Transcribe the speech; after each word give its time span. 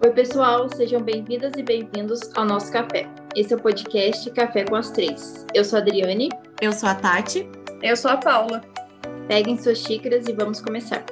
Oi, 0.00 0.12
pessoal, 0.12 0.68
sejam 0.68 1.02
bem-vindas 1.02 1.54
e 1.56 1.62
bem-vindos 1.62 2.20
ao 2.36 2.44
nosso 2.44 2.70
café. 2.70 3.12
Esse 3.34 3.52
é 3.52 3.56
o 3.56 3.60
podcast 3.60 4.30
Café 4.30 4.64
com 4.64 4.76
as 4.76 4.92
Três. 4.92 5.44
Eu 5.52 5.64
sou 5.64 5.76
a 5.76 5.82
Adriane. 5.82 6.28
Eu 6.62 6.72
sou 6.72 6.88
a 6.88 6.94
Tati. 6.94 7.48
Eu 7.82 7.96
sou 7.96 8.08
a 8.08 8.16
Paula. 8.16 8.60
Peguem 9.26 9.60
suas 9.60 9.78
xícaras 9.78 10.28
e 10.28 10.32
vamos 10.32 10.60
começar. 10.60 11.04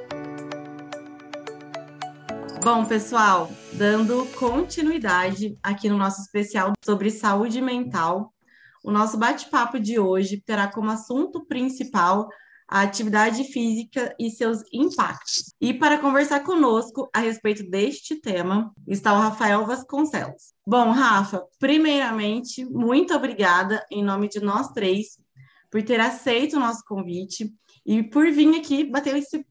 Bom, 2.63 2.85
pessoal, 2.85 3.51
dando 3.73 4.25
continuidade 4.39 5.59
aqui 5.61 5.89
no 5.89 5.97
nosso 5.97 6.21
especial 6.21 6.71
sobre 6.81 7.11
saúde 7.11 7.61
mental, 7.61 8.33
o 8.81 8.89
nosso 8.89 9.17
bate-papo 9.17 9.81
de 9.81 9.99
hoje 9.99 10.41
terá 10.45 10.65
como 10.65 10.89
assunto 10.89 11.45
principal 11.45 12.29
a 12.67 12.81
atividade 12.81 13.45
física 13.45 14.13
e 14.19 14.29
seus 14.29 14.61
impactos. 14.73 15.53
E 15.61 15.73
para 15.73 15.99
conversar 15.99 16.41
conosco 16.41 17.09
a 17.13 17.19
respeito 17.19 17.67
deste 17.69 18.19
tema 18.19 18.73
está 18.87 19.13
o 19.13 19.19
Rafael 19.19 19.65
Vasconcelos. 19.65 20.53
Bom, 20.65 20.91
Rafa, 20.91 21.43
primeiramente, 21.59 22.65
muito 22.65 23.15
obrigada 23.15 23.85
em 23.89 24.03
nome 24.03 24.27
de 24.27 24.41
nós 24.41 24.67
três 24.73 25.17
por 25.71 25.81
ter 25.83 25.99
aceito 25.99 26.57
o 26.57 26.59
nosso 26.59 26.83
convite 26.85 27.53
e 27.85 28.03
por 28.03 28.29
vir 28.31 28.59
aqui 28.59 28.83
bater 28.83 29.15
esse, 29.15 29.45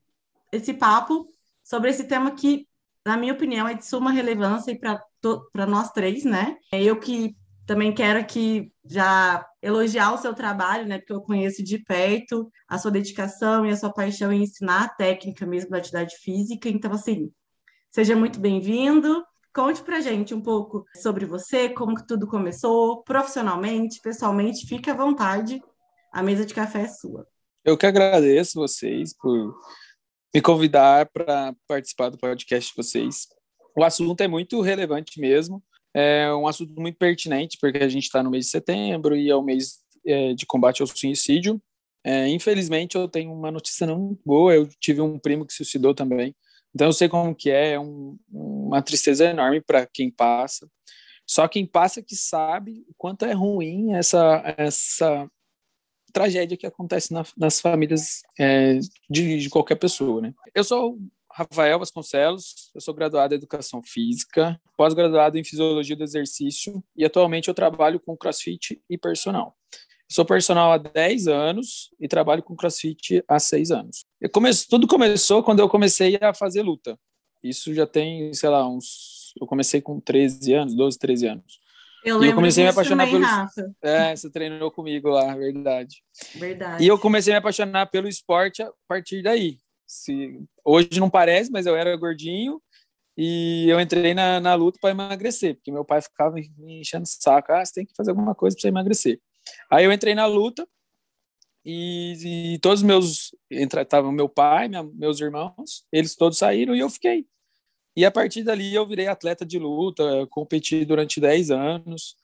esse 0.52 0.74
papo 0.74 1.26
sobre 1.64 1.90
esse 1.90 2.04
tema 2.04 2.32
que, 2.32 2.66
na 3.04 3.16
minha 3.16 3.32
opinião, 3.32 3.66
é 3.66 3.74
de 3.74 3.86
suma 3.86 4.10
relevância 4.10 4.78
para 4.78 5.66
nós 5.66 5.90
três, 5.90 6.24
né? 6.24 6.56
Eu 6.70 6.98
que 7.00 7.34
também 7.66 7.92
quero 7.92 8.18
aqui 8.18 8.72
já 8.84 9.44
elogiar 9.60 10.12
o 10.12 10.18
seu 10.18 10.32
trabalho, 10.32 10.86
né? 10.86 10.98
Porque 10.98 11.12
eu 11.12 11.20
conheço 11.20 11.62
de 11.64 11.78
perto 11.78 12.50
a 12.68 12.78
sua 12.78 12.90
dedicação 12.90 13.66
e 13.66 13.70
a 13.70 13.76
sua 13.76 13.92
paixão 13.92 14.32
em 14.32 14.44
ensinar 14.44 14.84
a 14.84 14.88
técnica 14.88 15.44
mesmo 15.44 15.70
da 15.70 15.78
atividade 15.78 16.16
física. 16.18 16.68
Então, 16.68 16.92
assim, 16.92 17.30
seja 17.90 18.14
muito 18.14 18.38
bem-vindo. 18.38 19.24
Conte 19.52 19.82
pra 19.82 20.00
gente 20.00 20.32
um 20.32 20.40
pouco 20.40 20.84
sobre 21.02 21.24
você, 21.24 21.68
como 21.68 21.96
que 21.96 22.06
tudo 22.06 22.26
começou, 22.26 23.02
profissionalmente, 23.02 24.00
pessoalmente, 24.00 24.66
fique 24.66 24.88
à 24.88 24.94
vontade. 24.94 25.60
A 26.12 26.22
mesa 26.22 26.46
de 26.46 26.54
café 26.54 26.82
é 26.82 26.88
sua. 26.88 27.26
Eu 27.64 27.76
que 27.76 27.86
agradeço 27.86 28.60
vocês 28.60 29.12
por 29.12 29.58
me 30.32 30.40
convidar 30.40 31.06
para 31.06 31.54
participar 31.66 32.10
do 32.10 32.18
podcast 32.18 32.70
de 32.70 32.76
vocês. 32.76 33.26
O 33.76 33.82
assunto 33.82 34.20
é 34.20 34.28
muito 34.28 34.60
relevante 34.60 35.18
mesmo. 35.18 35.62
É 35.98 36.30
um 36.34 36.46
assunto 36.46 36.78
muito 36.78 36.98
pertinente, 36.98 37.56
porque 37.58 37.78
a 37.78 37.88
gente 37.88 38.04
está 38.04 38.22
no 38.22 38.30
mês 38.30 38.44
de 38.44 38.50
setembro 38.50 39.16
e 39.16 39.30
é 39.30 39.34
o 39.34 39.40
mês 39.40 39.78
é, 40.06 40.34
de 40.34 40.44
combate 40.44 40.82
ao 40.82 40.86
suicídio. 40.86 41.58
É, 42.04 42.28
infelizmente, 42.28 42.96
eu 42.96 43.08
tenho 43.08 43.32
uma 43.32 43.50
notícia 43.50 43.86
não 43.86 44.18
boa. 44.22 44.54
Eu 44.54 44.68
tive 44.78 45.00
um 45.00 45.18
primo 45.18 45.46
que 45.46 45.54
se 45.54 45.58
suicidou 45.58 45.94
também. 45.94 46.36
Então, 46.74 46.88
eu 46.88 46.92
sei 46.92 47.08
como 47.08 47.34
que 47.34 47.50
é. 47.50 47.72
É 47.72 47.80
um, 47.80 48.18
uma 48.30 48.82
tristeza 48.82 49.24
enorme 49.24 49.62
para 49.62 49.86
quem 49.86 50.10
passa. 50.10 50.68
Só 51.26 51.48
quem 51.48 51.64
passa 51.64 52.02
que 52.02 52.14
sabe 52.14 52.84
o 52.88 52.94
quanto 52.98 53.24
é 53.24 53.32
ruim 53.32 53.94
essa, 53.94 54.54
essa 54.58 55.26
tragédia 56.12 56.58
que 56.58 56.66
acontece 56.66 57.12
na, 57.12 57.24
nas 57.36 57.58
famílias 57.58 58.20
é, 58.38 58.78
de, 59.08 59.38
de, 59.38 59.50
qualquer 59.50 59.76
pessoa, 59.76 60.20
né? 60.20 60.34
Eu 60.54 60.62
sou 60.62 60.98
Rafael 61.36 61.78
Vasconcelos, 61.78 62.70
eu 62.74 62.80
sou 62.80 62.94
graduado 62.94 63.34
em 63.34 63.36
Educação 63.36 63.82
Física, 63.82 64.58
pós-graduado 64.74 65.36
em 65.36 65.44
Fisiologia 65.44 65.94
do 65.94 66.02
Exercício 66.02 66.82
e 66.96 67.04
atualmente 67.04 67.48
eu 67.48 67.54
trabalho 67.54 68.00
com 68.00 68.16
CrossFit 68.16 68.80
e 68.88 68.96
personal. 68.96 69.54
sou 70.10 70.24
personal 70.24 70.72
há 70.72 70.78
10 70.78 71.28
anos 71.28 71.90
e 72.00 72.08
trabalho 72.08 72.42
com 72.42 72.56
CrossFit 72.56 73.22
há 73.28 73.38
6 73.38 73.70
anos. 73.70 74.06
Comece, 74.32 74.66
tudo 74.66 74.86
começou 74.86 75.42
quando 75.42 75.60
eu 75.60 75.68
comecei 75.68 76.18
a 76.22 76.32
fazer 76.32 76.62
luta. 76.62 76.98
Isso 77.44 77.74
já 77.74 77.86
tem, 77.86 78.32
sei 78.32 78.48
lá, 78.48 78.66
uns... 78.66 79.34
Eu 79.38 79.46
comecei 79.46 79.82
com 79.82 80.00
13 80.00 80.54
anos, 80.54 80.74
12, 80.74 80.98
13 80.98 81.26
anos. 81.26 81.60
Eu, 82.02 82.24
e 82.24 82.28
eu 82.28 82.34
comecei 82.34 82.64
a 82.64 82.68
me 82.68 82.70
apaixonar 82.70 83.10
pelo. 83.10 83.24
Rafa. 83.24 83.74
É, 83.82 84.16
você 84.16 84.30
treinou 84.30 84.70
comigo 84.70 85.08
lá, 85.08 85.34
verdade. 85.34 85.96
Verdade. 86.36 86.82
E 86.82 86.86
eu 86.86 86.98
comecei 86.98 87.32
a 87.32 87.34
me 87.34 87.38
apaixonar 87.40 87.86
pelo 87.86 88.08
esporte 88.08 88.62
a 88.62 88.70
partir 88.88 89.22
daí. 89.22 89.58
Se, 89.86 90.40
hoje 90.64 90.98
não 90.98 91.08
parece, 91.08 91.50
mas 91.50 91.66
eu 91.66 91.76
era 91.76 91.96
gordinho 91.96 92.60
e 93.16 93.66
eu 93.68 93.80
entrei 93.80 94.12
na, 94.12 94.40
na 94.40 94.54
luta 94.54 94.78
para 94.80 94.90
emagrecer, 94.90 95.54
porque 95.54 95.72
meu 95.72 95.84
pai 95.84 96.02
ficava 96.02 96.34
me 96.34 96.80
enchendo 96.80 97.04
o 97.04 97.06
saco, 97.06 97.52
ah, 97.52 97.64
você 97.64 97.72
tem 97.72 97.86
que 97.86 97.94
fazer 97.96 98.10
alguma 98.10 98.34
coisa 98.34 98.54
para 98.54 98.62
você 98.62 98.68
emagrecer. 98.68 99.20
Aí 99.70 99.84
eu 99.84 99.92
entrei 99.92 100.14
na 100.14 100.26
luta 100.26 100.68
e, 101.64 102.54
e 102.54 102.58
todos 102.58 102.82
meus, 102.82 103.34
estavam 103.50 104.12
meu 104.12 104.28
pai, 104.28 104.68
minha, 104.68 104.82
meus 104.82 105.20
irmãos, 105.20 105.84
eles 105.90 106.14
todos 106.14 106.38
saíram 106.38 106.74
e 106.74 106.80
eu 106.80 106.90
fiquei. 106.90 107.26
E 107.96 108.04
a 108.04 108.10
partir 108.10 108.42
dali 108.42 108.74
eu 108.74 108.86
virei 108.86 109.06
atleta 109.06 109.46
de 109.46 109.58
luta, 109.58 110.26
competi 110.28 110.84
durante 110.84 111.18
10 111.18 111.50
anos. 111.50 112.14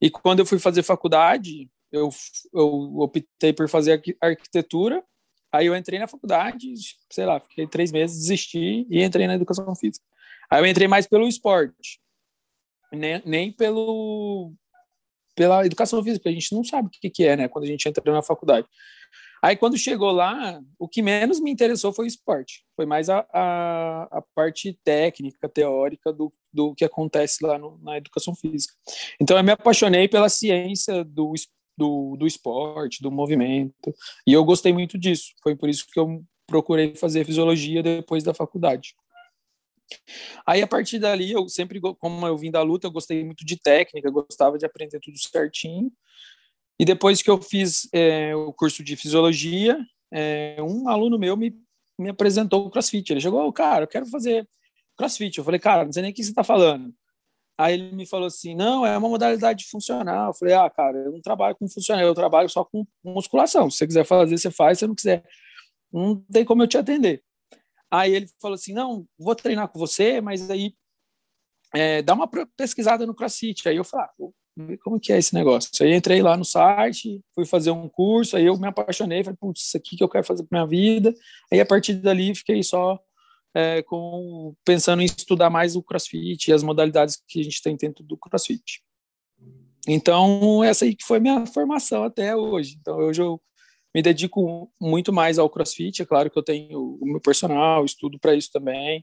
E 0.00 0.08
quando 0.08 0.38
eu 0.38 0.46
fui 0.46 0.58
fazer 0.58 0.82
faculdade, 0.82 1.68
eu, 1.92 2.08
eu 2.54 2.98
optei 2.98 3.52
por 3.52 3.68
fazer 3.68 4.02
arquitetura 4.22 5.04
Aí 5.52 5.66
eu 5.66 5.76
entrei 5.76 5.98
na 5.98 6.06
faculdade, 6.06 6.72
sei 7.10 7.24
lá, 7.24 7.40
fiquei 7.40 7.66
três 7.66 7.90
meses, 7.90 8.18
desisti 8.18 8.86
e 8.90 9.02
entrei 9.02 9.26
na 9.26 9.34
educação 9.34 9.74
física. 9.74 10.04
Aí 10.50 10.62
eu 10.62 10.66
entrei 10.66 10.86
mais 10.86 11.06
pelo 11.06 11.26
esporte, 11.26 12.00
nem, 12.92 13.22
nem 13.24 13.52
pelo 13.52 14.52
pela 15.34 15.64
educação 15.64 16.02
física, 16.02 16.18
porque 16.18 16.30
a 16.30 16.40
gente 16.40 16.52
não 16.52 16.64
sabe 16.64 16.88
o 16.88 16.90
que, 16.90 17.08
que 17.08 17.24
é, 17.24 17.36
né, 17.36 17.48
quando 17.48 17.64
a 17.64 17.68
gente 17.68 17.88
entra 17.88 18.12
na 18.12 18.22
faculdade. 18.22 18.66
Aí 19.40 19.54
quando 19.56 19.78
chegou 19.78 20.10
lá, 20.10 20.60
o 20.76 20.88
que 20.88 21.00
menos 21.00 21.38
me 21.38 21.48
interessou 21.52 21.92
foi 21.92 22.06
o 22.06 22.08
esporte, 22.08 22.64
foi 22.74 22.84
mais 22.84 23.08
a, 23.08 23.24
a, 23.32 24.18
a 24.18 24.22
parte 24.34 24.76
técnica, 24.82 25.48
teórica 25.48 26.12
do, 26.12 26.32
do 26.52 26.74
que 26.74 26.84
acontece 26.84 27.46
lá 27.46 27.56
no, 27.56 27.78
na 27.78 27.96
educação 27.96 28.34
física. 28.34 28.74
Então 29.20 29.36
eu 29.36 29.44
me 29.44 29.52
apaixonei 29.52 30.08
pela 30.08 30.28
ciência 30.28 31.04
do 31.04 31.32
esporte 31.34 31.57
do, 31.78 32.16
do 32.16 32.26
esporte, 32.26 33.00
do 33.00 33.10
movimento. 33.10 33.94
E 34.26 34.32
eu 34.32 34.44
gostei 34.44 34.72
muito 34.72 34.98
disso. 34.98 35.32
Foi 35.42 35.54
por 35.56 35.68
isso 35.68 35.86
que 35.90 35.98
eu 35.98 36.22
procurei 36.46 36.94
fazer 36.96 37.24
fisiologia 37.24 37.82
depois 37.82 38.24
da 38.24 38.34
faculdade. 38.34 38.94
Aí, 40.44 40.60
a 40.60 40.66
partir 40.66 40.98
dali, 40.98 41.32
eu 41.32 41.48
sempre, 41.48 41.80
como 41.80 42.26
eu 42.26 42.36
vim 42.36 42.50
da 42.50 42.62
luta, 42.62 42.86
eu 42.86 42.90
gostei 42.90 43.24
muito 43.24 43.44
de 43.44 43.56
técnica, 43.56 44.10
gostava 44.10 44.58
de 44.58 44.66
aprender 44.66 44.98
tudo 45.00 45.16
certinho. 45.18 45.90
E 46.78 46.84
depois 46.84 47.22
que 47.22 47.30
eu 47.30 47.40
fiz 47.40 47.88
é, 47.92 48.34
o 48.34 48.52
curso 48.52 48.82
de 48.82 48.96
fisiologia, 48.96 49.78
é, 50.12 50.56
um 50.60 50.88
aluno 50.88 51.18
meu 51.18 51.36
me, 51.36 51.54
me 51.98 52.10
apresentou 52.10 52.66
o 52.66 52.70
crossfit. 52.70 53.12
Ele 53.12 53.20
chegou, 53.20 53.46
oh, 53.46 53.52
cara, 53.52 53.84
eu 53.84 53.88
quero 53.88 54.06
fazer 54.06 54.46
crossfit. 54.96 55.38
Eu 55.38 55.44
falei, 55.44 55.60
cara, 55.60 55.84
não 55.84 55.92
sei 55.92 56.02
nem 56.02 56.10
o 56.10 56.14
que 56.14 56.22
você 56.22 56.30
está 56.30 56.44
falando. 56.44 56.92
Aí 57.58 57.74
ele 57.74 57.92
me 57.92 58.06
falou 58.06 58.28
assim: 58.28 58.54
não, 58.54 58.86
é 58.86 58.96
uma 58.96 59.08
modalidade 59.08 59.64
funcional. 59.66 60.28
Eu 60.28 60.34
falei: 60.34 60.54
ah, 60.54 60.70
cara, 60.70 60.96
eu 60.96 61.10
não 61.10 61.20
trabalho 61.20 61.56
com 61.56 61.68
funcional, 61.68 62.04
eu 62.04 62.14
trabalho 62.14 62.48
só 62.48 62.64
com 62.64 62.86
musculação. 63.04 63.68
Se 63.68 63.78
você 63.78 63.86
quiser 63.86 64.04
fazer, 64.04 64.38
você 64.38 64.50
faz, 64.50 64.78
se 64.78 64.86
não 64.86 64.94
quiser, 64.94 65.24
não 65.92 66.16
tem 66.32 66.44
como 66.44 66.62
eu 66.62 66.68
te 66.68 66.78
atender. 66.78 67.22
Aí 67.90 68.14
ele 68.14 68.28
falou 68.40 68.54
assim: 68.54 68.72
não, 68.72 69.04
vou 69.18 69.34
treinar 69.34 69.68
com 69.68 69.78
você, 69.78 70.20
mas 70.20 70.48
aí 70.48 70.72
é, 71.74 72.00
dá 72.00 72.14
uma 72.14 72.30
pesquisada 72.56 73.04
no 73.04 73.14
CrossFit. 73.14 73.68
Aí 73.68 73.76
eu 73.76 73.84
falei: 73.84 74.06
ah, 74.06 74.76
como 74.84 75.00
que 75.00 75.12
é 75.12 75.18
esse 75.18 75.34
negócio. 75.34 75.70
Aí 75.84 75.94
entrei 75.94 76.22
lá 76.22 76.36
no 76.36 76.44
site, 76.44 77.20
fui 77.34 77.44
fazer 77.44 77.72
um 77.72 77.88
curso, 77.88 78.36
aí 78.36 78.46
eu 78.46 78.56
me 78.56 78.68
apaixonei, 78.68 79.24
falei: 79.24 79.36
putz, 79.40 79.66
isso 79.66 79.76
aqui 79.76 79.96
que 79.96 80.04
eu 80.04 80.08
quero 80.08 80.24
fazer 80.24 80.44
para 80.44 80.58
minha 80.58 80.68
vida. 80.68 81.12
Aí 81.52 81.60
a 81.60 81.66
partir 81.66 81.94
dali 81.94 82.34
fiquei 82.36 82.62
só 82.62 83.00
é, 83.54 83.82
com, 83.82 84.54
pensando 84.64 85.02
em 85.02 85.06
estudar 85.06 85.50
mais 85.50 85.76
o 85.76 85.82
CrossFit 85.82 86.48
e 86.48 86.52
as 86.52 86.62
modalidades 86.62 87.22
que 87.26 87.40
a 87.40 87.42
gente 87.42 87.62
tem 87.62 87.76
dentro 87.76 88.04
do 88.04 88.16
CrossFit. 88.16 88.82
Então, 89.86 90.62
essa 90.62 90.84
aí 90.84 90.94
que 90.94 91.04
foi 91.04 91.18
minha 91.18 91.46
formação 91.46 92.04
até 92.04 92.36
hoje. 92.36 92.76
Então, 92.80 92.98
hoje 92.98 93.22
eu 93.22 93.40
me 93.94 94.02
dedico 94.02 94.70
muito 94.80 95.12
mais 95.12 95.38
ao 95.38 95.48
CrossFit. 95.48 96.02
É 96.02 96.06
claro 96.06 96.30
que 96.30 96.38
eu 96.38 96.42
tenho 96.42 96.98
o 97.00 97.06
meu 97.06 97.20
personal, 97.20 97.84
estudo 97.84 98.18
para 98.18 98.34
isso 98.34 98.50
também, 98.52 99.02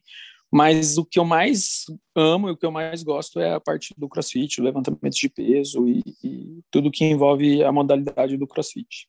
mas 0.52 0.98
o 0.98 1.06
que 1.06 1.18
eu 1.18 1.26
mais 1.26 1.86
amo 2.16 2.50
e 2.50 2.52
o 2.52 2.58
que 2.58 2.66
eu 2.66 2.72
mais 2.72 3.04
gosto 3.04 3.40
é 3.40 3.54
a 3.54 3.60
parte 3.60 3.94
do 3.98 4.08
CrossFit, 4.08 4.62
o 4.62 4.64
levantamento 4.64 5.16
de 5.16 5.28
peso 5.28 5.88
e, 5.88 6.04
e 6.24 6.62
tudo 6.70 6.92
que 6.92 7.04
envolve 7.04 7.64
a 7.64 7.72
modalidade 7.72 8.38
do 8.38 8.48
CrossFit. 8.48 9.08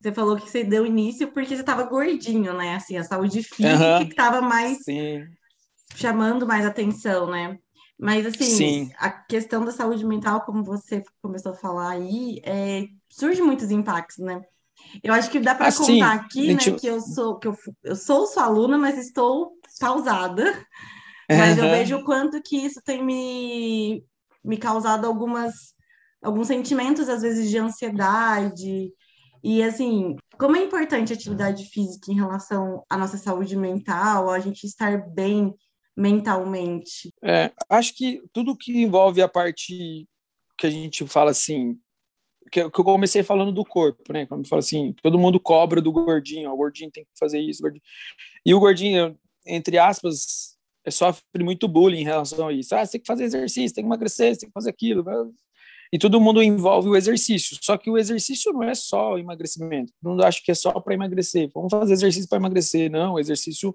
Você 0.00 0.12
falou 0.12 0.36
que 0.36 0.48
você 0.48 0.62
deu 0.62 0.86
início 0.86 1.28
porque 1.32 1.54
você 1.54 1.60
estava 1.60 1.82
gordinho, 1.82 2.52
né? 2.54 2.76
Assim, 2.76 2.96
a 2.96 3.04
saúde 3.04 3.42
física 3.42 3.98
que 4.04 4.10
estava 4.10 4.40
mais 4.40 4.78
Sim. 4.84 5.24
chamando 5.96 6.46
mais 6.46 6.64
atenção, 6.64 7.28
né? 7.30 7.58
Mas 7.98 8.24
assim, 8.24 8.44
Sim. 8.44 8.90
a 8.96 9.10
questão 9.10 9.64
da 9.64 9.72
saúde 9.72 10.06
mental, 10.06 10.42
como 10.42 10.62
você 10.62 11.02
começou 11.20 11.52
a 11.52 11.56
falar 11.56 11.90
aí, 11.90 12.40
é, 12.44 12.86
surge 13.08 13.42
muitos 13.42 13.72
impactos, 13.72 14.18
né? 14.18 14.40
Eu 15.02 15.12
acho 15.12 15.28
que 15.30 15.40
dá 15.40 15.54
para 15.54 15.66
assim, 15.66 15.98
contar 15.98 16.12
aqui, 16.14 16.46
gente... 16.46 16.70
né, 16.70 16.78
que 16.78 16.86
eu 16.86 17.00
sou 17.00 17.36
que 17.38 17.48
eu, 17.48 17.58
eu 17.82 17.96
sou 17.96 18.26
sua 18.26 18.44
aluna, 18.44 18.78
mas 18.78 18.96
estou 18.96 19.52
pausada. 19.80 20.44
Mas 21.28 21.58
uhum. 21.58 21.64
eu 21.64 21.70
vejo 21.70 21.96
o 21.96 22.04
quanto 22.04 22.40
que 22.40 22.56
isso 22.56 22.80
tem 22.82 23.04
me, 23.04 24.02
me 24.42 24.56
causado 24.56 25.06
algumas 25.06 25.74
alguns 26.22 26.46
sentimentos 26.46 27.08
às 27.08 27.22
vezes 27.22 27.50
de 27.50 27.58
ansiedade, 27.58 28.92
e 29.42 29.62
assim, 29.62 30.16
como 30.38 30.56
é 30.56 30.64
importante 30.64 31.12
a 31.12 31.16
atividade 31.16 31.64
física 31.66 32.10
em 32.10 32.16
relação 32.16 32.84
à 32.88 32.96
nossa 32.96 33.16
saúde 33.16 33.56
mental, 33.56 34.30
a 34.30 34.38
gente 34.38 34.64
estar 34.64 34.98
bem 35.10 35.54
mentalmente? 35.96 37.12
É, 37.22 37.50
acho 37.68 37.94
que 37.94 38.22
tudo 38.32 38.56
que 38.56 38.82
envolve 38.82 39.20
a 39.20 39.28
parte 39.28 40.06
que 40.56 40.66
a 40.66 40.70
gente 40.70 41.06
fala 41.06 41.30
assim, 41.30 41.78
que, 42.50 42.60
eu 42.60 42.70
comecei 42.70 43.22
falando 43.22 43.52
do 43.52 43.64
corpo, 43.64 44.12
né? 44.12 44.26
Quando 44.26 44.48
fala 44.48 44.60
assim, 44.60 44.94
todo 45.02 45.18
mundo 45.18 45.38
cobra 45.38 45.80
do 45.80 45.92
gordinho, 45.92 46.50
o 46.50 46.56
gordinho 46.56 46.90
tem 46.90 47.04
que 47.04 47.10
fazer 47.18 47.40
isso, 47.40 47.62
gordinho. 47.62 47.82
e 48.44 48.54
o 48.54 48.60
gordinho, 48.60 49.18
entre 49.46 49.78
aspas, 49.78 50.56
sofre 50.90 51.22
muito 51.44 51.68
bullying 51.68 52.00
em 52.00 52.04
relação 52.04 52.48
a 52.48 52.52
isso. 52.52 52.74
Ah, 52.74 52.84
você 52.84 52.92
tem 52.92 53.00
que 53.00 53.06
fazer 53.06 53.24
exercício, 53.24 53.74
tem 53.74 53.84
que 53.84 53.88
emagrecer, 53.88 54.36
tem 54.36 54.48
que 54.48 54.54
fazer 54.54 54.70
aquilo. 54.70 55.04
E 55.92 55.98
todo 55.98 56.20
mundo 56.20 56.42
envolve 56.42 56.88
o 56.88 56.96
exercício. 56.96 57.56
Só 57.62 57.76
que 57.76 57.90
o 57.90 57.96
exercício 57.96 58.52
não 58.52 58.62
é 58.62 58.74
só 58.74 59.18
emagrecimento. 59.18 59.92
Não 60.02 60.20
acho 60.20 60.42
que 60.44 60.50
é 60.50 60.54
só 60.54 60.72
para 60.80 60.94
emagrecer. 60.94 61.50
Vamos 61.54 61.70
fazer 61.70 61.92
exercício 61.92 62.28
para 62.28 62.38
emagrecer. 62.38 62.90
Não, 62.90 63.14
o 63.14 63.18
exercício 63.18 63.74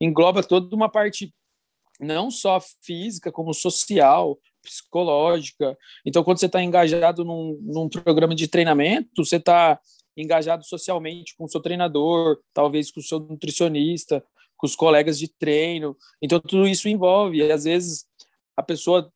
engloba 0.00 0.42
toda 0.42 0.74
uma 0.74 0.88
parte 0.88 1.32
não 2.00 2.30
só 2.30 2.60
física, 2.82 3.30
como 3.30 3.54
social, 3.54 4.38
psicológica. 4.62 5.76
Então, 6.04 6.24
quando 6.24 6.38
você 6.38 6.46
está 6.46 6.62
engajado 6.62 7.24
num, 7.24 7.58
num 7.62 7.88
programa 7.88 8.34
de 8.34 8.48
treinamento, 8.48 9.24
você 9.24 9.36
está 9.36 9.78
engajado 10.16 10.64
socialmente 10.64 11.34
com 11.36 11.44
o 11.44 11.48
seu 11.48 11.60
treinador, 11.60 12.38
talvez 12.52 12.90
com 12.90 13.00
o 13.00 13.02
seu 13.02 13.20
nutricionista, 13.20 14.24
com 14.56 14.66
os 14.66 14.74
colegas 14.74 15.18
de 15.18 15.28
treino. 15.28 15.96
Então, 16.20 16.40
tudo 16.40 16.66
isso 16.66 16.88
envolve. 16.88 17.38
E, 17.38 17.52
às 17.52 17.64
vezes, 17.64 18.06
a 18.56 18.62
pessoa 18.62 19.12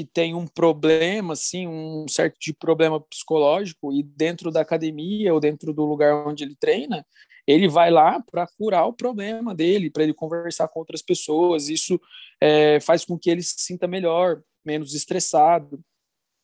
que 0.00 0.04
tem 0.06 0.34
um 0.34 0.46
problema, 0.46 1.34
assim, 1.34 1.66
um 1.66 2.08
certo 2.08 2.38
de 2.40 2.54
problema 2.54 2.98
psicológico, 2.98 3.92
e 3.92 4.02
dentro 4.02 4.50
da 4.50 4.62
academia 4.62 5.34
ou 5.34 5.38
dentro 5.38 5.74
do 5.74 5.84
lugar 5.84 6.26
onde 6.26 6.42
ele 6.42 6.54
treina, 6.54 7.06
ele 7.46 7.68
vai 7.68 7.90
lá 7.90 8.18
para 8.18 8.46
curar 8.46 8.86
o 8.86 8.94
problema 8.94 9.54
dele, 9.54 9.90
para 9.90 10.02
ele 10.02 10.14
conversar 10.14 10.68
com 10.68 10.78
outras 10.78 11.02
pessoas. 11.02 11.68
Isso 11.68 12.00
é, 12.40 12.80
faz 12.80 13.04
com 13.04 13.18
que 13.18 13.28
ele 13.28 13.42
se 13.42 13.56
sinta 13.58 13.86
melhor, 13.86 14.40
menos 14.64 14.94
estressado. 14.94 15.78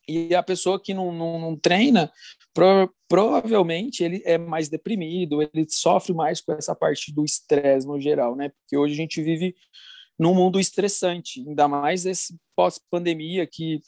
E 0.06 0.34
a 0.34 0.42
pessoa 0.42 0.78
que 0.78 0.92
não, 0.92 1.10
não, 1.10 1.40
não 1.40 1.56
treina, 1.56 2.12
pro, 2.52 2.94
provavelmente 3.08 4.04
ele 4.04 4.20
é 4.26 4.36
mais 4.36 4.68
deprimido, 4.68 5.40
ele 5.40 5.66
sofre 5.70 6.12
mais 6.12 6.42
com 6.42 6.52
essa 6.52 6.74
parte 6.74 7.10
do 7.10 7.24
estresse 7.24 7.86
no 7.86 7.98
geral, 7.98 8.36
né? 8.36 8.50
Porque 8.50 8.76
hoje 8.76 8.92
a 8.92 8.96
gente 8.98 9.22
vive 9.22 9.54
num 10.18 10.34
mundo 10.34 10.58
estressante, 10.58 11.40
ainda 11.40 11.68
mais 11.68 12.06
esse 12.06 12.36
pós-pandemia 12.54 13.46
que, 13.46 13.80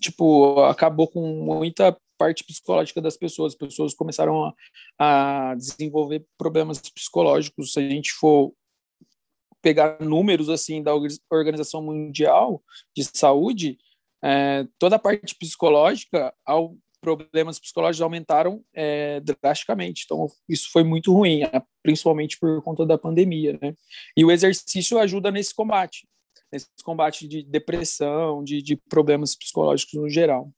tipo, 0.00 0.60
acabou 0.62 1.08
com 1.08 1.44
muita 1.44 1.96
parte 2.16 2.44
psicológica 2.44 3.00
das 3.00 3.16
pessoas. 3.16 3.52
As 3.52 3.58
pessoas 3.58 3.94
começaram 3.94 4.44
a, 4.44 4.54
a 5.50 5.54
desenvolver 5.54 6.24
problemas 6.38 6.78
psicológicos. 6.78 7.72
Se 7.72 7.80
a 7.80 7.88
gente 7.88 8.12
for 8.12 8.52
pegar 9.60 9.98
números 10.00 10.48
assim 10.48 10.82
da 10.82 10.92
Organização 11.30 11.82
Mundial 11.82 12.62
de 12.94 13.04
Saúde, 13.04 13.78
é, 14.22 14.66
toda 14.78 14.96
a 14.96 14.98
parte 14.98 15.34
psicológica, 15.34 16.34
ao, 16.44 16.76
problemas 17.04 17.58
psicológicos 17.58 18.00
aumentaram 18.00 18.64
é, 18.72 19.20
drasticamente. 19.20 20.02
Então, 20.04 20.26
isso 20.48 20.70
foi 20.72 20.82
muito 20.82 21.12
ruim, 21.12 21.42
é, 21.42 21.62
principalmente 21.82 22.38
por 22.38 22.62
conta 22.62 22.86
da 22.86 22.96
pandemia. 22.96 23.58
Né? 23.60 23.74
E 24.16 24.24
o 24.24 24.30
exercício 24.30 24.98
ajuda 24.98 25.30
nesse 25.30 25.54
combate, 25.54 26.08
nesse 26.50 26.66
combate 26.82 27.28
de 27.28 27.42
depressão, 27.42 28.42
de, 28.42 28.62
de 28.62 28.76
problemas 28.76 29.36
psicológicos 29.36 29.94
no 29.94 30.08
geral. 30.08 30.50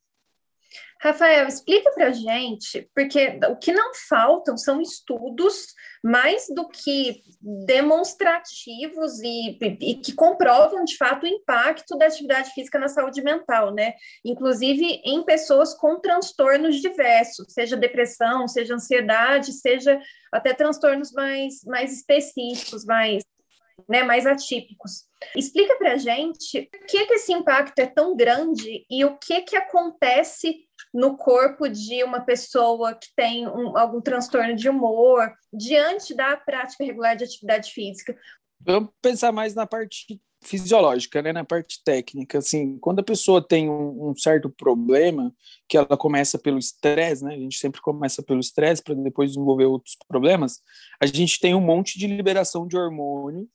Rafael, 1.01 1.47
explica 1.47 1.91
para 1.93 2.11
gente, 2.11 2.89
porque 2.95 3.39
o 3.51 3.57
que 3.57 3.73
não 3.73 3.93
faltam 4.09 4.57
são 4.57 4.81
estudos 4.81 5.67
mais 6.03 6.47
do 6.49 6.69
que 6.69 7.23
demonstrativos 7.67 9.21
e, 9.21 9.59
e, 9.61 9.95
que 9.97 10.15
comprovam 10.15 10.85
de 10.85 10.97
fato 10.97 11.25
o 11.25 11.29
impacto 11.29 11.99
da 11.99 12.07
atividade 12.07 12.51
física 12.51 12.79
na 12.79 12.89
saúde 12.89 13.23
mental, 13.23 13.75
né? 13.75 13.95
Inclusive 14.25 15.01
em 15.05 15.23
pessoas 15.23 15.75
com 15.75 16.01
transtornos 16.01 16.81
diversos, 16.81 17.53
seja 17.53 17.77
depressão, 17.77 18.49
seja 18.49 18.75
ansiedade, 18.75 19.53
seja 19.53 20.01
até 20.33 20.55
transtornos 20.55 21.13
mais, 21.13 21.63
mais 21.65 21.93
específicos, 21.93 22.85
mais 22.85 23.23
né, 23.89 24.03
mais 24.03 24.27
atípicos. 24.27 25.05
Explica 25.35 25.77
para 25.77 25.97
gente 25.97 26.69
por 26.71 26.87
que, 26.87 27.07
que 27.07 27.15
esse 27.15 27.33
impacto 27.33 27.79
é 27.79 27.87
tão 27.87 28.17
grande 28.17 28.87
e 28.91 29.05
o 29.05 29.17
que, 29.19 29.43
que 29.43 29.57
acontece 29.57 30.67
no 30.93 31.17
corpo 31.17 31.69
de 31.69 32.03
uma 32.03 32.21
pessoa 32.21 32.95
que 32.95 33.09
tem 33.15 33.47
um, 33.47 33.77
algum 33.77 34.01
transtorno 34.01 34.55
de 34.55 34.69
humor 34.69 35.33
diante 35.53 36.15
da 36.15 36.37
prática 36.37 36.85
regular 36.85 37.17
de 37.17 37.25
atividade 37.25 37.71
física? 37.71 38.17
Vamos 38.61 38.91
pensar 39.03 39.33
mais 39.33 39.55
na 39.55 39.67
parte 39.67 40.21
fisiológica, 40.43 41.21
né, 41.23 41.33
na 41.33 41.45
parte 41.45 41.83
técnica, 41.85 42.39
assim, 42.39 42.79
quando 42.79 43.01
a 43.01 43.05
pessoa 43.05 43.47
tem 43.47 43.69
um, 43.69 44.11
um 44.11 44.17
certo 44.17 44.49
problema, 44.49 45.35
que 45.69 45.77
ela 45.77 45.97
começa 45.97 46.39
pelo 46.39 46.59
estresse, 46.59 47.25
né, 47.25 47.35
a 47.35 47.39
gente 47.39 47.59
sempre 47.59 47.81
começa 47.81 48.23
pelo 48.23 48.41
estresse 48.41 48.83
para 48.83 48.95
depois 48.95 49.31
desenvolver 49.31 49.65
outros 49.65 49.97
problemas, 50.07 50.61
a 51.01 51.07
gente 51.07 51.41
tem 51.41 51.55
um 51.55 51.61
monte 51.61 51.99
de 51.99 52.07
liberação 52.07 52.67
de 52.67 52.77
hormônio 52.77 53.49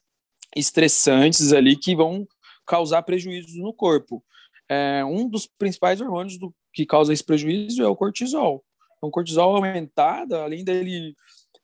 estressantes 0.55 1.53
ali 1.53 1.75
que 1.75 1.95
vão 1.95 2.27
causar 2.65 3.03
prejuízos 3.03 3.55
no 3.55 3.73
corpo. 3.73 4.23
É, 4.69 5.03
um 5.03 5.27
dos 5.27 5.45
principais 5.45 5.99
hormônios 5.99 6.37
do, 6.37 6.53
que 6.73 6.85
causa 6.85 7.11
esse 7.11 7.23
prejuízo 7.23 7.83
é 7.83 7.87
o 7.87 7.95
cortisol. 7.95 8.63
Então, 8.97 9.09
o 9.09 9.11
cortisol 9.11 9.55
aumentado, 9.55 10.35
além 10.35 10.63
dele 10.63 11.15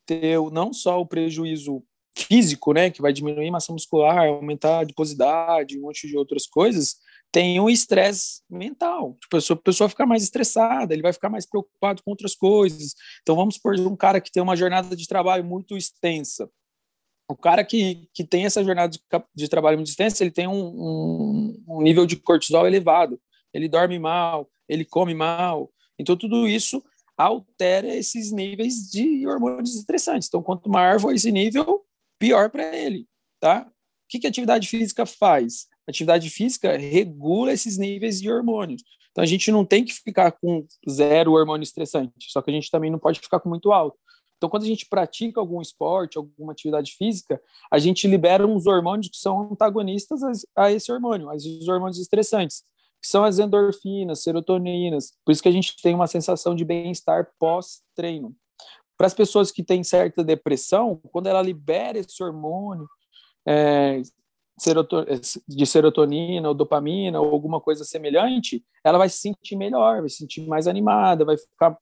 ter 0.06 0.40
não 0.52 0.74
só 0.74 1.00
o 1.00 1.06
prejuízo 1.06 1.84
físico, 2.18 2.74
né, 2.74 2.90
que 2.90 3.02
vai 3.02 3.14
diminuir 3.14 3.52
massa 3.52 3.72
muscular, 3.72 4.28
aumentar 4.28 4.78
a 4.78 4.80
adiposidade, 4.80 5.78
um 5.78 5.84
monte 5.84 6.08
de 6.08 6.18
outras 6.18 6.48
coisas, 6.48 6.96
tem 7.32 7.60
um 7.60 7.70
estresse 7.70 8.42
mental. 8.50 9.16
Tipo, 9.22 9.36
a 9.36 9.40
pessoa, 9.40 9.58
a 9.58 9.62
pessoa 9.62 9.90
fica 9.90 10.06
mais 10.06 10.24
estressada, 10.24 10.94
ele 10.94 11.04
vai 11.04 11.14
ficar 11.14 11.30
mais 11.30 11.46
preocupado 11.46 12.02
com 12.04 12.10
outras 12.12 12.36
coisas. 12.36 12.96
Então, 13.22 13.36
vamos 13.36 13.56
supor 13.56 13.80
um 13.80 13.96
cara 13.96 14.20
que 14.20 14.32
tem 14.32 14.42
uma 14.42 14.56
jornada 14.56 14.96
de 14.96 15.08
trabalho 15.08 15.44
muito 15.44 15.78
extensa. 15.78 16.50
O 17.30 17.36
cara 17.36 17.64
que, 17.64 18.08
que 18.14 18.24
tem 18.24 18.46
essa 18.46 18.64
jornada 18.64 18.90
de, 18.90 19.00
de 19.36 19.48
trabalho 19.50 19.78
muito 19.78 19.90
extensa, 19.90 20.24
ele 20.24 20.32
tem 20.32 20.48
um, 20.48 20.54
um, 20.54 21.64
um 21.68 21.82
nível 21.82 22.06
de 22.06 22.16
cortisol 22.16 22.66
elevado. 22.66 23.20
Ele 23.54 23.68
dorme 23.68 24.00
mal, 24.00 24.50
ele 24.68 24.86
come 24.86 25.14
mal. 25.14 25.72
Então, 26.00 26.16
tudo 26.16 26.48
isso 26.48 26.82
altera 27.18 27.96
esses 27.96 28.32
níveis 28.32 28.90
de 28.90 29.28
hormônios 29.28 29.76
estressantes. 29.76 30.28
Então, 30.28 30.44
quanto 30.44 30.70
maior 30.70 31.00
for 31.00 31.14
esse 31.14 31.32
nível, 31.32 31.84
pior 32.20 32.50
para 32.50 32.76
ele, 32.76 33.08
tá? 33.40 33.68
O 33.68 33.72
que, 34.08 34.20
que 34.20 34.28
a 34.28 34.30
atividade 34.30 34.68
física 34.68 35.06
faz? 35.06 35.68
A 35.88 35.92
atividade 35.92 36.30
física 36.30 36.78
regula 36.78 37.52
esses 37.52 37.78
níveis 37.78 38.22
de 38.22 38.32
hormônios. 38.32 38.84
Então, 39.12 39.24
a 39.24 39.28
gente 39.28 39.52
não 39.52 39.66
tem 39.66 39.84
que 39.84 39.94
ficar 39.94 40.32
com 40.32 40.66
zero 40.88 41.34
hormônio 41.34 41.64
estressante, 41.64 42.14
só 42.30 42.42
que 42.42 42.52
a 42.52 42.54
gente 42.54 42.70
também 42.70 42.92
não 42.92 43.00
pode 43.00 43.20
ficar 43.20 43.40
com 43.40 43.50
muito 43.50 43.72
alto. 43.72 43.98
Então, 44.38 44.50
quando 44.50 44.64
a 44.64 44.68
gente 44.68 44.88
pratica 44.88 45.40
algum 45.40 45.62
esporte, 45.62 46.18
alguma 46.18 46.52
atividade 46.52 46.94
física, 46.94 47.42
a 47.72 47.80
gente 47.80 48.08
libera 48.08 48.46
uns 48.46 48.68
hormônios 48.68 49.10
que 49.10 49.18
são 49.18 49.52
antagonistas 49.52 50.22
a 50.56 50.72
esse 50.72 50.92
hormônio, 50.92 51.30
os 51.30 51.68
hormônios 51.68 52.00
estressantes 52.00 52.64
que 53.02 53.08
são 53.08 53.24
as 53.24 53.40
endorfinas, 53.40 54.24
serotoninas. 54.24 55.14
Por 55.24 55.32
isso 55.32 55.42
que 55.42 55.50
a 55.50 55.52
gente 55.52 55.80
tem 55.82 55.94
uma 55.94 56.08
sensação 56.08 56.56
de 56.56 56.66
bem-estar 56.66 57.32
pós-treino. 57.40 58.36
Para 58.98 59.08
as 59.08 59.14
pessoas 59.14 59.52
que 59.52 59.64
têm 59.64 59.84
certa 59.84 60.24
depressão, 60.24 61.00
quando 61.12 61.28
ela 61.28 61.42
libera 61.42 62.00
esse 62.00 62.24
hormônio 62.24 62.88
é, 63.48 64.02
de 65.48 65.66
serotonina 65.66 66.50
ou 66.50 66.56
dopamina 66.56 67.22
ou 67.22 67.32
alguma 67.32 67.62
coisa 67.62 67.84
semelhante, 67.84 68.64
ela 68.84 68.98
vai 68.98 69.08
se 69.08 69.20
sentir 69.20 69.56
melhor, 69.56 70.00
vai 70.00 70.10
se 70.10 70.18
sentir 70.18 70.48
mais 70.48 70.68
animada, 70.68 71.24
vai 71.24 71.38
ficar 71.38 71.78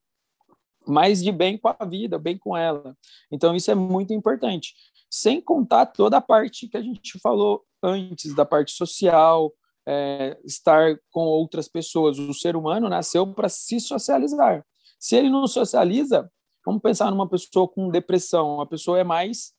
mais 0.88 1.24
de 1.24 1.32
bem 1.32 1.58
com 1.58 1.68
a 1.68 1.86
vida, 1.86 2.18
bem 2.18 2.38
com 2.38 2.56
ela. 2.56 2.96
Então, 3.32 3.56
isso 3.56 3.72
é 3.72 3.76
muito 3.76 4.14
importante. 4.14 4.74
Sem 5.10 5.42
contar 5.42 5.88
toda 5.88 6.18
a 6.18 6.22
parte 6.22 6.68
que 6.68 6.78
a 6.78 6.82
gente 6.82 7.20
falou 7.20 7.64
antes, 7.82 8.34
da 8.36 8.46
parte 8.46 8.72
social, 8.72 9.52
é, 9.88 10.38
estar 10.44 10.98
com 11.12 11.22
outras 11.22 11.68
pessoas. 11.68 12.18
O 12.18 12.34
ser 12.34 12.56
humano 12.56 12.90
nasceu 12.90 13.26
para 13.34 13.50
se 13.50 13.80
socializar. 13.80 14.66
Se 15.00 15.16
ele 15.16 15.30
não 15.30 15.48
socializa, 15.48 16.30
vamos 16.66 16.82
pensar 16.82 17.12
numa 17.12 17.30
pessoa 17.30 17.68
com 17.68 17.90
depressão. 17.90 18.60
A 18.60 18.66
pessoa 18.66 19.00
é 19.00 19.04
mais 19.04 19.54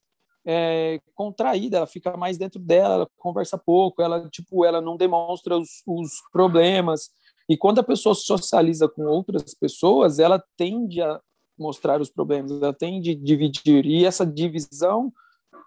é, 0.45 1.01
contraída, 1.15 1.79
ela 1.79 1.87
fica 1.87 2.17
mais 2.17 2.39
dentro 2.39 2.61
dela, 2.61 2.95
ela 2.95 3.09
conversa 3.17 3.59
pouco, 3.59 4.01
ela 4.01 4.29
tipo, 4.31 4.65
ela 4.65 4.81
não 4.81 4.97
demonstra 4.97 5.57
os, 5.57 5.83
os 5.87 6.11
problemas. 6.33 7.11
E 7.49 7.57
quando 7.57 7.79
a 7.79 7.85
pessoa 7.85 8.15
socializa 8.15 8.89
com 8.89 9.05
outras 9.05 9.55
pessoas, 9.55 10.19
ela 10.19 10.43
tende 10.57 11.01
a 11.01 11.21
mostrar 11.59 12.01
os 12.01 12.11
problemas, 12.11 12.51
ela 12.51 12.75
tende 12.75 13.13
a 13.13 13.15
dividir. 13.15 13.87
E 13.87 14.05
essa 14.05 14.27
divisão, 14.27 15.13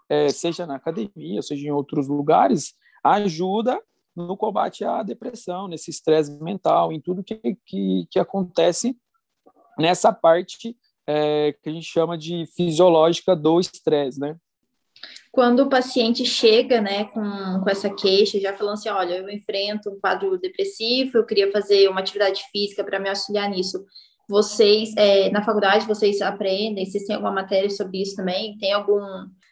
é, 0.08 0.28
seja 0.28 0.66
na 0.66 0.76
academia, 0.76 1.42
seja 1.42 1.66
em 1.66 1.70
outros 1.70 2.06
lugares, 2.08 2.74
ajuda 3.02 3.80
no 4.14 4.36
combate 4.36 4.84
à 4.84 5.02
depressão, 5.02 5.68
nesse 5.68 5.90
estresse 5.90 6.32
mental, 6.42 6.92
em 6.92 7.00
tudo 7.00 7.24
que, 7.24 7.56
que, 7.64 8.06
que 8.10 8.18
acontece 8.18 8.96
nessa 9.78 10.12
parte 10.12 10.76
é, 11.06 11.52
que 11.62 11.68
a 11.68 11.72
gente 11.72 11.86
chama 11.86 12.16
de 12.18 12.46
fisiológica 12.54 13.34
do 13.34 13.58
estresse, 13.58 14.20
né? 14.20 14.36
Quando 15.32 15.60
o 15.60 15.68
paciente 15.68 16.24
chega, 16.24 16.80
né, 16.80 17.04
com, 17.04 17.60
com 17.62 17.70
essa 17.70 17.88
queixa, 17.88 18.40
já 18.40 18.52
falando 18.52 18.74
assim, 18.74 18.88
olha, 18.88 19.14
eu 19.14 19.30
enfrento 19.30 19.90
um 19.90 20.00
quadro 20.00 20.36
depressivo, 20.38 21.18
eu 21.18 21.26
queria 21.26 21.50
fazer 21.52 21.88
uma 21.88 22.00
atividade 22.00 22.42
física 22.50 22.82
para 22.82 22.98
me 22.98 23.08
auxiliar 23.08 23.48
nisso. 23.48 23.84
Vocês, 24.28 24.92
é, 24.96 25.30
na 25.30 25.44
faculdade, 25.44 25.86
vocês 25.86 26.20
aprendem, 26.20 26.84
vocês 26.84 27.04
têm 27.04 27.14
alguma 27.14 27.32
matéria 27.32 27.70
sobre 27.70 28.02
isso 28.02 28.16
também? 28.16 28.58
Tem 28.58 28.72
algum, 28.72 29.00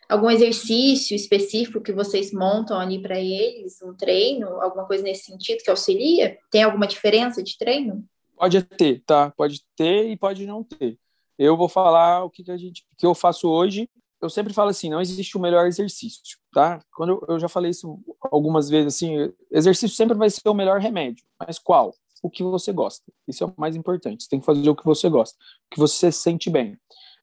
algum 0.09 0.31
exercício 0.31 1.15
específico 1.15 1.81
que 1.81 1.93
vocês 1.93 2.33
montam 2.33 2.79
ali 2.79 3.01
para 3.01 3.19
eles, 3.19 3.81
um 3.83 3.95
treino, 3.95 4.61
alguma 4.61 4.85
coisa 4.85 5.05
nesse 5.05 5.27
sentido 5.27 5.63
que 5.63 5.71
auxilia? 5.71 6.37
Tem 6.51 6.65
alguma 6.65 6.89
diferença 6.89 7.41
de 7.43 7.57
treino? 7.57 8.05
Pode 8.37 8.63
ter, 8.63 9.03
tá? 9.07 9.33
Pode 9.37 9.63
ter 9.77 10.11
e 10.11 10.17
pode 10.17 10.45
não 10.45 10.65
ter. 10.65 10.99
Eu 11.39 11.57
vou 11.57 11.69
falar 11.69 12.25
o 12.25 12.31
que, 12.31 12.43
que 12.43 12.51
a 12.51 12.57
gente, 12.57 12.85
que 12.97 13.07
eu 13.07 13.15
faço 13.15 13.49
hoje 13.49 13.89
eu 14.21 14.29
sempre 14.29 14.53
falo 14.53 14.71
assim, 14.71 14.91
não 14.91 15.01
existe 15.01 15.37
o 15.37 15.41
melhor 15.41 15.67
exercício, 15.67 16.39
tá? 16.53 16.81
Quando 16.95 17.11
eu, 17.11 17.35
eu 17.35 17.39
já 17.39 17.49
falei 17.49 17.71
isso 17.71 17.99
algumas 18.31 18.69
vezes, 18.69 18.95
assim, 18.95 19.33
exercício 19.51 19.97
sempre 19.97 20.17
vai 20.17 20.29
ser 20.29 20.49
o 20.49 20.55
melhor 20.55 20.81
remédio, 20.81 21.25
mas 21.39 21.59
qual? 21.59 21.95
O 22.23 22.29
que 22.29 22.43
você 22.43 22.73
gosta. 22.73 23.05
Isso 23.29 23.45
é 23.45 23.47
o 23.47 23.55
mais 23.57 23.77
importante. 23.77 24.25
Você 24.25 24.29
tem 24.29 24.41
que 24.41 24.47
fazer 24.47 24.69
o 24.69 24.75
que 24.75 24.85
você 24.85 25.09
gosta, 25.09 25.39
o 25.39 25.75
que 25.75 25.79
você 25.79 26.11
sente 26.11 26.51
bem. 26.51 26.77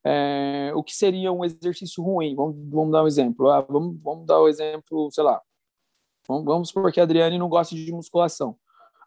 É, 0.06 0.72
o 0.75 0.84
que 0.84 0.96
seria 0.96 1.32
um 1.32 1.44
exercício 1.44 2.02
ruim? 2.02 2.36
Vamos, 2.36 2.56
vamos 2.70 2.92
dar 2.92 3.04
um 3.04 3.08
exemplo. 3.08 3.50
Ah, 3.50 3.62
vamos, 3.62 4.00
vamos 4.02 4.25
dar 4.25 4.40
o 4.40 4.46
um 4.46 4.48
exemplo, 4.48 5.10
sei 5.12 5.24
lá. 5.24 5.42
Vamos, 6.28 6.46
vamos 6.46 6.68
supor 6.70 6.92
que 6.92 7.00
a 7.00 7.04
Adriane 7.04 7.38
não 7.38 7.50
gosta 7.50 7.75
de 7.75 7.92
musculação. 7.92 8.56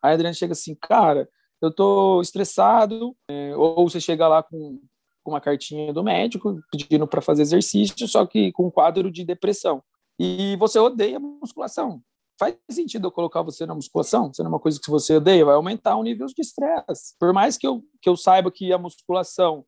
Aí 0.02 0.11
a 0.11 0.14
Adriane 0.14 0.35
chega 0.35 0.52
assim, 0.52 0.75
cara, 0.75 1.28
eu 1.61 1.73
tô 1.73 2.21
estressado, 2.21 3.16
é, 3.28 3.57
ou 3.57 3.88
você 3.88 4.00
chega 4.00 4.28
lá 4.28 4.42
com 4.42 4.80
com 5.28 5.35
uma 5.35 5.40
cartinha 5.40 5.92
do 5.92 6.02
médico 6.02 6.58
pedindo 6.73 7.06
para 7.06 7.20
fazer 7.20 7.42
exercício, 7.42 8.08
só 8.08 8.25
que 8.25 8.50
com 8.52 8.68
um 8.68 8.70
quadro 8.70 9.11
de 9.11 9.25
depressão. 9.25 9.82
E 10.18 10.56
você 10.56 10.78
odeia 10.78 11.20
musculação. 11.20 12.00
Faz 12.40 12.56
sentido 12.70 13.08
eu 13.08 13.12
colocar 13.12 13.42
você 13.42 13.66
na 13.66 13.75
musculação? 13.75 14.32
Se 14.32 14.42
não 14.42 14.47
é 14.47 14.54
uma 14.54 14.61
coisa 14.61 14.80
que 14.82 14.90
você 14.90 15.16
odeia, 15.16 15.44
vai 15.44 15.54
aumentar 15.54 15.97
o 15.97 16.02
nível 16.02 16.26
de 16.26 16.40
estresse. 16.40 17.14
Por 17.18 17.32
mais 17.32 17.58
que 17.58 17.66
eu, 17.66 17.82
que 18.00 18.08
eu 18.08 18.16
saiba 18.16 18.50
que 18.50 18.73
a 18.73 18.78
musculação 18.78 19.64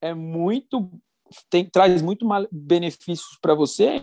é 0.00 0.14
muito 0.14 0.90
tem, 1.50 1.64
traz 1.64 2.02
muito 2.02 2.26
benefícios 2.50 3.38
para 3.40 3.54
você, 3.54 4.02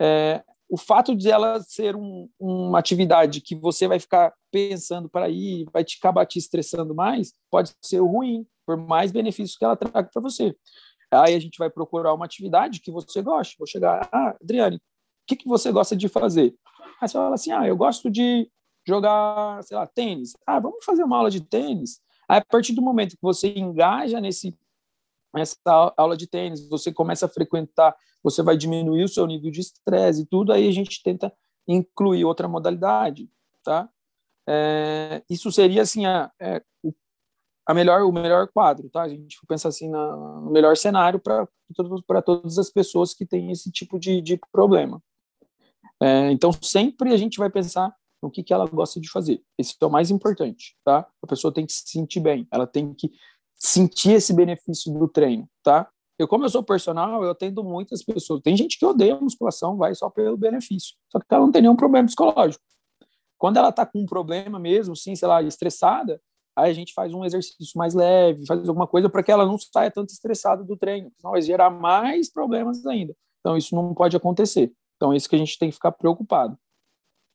é, 0.00 0.42
o 0.68 0.76
fato 0.76 1.16
de 1.16 1.28
ela 1.28 1.60
ser 1.60 1.96
um, 1.96 2.28
uma 2.38 2.78
atividade 2.78 3.40
que 3.40 3.56
você 3.56 3.88
vai 3.88 3.98
ficar 3.98 4.32
pensando 4.52 5.08
para 5.08 5.28
ir, 5.28 5.66
vai 5.72 5.84
te 5.84 5.98
acabar 5.98 6.24
te 6.26 6.38
estressando 6.38 6.94
mais, 6.94 7.32
pode 7.50 7.72
ser 7.82 7.98
ruim 7.98 8.46
por 8.70 8.76
mais 8.76 9.10
benefícios 9.10 9.58
que 9.58 9.64
ela 9.64 9.74
traga 9.74 10.08
para 10.12 10.22
você. 10.22 10.54
Aí 11.10 11.34
a 11.34 11.40
gente 11.40 11.58
vai 11.58 11.68
procurar 11.68 12.14
uma 12.14 12.24
atividade 12.24 12.80
que 12.80 12.92
você 12.92 13.20
goste. 13.20 13.56
Vou 13.58 13.66
chegar, 13.66 14.08
ah, 14.12 14.36
Adriane, 14.40 14.76
o 14.76 14.80
que, 15.26 15.34
que 15.34 15.48
você 15.48 15.72
gosta 15.72 15.96
de 15.96 16.08
fazer? 16.08 16.54
Aí 17.00 17.08
você 17.08 17.14
fala 17.14 17.34
assim, 17.34 17.50
ah, 17.50 17.66
eu 17.66 17.76
gosto 17.76 18.08
de 18.08 18.48
jogar, 18.86 19.60
sei 19.64 19.76
lá, 19.76 19.88
tênis. 19.88 20.36
Ah, 20.46 20.60
vamos 20.60 20.84
fazer 20.84 21.02
uma 21.02 21.16
aula 21.16 21.30
de 21.30 21.40
tênis. 21.40 22.00
Aí, 22.28 22.38
a 22.38 22.44
partir 22.44 22.72
do 22.72 22.80
momento 22.80 23.16
que 23.16 23.22
você 23.22 23.52
engaja 23.56 24.20
nesse 24.20 24.56
essa 25.34 25.56
aula 25.96 26.16
de 26.16 26.28
tênis, 26.28 26.68
você 26.68 26.92
começa 26.92 27.26
a 27.26 27.28
frequentar, 27.28 27.96
você 28.22 28.42
vai 28.42 28.56
diminuir 28.56 29.04
o 29.04 29.08
seu 29.08 29.26
nível 29.26 29.50
de 29.50 29.60
estresse 29.60 30.22
e 30.22 30.26
tudo, 30.26 30.52
aí 30.52 30.68
a 30.68 30.72
gente 30.72 31.02
tenta 31.02 31.32
incluir 31.68 32.24
outra 32.24 32.48
modalidade, 32.48 33.28
tá? 33.62 33.88
É, 34.48 35.22
isso 35.30 35.52
seria 35.52 35.82
assim 35.82 36.04
a, 36.04 36.32
é, 36.40 36.60
o 36.82 36.92
a 37.66 37.74
melhor, 37.74 38.02
o 38.02 38.12
melhor 38.12 38.48
quadro, 38.48 38.88
tá? 38.90 39.02
A 39.02 39.08
gente 39.08 39.38
pensa 39.46 39.68
assim 39.68 39.88
na, 39.88 40.16
no 40.16 40.50
melhor 40.50 40.76
cenário 40.76 41.20
para 41.20 42.22
todas 42.22 42.58
as 42.58 42.70
pessoas 42.70 43.14
que 43.14 43.26
têm 43.26 43.50
esse 43.50 43.70
tipo 43.70 43.98
de, 43.98 44.20
de 44.20 44.38
problema. 44.50 45.02
É, 46.02 46.30
então, 46.30 46.50
sempre 46.52 47.12
a 47.12 47.16
gente 47.16 47.38
vai 47.38 47.50
pensar 47.50 47.94
no 48.22 48.30
que, 48.30 48.42
que 48.42 48.52
ela 48.52 48.66
gosta 48.66 49.00
de 49.00 49.10
fazer. 49.10 49.42
Esse 49.58 49.76
é 49.80 49.86
o 49.86 49.90
mais 49.90 50.10
importante, 50.10 50.76
tá? 50.84 51.06
A 51.22 51.26
pessoa 51.26 51.52
tem 51.52 51.66
que 51.66 51.72
se 51.72 51.82
sentir 51.86 52.20
bem, 52.20 52.46
ela 52.50 52.66
tem 52.66 52.92
que 52.94 53.10
sentir 53.54 54.12
esse 54.12 54.32
benefício 54.32 54.92
do 54.92 55.06
treino, 55.06 55.48
tá? 55.62 55.88
Eu, 56.18 56.28
como 56.28 56.44
eu 56.44 56.50
sou 56.50 56.62
personal, 56.62 57.24
eu 57.24 57.30
atendo 57.30 57.64
muitas 57.64 58.02
pessoas. 58.02 58.42
Tem 58.42 58.54
gente 58.54 58.78
que 58.78 58.84
odeia 58.84 59.18
musculação, 59.18 59.76
vai 59.76 59.94
só 59.94 60.10
pelo 60.10 60.36
benefício. 60.36 60.94
Só 61.10 61.18
que 61.18 61.24
ela 61.30 61.44
não 61.44 61.52
tem 61.52 61.62
nenhum 61.62 61.76
problema 61.76 62.06
psicológico. 62.06 62.62
Quando 63.38 63.56
ela 63.56 63.72
tá 63.72 63.86
com 63.86 64.00
um 64.00 64.06
problema 64.06 64.58
mesmo, 64.58 64.94
sim, 64.94 65.16
sei 65.16 65.26
lá, 65.26 65.42
estressada, 65.42 66.20
aí 66.56 66.70
a 66.70 66.74
gente 66.74 66.92
faz 66.92 67.12
um 67.14 67.24
exercício 67.24 67.76
mais 67.78 67.94
leve, 67.94 68.46
faz 68.46 68.68
alguma 68.68 68.86
coisa 68.86 69.08
para 69.08 69.22
que 69.22 69.30
ela 69.30 69.46
não 69.46 69.56
saia 69.58 69.90
tanto 69.90 70.10
estressada 70.10 70.64
do 70.64 70.76
treino, 70.76 71.10
senão 71.16 71.32
vai 71.32 71.42
gerar 71.42 71.70
mais 71.70 72.30
problemas 72.30 72.84
ainda. 72.86 73.14
Então, 73.40 73.56
isso 73.56 73.74
não 73.74 73.94
pode 73.94 74.16
acontecer. 74.16 74.72
Então, 74.96 75.12
é 75.12 75.16
isso 75.16 75.28
que 75.28 75.36
a 75.36 75.38
gente 75.38 75.58
tem 75.58 75.70
que 75.70 75.74
ficar 75.74 75.92
preocupado. 75.92 76.58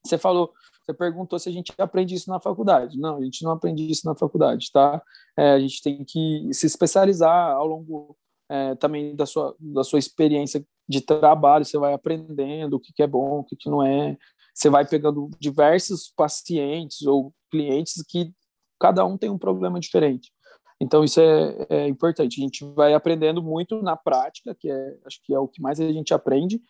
Você 0.05 0.17
falou, 0.17 0.53
você 0.85 0.93
perguntou 0.93 1.39
se 1.39 1.49
a 1.49 1.51
gente 1.51 1.73
aprende 1.79 2.13
isso 2.13 2.29
na 2.29 2.39
faculdade. 2.39 2.99
Não, 2.99 3.17
a 3.17 3.23
gente 3.23 3.43
não 3.43 3.51
aprende 3.51 3.89
isso 3.89 4.05
na 4.05 4.15
faculdade, 4.15 4.71
tá? 4.71 5.01
É, 5.35 5.53
a 5.53 5.59
gente 5.59 5.81
tem 5.81 6.03
que 6.05 6.47
se 6.53 6.67
especializar 6.67 7.55
ao 7.55 7.65
longo 7.65 8.15
é, 8.49 8.75
também 8.75 9.15
da 9.15 9.25
sua, 9.25 9.55
da 9.59 9.83
sua 9.83 9.97
experiência 9.97 10.63
de 10.87 11.01
trabalho, 11.01 11.65
você 11.65 11.79
vai 11.79 11.93
aprendendo 11.93 12.75
o 12.75 12.79
que, 12.79 12.93
que 12.93 13.01
é 13.01 13.07
bom, 13.07 13.39
o 13.39 13.43
que, 13.43 13.55
que 13.55 13.69
não 13.69 13.81
é. 13.81 14.15
Você 14.53 14.69
vai 14.69 14.87
pegando 14.87 15.29
diversos 15.39 16.13
pacientes 16.15 17.01
ou 17.07 17.33
clientes 17.49 18.03
que 18.07 18.31
cada 18.79 19.05
um 19.05 19.17
tem 19.17 19.29
um 19.29 19.37
problema 19.37 19.79
diferente. 19.79 20.31
Então 20.79 21.03
isso 21.03 21.19
é, 21.21 21.67
é, 21.69 21.87
importante. 21.87 22.39
A 22.39 22.43
gente 22.43 22.65
vai 22.73 22.93
aprendendo 22.93 23.41
muito 23.41 23.81
na 23.81 23.95
prática, 23.95 24.53
que 24.53 24.69
é 24.69 24.97
acho 25.05 25.21
que 25.23 25.33
é 25.33 25.39
o 25.39 25.47
que 25.47 25.61
mais 25.61 25.79
a 25.79 25.91
gente 25.91 26.13
aprende, 26.13 26.61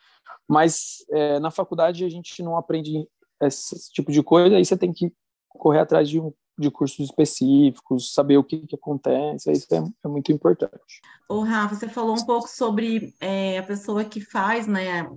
mas 0.47 1.03
é, 1.09 1.39
na 1.39 1.51
faculdade 1.51 2.05
a 2.05 2.09
gente 2.09 2.41
não 2.43 2.55
aprende 2.55 3.07
esse 3.41 3.91
tipo 3.91 4.11
de 4.11 4.21
coisa. 4.21 4.55
Aí 4.55 4.65
você 4.65 4.77
tem 4.77 4.93
que 4.93 5.11
correr 5.49 5.79
atrás 5.79 6.07
de, 6.07 6.19
um, 6.19 6.31
de 6.57 6.69
cursos 6.69 6.99
específicos, 6.99 8.13
saber 8.13 8.37
o 8.37 8.43
que, 8.43 8.59
que 8.67 8.75
acontece. 8.75 9.51
Isso 9.51 9.73
é, 9.73 9.83
é 10.03 10.07
muito 10.07 10.31
importante. 10.31 11.01
O 11.27 11.41
Rafa, 11.41 11.75
você 11.75 11.89
falou 11.89 12.15
um 12.15 12.25
pouco 12.25 12.47
sobre 12.47 13.13
é, 13.19 13.57
a 13.57 13.63
pessoa 13.63 14.05
que 14.05 14.21
faz, 14.21 14.67
né, 14.67 15.09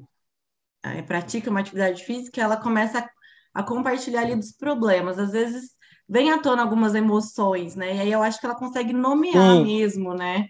é, 0.82 1.02
pratica 1.02 1.50
uma 1.50 1.60
atividade 1.60 2.04
física, 2.04 2.40
ela 2.40 2.56
começa 2.56 3.00
a, 3.00 3.60
a 3.60 3.62
compartilhar 3.62 4.22
ali 4.22 4.34
dos 4.34 4.52
problemas. 4.52 5.18
Às 5.18 5.32
vezes 5.32 5.77
vem 6.08 6.30
à 6.30 6.38
tona 6.38 6.62
algumas 6.62 6.94
emoções, 6.94 7.76
né? 7.76 7.96
E 7.96 8.00
aí 8.00 8.12
eu 8.12 8.22
acho 8.22 8.40
que 8.40 8.46
ela 8.46 8.54
consegue 8.54 8.92
nomear 8.92 9.56
Sim. 9.56 9.62
mesmo, 9.64 10.14
né? 10.14 10.48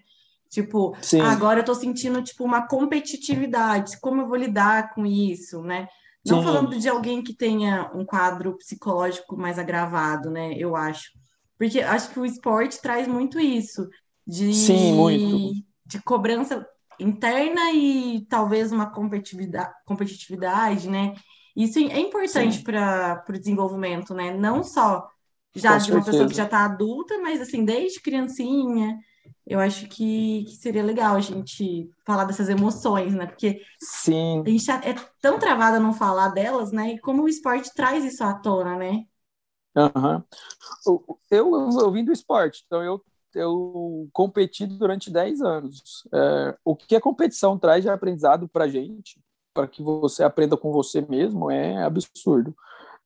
Tipo, 0.48 0.96
ah, 1.20 1.32
agora 1.32 1.60
eu 1.60 1.64
tô 1.64 1.74
sentindo 1.74 2.22
tipo 2.22 2.44
uma 2.44 2.66
competitividade, 2.66 4.00
como 4.00 4.22
eu 4.22 4.28
vou 4.28 4.36
lidar 4.36 4.94
com 4.94 5.04
isso, 5.04 5.62
né? 5.62 5.88
Não 6.24 6.38
Sim. 6.38 6.44
falando 6.44 6.78
de 6.78 6.88
alguém 6.88 7.22
que 7.22 7.34
tenha 7.34 7.90
um 7.94 8.04
quadro 8.04 8.56
psicológico 8.56 9.36
mais 9.36 9.58
agravado, 9.58 10.30
né? 10.30 10.54
Eu 10.56 10.74
acho. 10.74 11.10
Porque 11.58 11.80
acho 11.80 12.10
que 12.10 12.20
o 12.20 12.24
esporte 12.24 12.80
traz 12.80 13.06
muito 13.06 13.38
isso 13.38 13.88
de 14.26 14.54
Sim, 14.54 14.94
muito. 14.94 15.64
de 15.84 16.02
cobrança 16.02 16.66
interna 17.00 17.72
e 17.72 18.26
talvez 18.28 18.72
uma 18.72 18.90
competitividade, 18.90 19.72
competitividade 19.84 20.88
né? 20.88 21.14
Isso 21.56 21.78
é 21.78 21.98
importante 21.98 22.62
para 22.62 23.24
o 23.28 23.32
desenvolvimento, 23.32 24.14
né? 24.14 24.32
Não 24.32 24.62
só 24.62 25.08
já 25.54 25.72
Com 25.72 25.84
de 25.84 25.92
uma 25.92 26.02
certeza. 26.02 26.10
pessoa 26.10 26.28
que 26.28 26.36
já 26.36 26.44
está 26.44 26.64
adulta, 26.64 27.18
mas 27.18 27.40
assim, 27.40 27.64
desde 27.64 28.00
criancinha, 28.00 28.98
eu 29.46 29.58
acho 29.58 29.88
que, 29.88 30.44
que, 30.44 30.56
seria 30.56 30.82
legal 30.82 31.16
a 31.16 31.20
gente 31.20 31.90
falar 32.04 32.24
dessas 32.24 32.48
emoções, 32.48 33.14
né? 33.14 33.26
Porque 33.26 33.62
Sim. 33.80 34.42
a 34.46 34.48
gente 34.48 34.70
é 34.70 34.94
tão 35.20 35.38
travada 35.38 35.78
a 35.78 35.80
não 35.80 35.92
falar 35.92 36.28
delas, 36.28 36.70
né? 36.70 36.94
E 36.94 36.98
como 36.98 37.22
o 37.22 37.28
esporte 37.28 37.74
traz 37.74 38.04
isso 38.04 38.22
à 38.22 38.34
tona, 38.34 38.76
né? 38.76 39.04
Uhum. 39.74 40.22
Eu, 40.86 41.18
eu, 41.30 41.80
eu 41.80 41.92
vim 41.92 42.04
do 42.04 42.12
esporte, 42.12 42.64
então 42.66 42.82
eu, 42.82 43.02
eu 43.34 44.08
competi 44.12 44.66
durante 44.66 45.10
10 45.10 45.40
anos. 45.40 46.06
É, 46.12 46.58
o 46.64 46.76
que 46.76 46.96
a 46.96 47.00
competição 47.00 47.58
traz 47.58 47.82
de 47.82 47.88
aprendizado 47.88 48.48
para 48.48 48.68
gente, 48.68 49.20
para 49.54 49.66
que 49.66 49.82
você 49.82 50.22
aprenda 50.22 50.56
com 50.56 50.72
você 50.72 51.00
mesmo, 51.00 51.50
é 51.50 51.82
absurdo. 51.82 52.54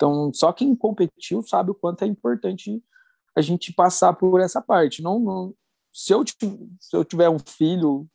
Então, 0.02 0.32
só 0.32 0.52
quem 0.52 0.75
competiu 0.75 1.42
sabe 1.42 1.71
o 1.71 1.75
quanto 1.76 2.02
é 2.02 2.09
importante 2.09 2.82
a 3.37 3.40
gente 3.40 3.73
passar 3.73 4.12
por 4.14 4.40
essa 4.40 4.61
parte. 4.61 5.00
Não, 5.00 5.21
não 5.21 5.54
se, 5.92 6.12
eu, 6.12 6.25
se 6.26 6.97
eu 6.97 7.04
tiver 7.04 7.30
um 7.30 7.38
filho 7.38 8.09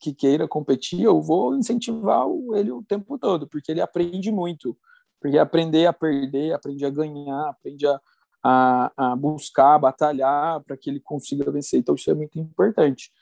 que 0.00 0.14
queira 0.14 0.48
competir, 0.48 1.02
eu 1.02 1.20
vou 1.20 1.54
incentivar 1.54 2.26
ele 2.54 2.72
o 2.72 2.82
tempo 2.82 3.18
todo, 3.18 3.46
porque 3.46 3.70
ele 3.70 3.82
aprende 3.82 4.32
muito. 4.32 4.74
Porque 5.20 5.36
aprender 5.36 5.84
a 5.84 5.92
perder, 5.92 6.54
aprende 6.54 6.86
a 6.86 6.88
ganhar, 6.88 7.50
aprende 7.50 7.86
a, 7.86 8.00
a, 8.42 8.92
a 8.96 9.14
buscar, 9.16 9.74
a 9.74 9.78
batalhar 9.78 10.62
para 10.62 10.78
que 10.78 10.88
ele 10.88 10.98
consiga 10.98 11.50
vencer. 11.50 11.78
Então, 11.78 11.94
isso 11.94 12.10
é 12.10 12.14
muito 12.14 12.38
importante. 12.38 13.12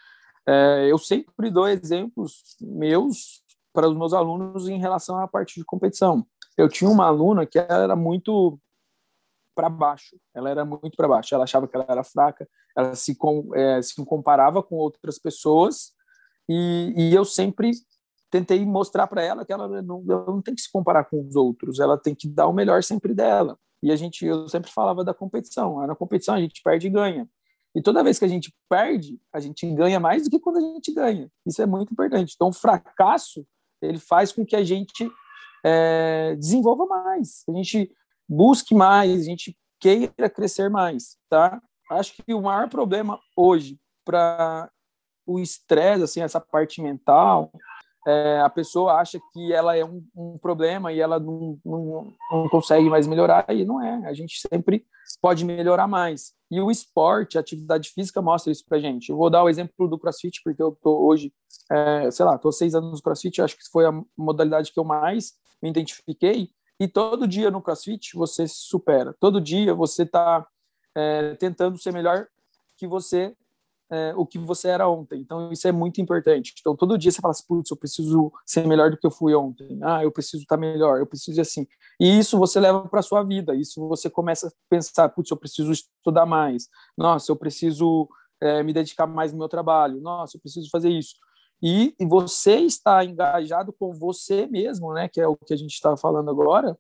É, 0.47 0.87
eu 0.89 0.97
sempre 0.97 1.51
dou 1.51 1.67
exemplos 1.67 2.57
meus 2.61 3.43
para 3.73 3.89
os 3.89 3.97
meus 3.97 4.13
alunos 4.13 4.69
em 4.69 4.79
relação 4.79 5.19
à 5.19 5.27
parte 5.27 5.59
de 5.59 5.65
competição 5.65 6.25
eu 6.57 6.69
tinha 6.69 6.91
uma 6.91 7.07
aluna 7.07 7.47
que 7.47 7.59
era 7.59 7.97
muito 7.97 8.59
para 9.55 9.69
baixo, 9.69 10.17
ela 10.35 10.49
era 10.49 10.65
muito 10.65 10.97
para 10.97 11.09
baixo, 11.09 11.35
ela 11.35 11.45
achava 11.45 11.69
que 11.69 11.77
ela 11.77 11.87
era 11.89 12.03
fraca, 12.03 12.49
ela 12.77 12.95
se, 12.95 13.15
com, 13.15 13.55
é, 13.55 13.83
se 13.83 13.95
comparava 14.05 14.63
com 14.63 14.77
outras 14.77 15.19
pessoas 15.19 15.93
e, 16.49 16.93
e 16.97 17.15
eu 17.15 17.25
sempre 17.25 17.73
tentei 18.31 18.65
mostrar 18.65 19.07
para 19.07 19.23
ela 19.23 19.45
que 19.45 19.53
ela 19.53 19.69
não, 19.83 20.03
ela 20.09 20.27
não 20.27 20.41
tem 20.41 20.55
que 20.55 20.63
se 20.63 20.73
comparar 20.73 21.05
com 21.05 21.21
os 21.21 21.37
outros, 21.37 21.79
ela 21.81 21.99
tem 21.99 22.15
que 22.15 22.29
dar 22.29 22.47
o 22.47 22.53
melhor 22.53 22.83
sempre 22.83 23.15
dela. 23.15 23.59
E 23.83 23.91
a 23.91 23.97
gente, 23.97 24.25
eu 24.25 24.49
sempre 24.49 24.71
falava 24.71 25.05
da 25.05 25.13
competição. 25.13 25.85
Na 25.87 25.95
competição 25.95 26.35
a 26.35 26.41
gente 26.41 26.63
perde 26.63 26.87
e 26.87 26.91
ganha. 26.91 27.29
E 27.75 27.83
toda 27.83 28.05
vez 28.05 28.19
que 28.19 28.25
a 28.25 28.29
gente 28.29 28.55
perde, 28.69 29.19
a 29.33 29.41
gente 29.41 29.67
ganha 29.75 29.99
mais 29.99 30.25
do 30.25 30.31
que 30.31 30.39
quando 30.39 30.59
a 30.59 30.61
gente 30.61 30.93
ganha. 30.93 31.31
Isso 31.45 31.61
é 31.61 31.67
muito 31.67 31.93
importante. 31.93 32.35
Então, 32.35 32.49
o 32.49 32.53
fracasso 32.53 33.47
ele 33.81 33.99
faz 33.99 34.33
com 34.33 34.47
que 34.47 34.55
a 34.55 34.63
gente 34.63 35.11
é, 35.65 36.35
desenvolva 36.37 36.87
mais, 36.87 37.45
a 37.49 37.53
gente 37.53 37.91
busque 38.29 38.75
mais, 38.75 39.23
a 39.23 39.25
gente 39.25 39.57
queira 39.81 40.31
crescer 40.31 40.71
mais, 40.71 41.17
tá? 41.29 41.61
Acho 41.91 42.15
que 42.15 42.33
o 42.33 42.43
maior 42.43 42.69
problema 42.69 43.19
hoje 43.37 43.79
para 44.05 44.71
o 45.27 45.39
estresse, 45.39 46.03
assim, 46.03 46.21
essa 46.21 46.41
parte 46.41 46.81
mental, 46.81 47.51
é, 48.07 48.41
a 48.41 48.51
pessoa 48.51 48.95
acha 48.95 49.21
que 49.33 49.53
ela 49.53 49.77
é 49.77 49.85
um, 49.85 50.05
um 50.17 50.39
problema 50.39 50.93
e 50.93 51.01
ela 51.01 51.21
não, 51.21 51.59
não, 51.65 52.13
não, 52.31 52.49
consegue 52.49 52.89
mais 52.89 53.07
melhorar, 53.07 53.47
e 53.51 53.65
não 53.65 53.81
é. 53.81 54.07
A 54.07 54.13
gente 54.13 54.41
sempre 54.49 54.85
pode 55.21 55.45
melhorar 55.45 55.87
mais. 55.87 56.33
E 56.51 56.61
o 56.61 56.71
esporte, 56.71 57.39
a 57.39 57.41
atividade 57.41 57.91
física 57.91 58.21
mostra 58.21 58.51
isso 58.51 58.65
pra 58.69 58.81
gente. 58.81 59.11
Eu 59.11 59.17
vou 59.17 59.31
dar 59.31 59.45
o 59.45 59.49
exemplo 59.49 59.89
do 59.89 59.99
crossfit, 59.99 60.41
porque 60.43 60.63
eu 60.63 60.77
tô 60.83 61.07
hoje, 61.07 61.33
é, 61.71 62.11
sei 62.11 62.25
lá, 62.27 62.37
tô 62.37 62.51
seis 62.51 62.75
anos 62.75 62.93
no 62.93 63.03
crossfit, 63.03 63.41
acho 63.41 63.57
que 63.57 63.71
foi 63.71 63.87
a 63.87 64.03
modalidade 64.17 64.73
que 64.73 64.81
eu 64.81 64.85
mais 64.85 65.35
me 65.63 65.71
identifiquei. 65.71 66.51
E 66.81 66.89
todo 66.89 67.29
dia 67.29 67.51
no 67.51 67.63
crossfit 67.63 68.17
você 68.17 68.49
se 68.49 68.57
supera. 68.57 69.15
Todo 69.21 69.41
dia 69.41 69.75
você 69.75 70.03
está 70.03 70.47
é, 70.95 71.35
tentando 71.37 71.79
ser 71.79 71.93
melhor 71.93 72.27
que 72.77 72.87
você 72.87 73.35
é, 73.93 74.15
o 74.17 74.25
que 74.25 74.39
você 74.39 74.69
era 74.69 74.89
ontem. 74.89 75.21
Então, 75.21 75.53
isso 75.53 75.69
é 75.69 75.73
muito 75.73 76.01
importante. 76.01 76.55
Então, 76.59 76.75
todo 76.75 76.97
dia 76.97 77.13
você 77.13 77.21
fala 77.21 77.33
assim, 77.33 77.45
putz, 77.47 77.71
eu 77.71 77.77
preciso 77.77 78.33
ser 78.47 78.67
melhor 78.67 78.91
do 78.91 78.97
que 78.97 79.07
eu 79.07 79.11
fui 79.11 79.35
ontem. 79.35 79.79
Ah, 79.83 80.03
eu 80.03 80.11
preciso 80.11 80.43
estar 80.43 80.57
melhor, 80.57 80.99
eu 80.99 81.07
preciso 81.07 81.39
assim. 81.43 81.67
E 82.01 82.19
isso 82.19 82.39
você 82.39 82.59
leva 82.59 82.89
para 82.89 83.03
sua 83.03 83.23
vida. 83.23 83.55
Isso 83.55 83.87
você 83.87 84.09
começa 84.09 84.49
a 84.49 84.51
pensar, 84.71 85.11
putz, 85.11 85.31
eu 85.31 85.37
preciso 85.37 85.71
estudar 85.71 86.25
mais. 86.25 86.69
Nossa, 86.97 87.31
eu 87.31 87.37
preciso 87.37 88.09
é, 88.41 88.63
me 88.63 88.73
dedicar 88.73 89.07
mais 89.07 89.31
no 89.31 89.39
meu 89.39 89.49
trabalho. 89.49 90.01
Nossa, 90.01 90.39
eu 90.39 90.41
preciso 90.41 90.71
fazer 90.71 90.89
isso. 90.89 91.15
E, 91.63 91.95
e 91.99 92.05
você 92.05 92.57
está 92.57 93.05
engajado 93.05 93.73
com 93.73 93.95
você 93.95 94.47
mesmo, 94.47 94.93
né? 94.93 95.09
Que 95.09 95.21
é 95.21 95.29
o 95.29 95.37
que 95.37 95.55
a 95.55 95.57
gente 95.57 95.73
está 95.73 95.97
falando 95.97 96.31
agora 96.31 96.77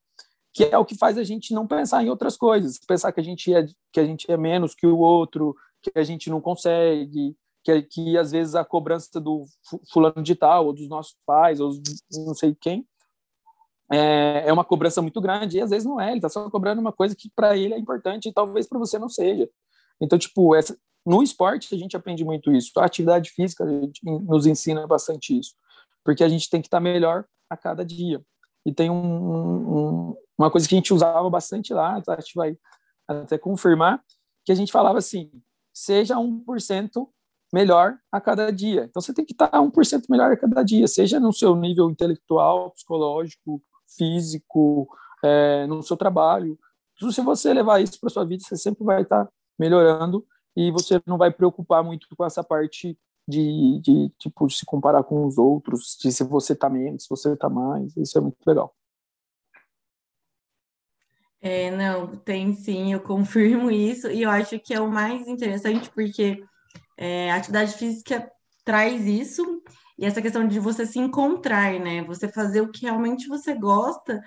que 0.52 0.64
é 0.64 0.76
o 0.76 0.84
que 0.84 0.96
faz 0.96 1.16
a 1.16 1.24
gente 1.24 1.54
não 1.54 1.66
pensar 1.66 2.04
em 2.04 2.10
outras 2.10 2.36
coisas, 2.36 2.78
pensar 2.78 3.10
que 3.10 3.20
a 3.20 3.24
gente 3.24 3.52
é 3.54 3.66
que 3.92 4.00
a 4.00 4.04
gente 4.04 4.30
é 4.30 4.36
menos 4.36 4.74
que 4.74 4.86
o 4.86 4.98
outro, 4.98 5.56
que 5.80 5.98
a 5.98 6.04
gente 6.04 6.28
não 6.28 6.40
consegue, 6.40 7.34
que, 7.64 7.82
que 7.82 8.18
às 8.18 8.32
vezes 8.32 8.54
a 8.54 8.64
cobrança 8.64 9.18
do 9.18 9.44
fulano 9.90 10.22
de 10.22 10.34
tal, 10.34 10.66
ou 10.66 10.72
dos 10.72 10.88
nossos 10.88 11.16
pais, 11.24 11.58
ou 11.58 11.72
não 12.26 12.34
sei 12.34 12.54
quem, 12.60 12.86
é, 13.90 14.44
é 14.46 14.52
uma 14.52 14.64
cobrança 14.64 15.00
muito 15.00 15.20
grande, 15.20 15.56
e 15.56 15.60
às 15.60 15.70
vezes 15.70 15.86
não 15.86 16.00
é, 16.00 16.08
ele 16.08 16.18
está 16.18 16.28
só 16.28 16.48
cobrando 16.50 16.80
uma 16.80 16.92
coisa 16.92 17.16
que 17.16 17.30
para 17.34 17.56
ele 17.56 17.74
é 17.74 17.78
importante 17.78 18.28
e 18.28 18.32
talvez 18.32 18.66
para 18.66 18.78
você 18.78 18.98
não 18.98 19.08
seja. 19.08 19.48
Então, 20.00 20.18
tipo, 20.18 20.54
essa, 20.54 20.76
no 21.04 21.22
esporte 21.22 21.74
a 21.74 21.78
gente 21.78 21.96
aprende 21.96 22.24
muito 22.24 22.52
isso, 22.52 22.70
a 22.78 22.84
atividade 22.84 23.30
física 23.30 23.64
nos 24.04 24.46
ensina 24.46 24.86
bastante 24.86 25.38
isso, 25.38 25.54
porque 26.04 26.22
a 26.22 26.28
gente 26.28 26.48
tem 26.48 26.60
que 26.60 26.68
estar 26.68 26.80
melhor 26.80 27.24
a 27.50 27.56
cada 27.56 27.84
dia. 27.84 28.22
E 28.64 28.72
tem 28.72 28.90
um, 28.90 28.94
um, 28.94 30.16
uma 30.38 30.50
coisa 30.50 30.68
que 30.68 30.74
a 30.74 30.78
gente 30.78 30.94
usava 30.94 31.28
bastante 31.28 31.74
lá, 31.74 32.00
a 32.06 32.20
gente 32.20 32.34
vai 32.34 32.56
até 33.08 33.36
confirmar, 33.36 34.02
que 34.44 34.52
a 34.52 34.54
gente 34.54 34.70
falava 34.70 34.98
assim, 34.98 35.30
seja 35.74 36.16
1% 36.16 37.08
melhor 37.52 37.98
a 38.10 38.20
cada 38.20 38.50
dia. 38.50 38.84
Então 38.88 39.02
você 39.02 39.12
tem 39.12 39.24
que 39.24 39.32
estar 39.32 39.50
1% 39.50 40.04
melhor 40.08 40.32
a 40.32 40.36
cada 40.36 40.62
dia, 40.62 40.86
seja 40.86 41.20
no 41.20 41.32
seu 41.32 41.54
nível 41.54 41.90
intelectual, 41.90 42.70
psicológico, 42.70 43.62
físico, 43.96 44.88
é, 45.22 45.66
no 45.66 45.82
seu 45.82 45.96
trabalho. 45.96 46.58
Se 46.98 47.20
você 47.20 47.52
levar 47.52 47.80
isso 47.80 47.98
para 48.00 48.10
sua 48.10 48.24
vida, 48.24 48.42
você 48.44 48.56
sempre 48.56 48.84
vai 48.84 49.02
estar 49.02 49.28
melhorando 49.58 50.24
e 50.56 50.70
você 50.70 51.00
não 51.06 51.18
vai 51.18 51.30
preocupar 51.30 51.82
muito 51.82 52.06
com 52.16 52.24
essa 52.24 52.42
parte 52.42 52.98
de, 53.26 53.80
de 53.80 54.08
tipo 54.18 54.48
se 54.50 54.64
comparar 54.66 55.04
com 55.04 55.24
os 55.24 55.38
outros, 55.38 55.96
de 56.00 56.12
se 56.12 56.24
você 56.24 56.52
está 56.52 56.68
menos, 56.68 57.04
se 57.04 57.08
você 57.08 57.32
está 57.32 57.48
mais. 57.48 57.96
Isso 57.96 58.18
é 58.18 58.20
muito 58.20 58.38
legal. 58.46 58.74
É, 61.40 61.72
não, 61.72 62.16
tem 62.16 62.54
sim, 62.54 62.92
eu 62.92 63.00
confirmo 63.00 63.68
isso, 63.68 64.08
e 64.08 64.22
eu 64.22 64.30
acho 64.30 64.60
que 64.60 64.72
é 64.72 64.80
o 64.80 64.88
mais 64.88 65.26
interessante 65.26 65.90
porque 65.90 66.40
é, 66.96 67.32
a 67.32 67.36
atividade 67.36 67.74
física 67.74 68.30
traz 68.64 69.04
isso, 69.06 69.60
e 69.98 70.06
essa 70.06 70.22
questão 70.22 70.46
de 70.46 70.60
você 70.60 70.86
se 70.86 71.00
encontrar, 71.00 71.80
né? 71.80 72.04
Você 72.04 72.28
fazer 72.28 72.60
o 72.60 72.70
que 72.70 72.82
realmente 72.82 73.26
você 73.26 73.54
gosta, 73.54 74.22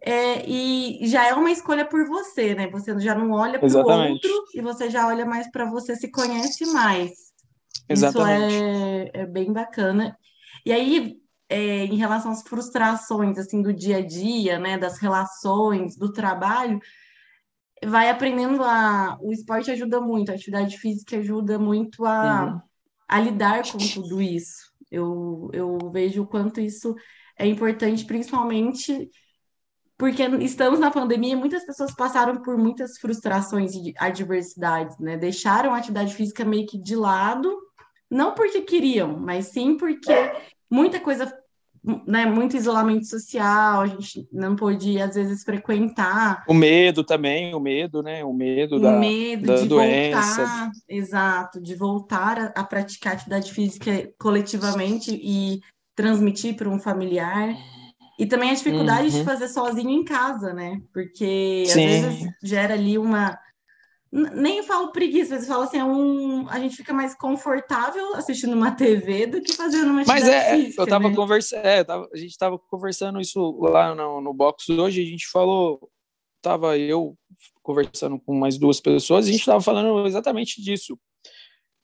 é, 0.00 0.48
e 0.48 1.06
já 1.08 1.26
é 1.26 1.34
uma 1.34 1.50
escolha 1.50 1.84
por 1.84 2.06
você, 2.06 2.54
né? 2.54 2.68
Você 2.68 2.98
já 3.00 3.14
não 3.14 3.32
olha 3.32 3.58
para 3.58 3.68
o 3.68 4.10
outro 4.10 4.44
e 4.54 4.60
você 4.60 4.88
já 4.90 5.06
olha 5.06 5.26
mais 5.26 5.50
para 5.50 5.68
você, 5.68 5.96
se 5.96 6.10
conhece 6.10 6.66
mais. 6.66 7.32
Exatamente. 7.88 8.54
Isso 8.54 8.64
é, 8.64 9.10
é 9.22 9.26
bem 9.26 9.52
bacana. 9.52 10.16
E 10.64 10.72
aí, 10.72 11.16
é, 11.48 11.84
em 11.84 11.96
relação 11.96 12.30
às 12.30 12.42
frustrações 12.42 13.38
assim 13.38 13.60
do 13.60 13.72
dia 13.72 13.98
a 13.98 14.06
dia, 14.06 14.58
né, 14.58 14.78
das 14.78 14.98
relações, 14.98 15.96
do 15.96 16.12
trabalho, 16.12 16.78
vai 17.84 18.10
aprendendo 18.10 18.62
a 18.62 19.18
o 19.20 19.32
esporte 19.32 19.70
ajuda 19.70 20.00
muito, 20.00 20.30
a 20.30 20.34
atividade 20.34 20.78
física 20.78 21.16
ajuda 21.16 21.58
muito 21.58 22.04
a, 22.04 22.44
uhum. 22.44 22.60
a 23.08 23.20
lidar 23.20 23.62
com 23.70 23.78
tudo 23.78 24.22
isso. 24.22 24.68
Eu, 24.90 25.50
eu 25.52 25.78
vejo 25.90 26.22
o 26.22 26.26
quanto 26.26 26.60
isso 26.60 26.94
é 27.36 27.46
importante, 27.46 28.04
principalmente 28.04 29.10
porque 29.98 30.22
estamos 30.22 30.78
na 30.78 30.92
pandemia 30.92 31.32
e 31.32 31.36
muitas 31.36 31.66
pessoas 31.66 31.92
passaram 31.92 32.36
por 32.40 32.56
muitas 32.56 32.98
frustrações 32.98 33.74
e 33.74 33.92
adversidades, 33.98 34.96
né? 34.98 35.16
Deixaram 35.16 35.74
a 35.74 35.78
atividade 35.78 36.14
física 36.14 36.44
meio 36.44 36.66
que 36.68 36.78
de 36.78 36.94
lado, 36.94 37.52
não 38.08 38.32
porque 38.32 38.60
queriam, 38.60 39.18
mas 39.18 39.46
sim 39.46 39.76
porque 39.76 40.14
muita 40.70 41.00
coisa, 41.00 41.36
né, 42.06 42.24
muito 42.26 42.56
isolamento 42.56 43.06
social, 43.06 43.80
a 43.80 43.86
gente 43.86 44.28
não 44.32 44.54
podia, 44.54 45.06
às 45.06 45.16
vezes, 45.16 45.42
frequentar. 45.42 46.44
O 46.46 46.54
medo 46.54 47.02
também, 47.02 47.52
o 47.52 47.58
medo, 47.58 48.00
né? 48.00 48.24
O 48.24 48.32
medo 48.32 48.76
o 48.76 48.80
da, 48.80 48.92
medo 48.92 49.46
da 49.48 49.56
de 49.56 49.66
doença. 49.66 50.20
Voltar, 50.20 50.70
exato, 50.88 51.60
de 51.60 51.74
voltar 51.74 52.38
a, 52.38 52.60
a 52.60 52.62
praticar 52.62 53.14
atividade 53.14 53.52
física 53.52 54.08
coletivamente 54.16 55.10
e 55.12 55.60
transmitir 55.96 56.54
para 56.54 56.68
um 56.68 56.78
familiar. 56.78 57.52
E 58.18 58.26
também 58.26 58.50
a 58.50 58.54
dificuldade 58.54 59.08
uhum. 59.08 59.18
de 59.18 59.24
fazer 59.24 59.48
sozinho 59.48 59.90
em 59.90 60.04
casa, 60.04 60.52
né? 60.52 60.82
Porque 60.92 61.64
Sim. 61.66 61.86
às 61.86 62.04
vezes 62.04 62.30
gera 62.42 62.74
ali 62.74 62.98
uma 62.98 63.38
nem 64.10 64.62
falo 64.62 64.90
preguiça, 64.90 65.34
mas 65.34 65.46
falo 65.46 65.64
assim, 65.64 65.78
é 65.78 65.84
um, 65.84 66.48
a 66.48 66.58
gente 66.58 66.76
fica 66.76 66.94
mais 66.94 67.14
confortável 67.14 68.14
assistindo 68.14 68.54
uma 68.54 68.70
TV 68.70 69.26
do 69.26 69.42
que 69.42 69.52
fazendo 69.52 69.90
uma 69.90 70.02
Mas 70.06 70.26
é, 70.26 70.56
física, 70.56 70.82
eu 70.82 70.86
tava 70.86 71.10
né? 71.10 71.14
conversando, 71.14 71.66
é, 71.66 71.84
tava, 71.84 72.08
a 72.12 72.16
gente 72.16 72.38
tava 72.38 72.58
conversando 72.58 73.20
isso 73.20 73.58
lá 73.60 73.94
no, 73.94 74.22
no 74.22 74.32
box 74.32 74.70
hoje, 74.70 75.02
a 75.02 75.04
gente 75.04 75.28
falou, 75.28 75.90
tava 76.40 76.78
eu 76.78 77.18
conversando 77.62 78.18
com 78.18 78.34
mais 78.34 78.56
duas 78.56 78.80
pessoas, 78.80 79.26
a 79.26 79.30
gente 79.30 79.44
tava 79.44 79.60
falando 79.60 80.06
exatamente 80.06 80.62
disso, 80.62 80.98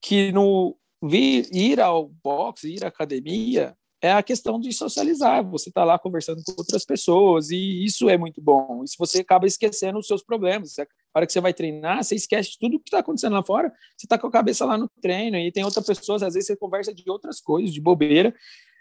que 0.01 0.33
no 0.33 0.79
vir, 1.03 1.47
ir 1.53 1.79
ao 1.79 2.09
box, 2.09 2.65
ir 2.65 2.85
à 2.85 2.89
academia, 2.89 3.77
é 4.05 4.13
a 4.13 4.23
questão 4.23 4.61
de 4.61 4.71
socializar. 4.71 5.43
Você 5.49 5.71
está 5.71 5.83
lá 5.83 5.99
conversando 5.99 6.43
com 6.45 6.53
outras 6.59 6.85
pessoas 6.85 7.49
e 7.51 7.83
isso 7.87 8.07
é 8.11 8.19
muito 8.19 8.39
bom. 8.39 8.87
Se 8.87 8.99
você 8.99 9.21
acaba 9.21 9.47
esquecendo 9.47 9.99
os 9.99 10.07
seus 10.07 10.23
problemas, 10.23 10.79
a 10.79 10.87
hora 11.15 11.27
que 11.27 11.33
você 11.33 11.41
vai 11.41 11.55
treinar, 11.55 12.05
você 12.05 12.15
esquece 12.15 12.59
tudo 12.61 12.79
que 12.79 12.89
está 12.89 12.99
acontecendo 12.99 13.33
lá 13.33 13.43
fora. 13.43 13.73
Você 13.97 14.05
está 14.05 14.19
com 14.19 14.27
a 14.27 14.31
cabeça 14.31 14.67
lá 14.67 14.77
no 14.77 14.91
treino 15.01 15.39
e 15.39 15.51
tem 15.51 15.65
outras 15.65 15.87
pessoas, 15.87 16.23
às 16.23 16.35
vezes 16.35 16.49
você 16.49 16.55
conversa 16.57 16.93
de 16.93 17.09
outras 17.09 17.41
coisas, 17.41 17.73
de 17.73 17.81
bobeira, 17.81 18.35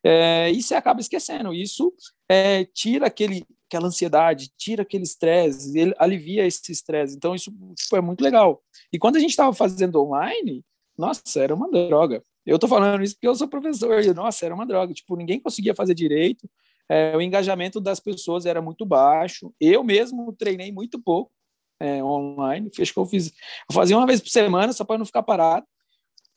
é, 0.04 0.52
e 0.52 0.62
você 0.62 0.76
acaba 0.76 1.00
esquecendo. 1.00 1.54
Isso 1.54 1.94
é, 2.28 2.66
tira 2.66 3.08
aquele, 3.08 3.46
aquela 3.70 3.88
ansiedade, 3.88 4.52
tira 4.58 4.82
aquele 4.82 5.06
estresse, 5.06 5.94
alivia 6.00 6.46
esse 6.46 6.70
estresse. 6.70 7.16
Então 7.16 7.34
isso 7.34 7.50
tipo, 7.78 7.96
é 7.96 8.02
muito 8.02 8.22
legal. 8.22 8.62
E 8.92 9.00
quando 9.00 9.16
a 9.16 9.20
gente 9.20 9.30
estava 9.30 9.54
fazendo 9.54 10.04
online, 10.04 10.66
nossa, 10.98 11.40
era 11.42 11.56
uma 11.56 11.72
droga. 11.72 12.22
Eu 12.46 12.60
tô 12.60 12.68
falando 12.68 13.04
isso 13.04 13.16
porque 13.16 13.28
eu 13.28 13.36
sou 13.36 13.48
professor, 13.48 14.04
e, 14.04 14.14
nossa, 14.14 14.46
era 14.46 14.54
uma 14.54 14.66
droga, 14.66 14.94
tipo, 14.94 15.16
ninguém 15.16 15.40
conseguia 15.40 15.74
fazer 15.74 15.94
direito, 15.94 16.50
é, 16.90 17.16
o 17.16 17.22
engajamento 17.22 17.80
das 17.80 18.00
pessoas 18.00 18.46
era 18.46 18.62
muito 18.62 18.86
baixo, 18.86 19.54
eu 19.60 19.84
mesmo 19.84 20.34
treinei 20.34 20.72
muito 20.72 21.02
pouco 21.02 21.32
é, 21.80 22.04
online, 22.04 22.70
acho 22.80 22.94
que 22.94 23.00
eu 23.00 23.06
fiz, 23.06 23.28
eu 23.28 23.74
fazia 23.74 23.98
uma 23.98 24.06
vez 24.06 24.20
por 24.22 24.30
semana 24.30 24.74
só 24.74 24.84
para 24.84 24.98
não 24.98 25.06
ficar 25.06 25.24
parado, 25.24 25.66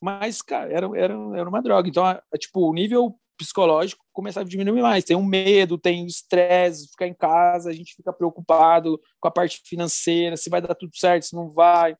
mas, 0.01 0.41
cara, 0.41 0.71
era, 0.71 0.87
era, 0.95 1.13
era 1.35 1.49
uma 1.49 1.61
droga, 1.61 1.89
então, 1.89 2.05
a, 2.05 2.21
a, 2.33 2.37
tipo, 2.37 2.61
o 2.61 2.73
nível 2.73 3.19
psicológico 3.37 4.03
começava 4.13 4.45
a 4.45 4.49
diminuir 4.49 4.81
mais, 4.81 5.03
tem 5.03 5.15
um 5.15 5.25
medo, 5.25 5.77
tem 5.77 6.05
estresse, 6.05 6.89
ficar 6.89 7.07
em 7.07 7.13
casa, 7.13 7.69
a 7.69 7.73
gente 7.73 7.95
fica 7.95 8.11
preocupado 8.11 8.99
com 9.19 9.27
a 9.27 9.31
parte 9.31 9.61
financeira, 9.63 10.37
se 10.37 10.49
vai 10.49 10.61
dar 10.61 10.73
tudo 10.73 10.95
certo, 10.95 11.23
se 11.23 11.35
não 11.35 11.49
vai, 11.49 11.95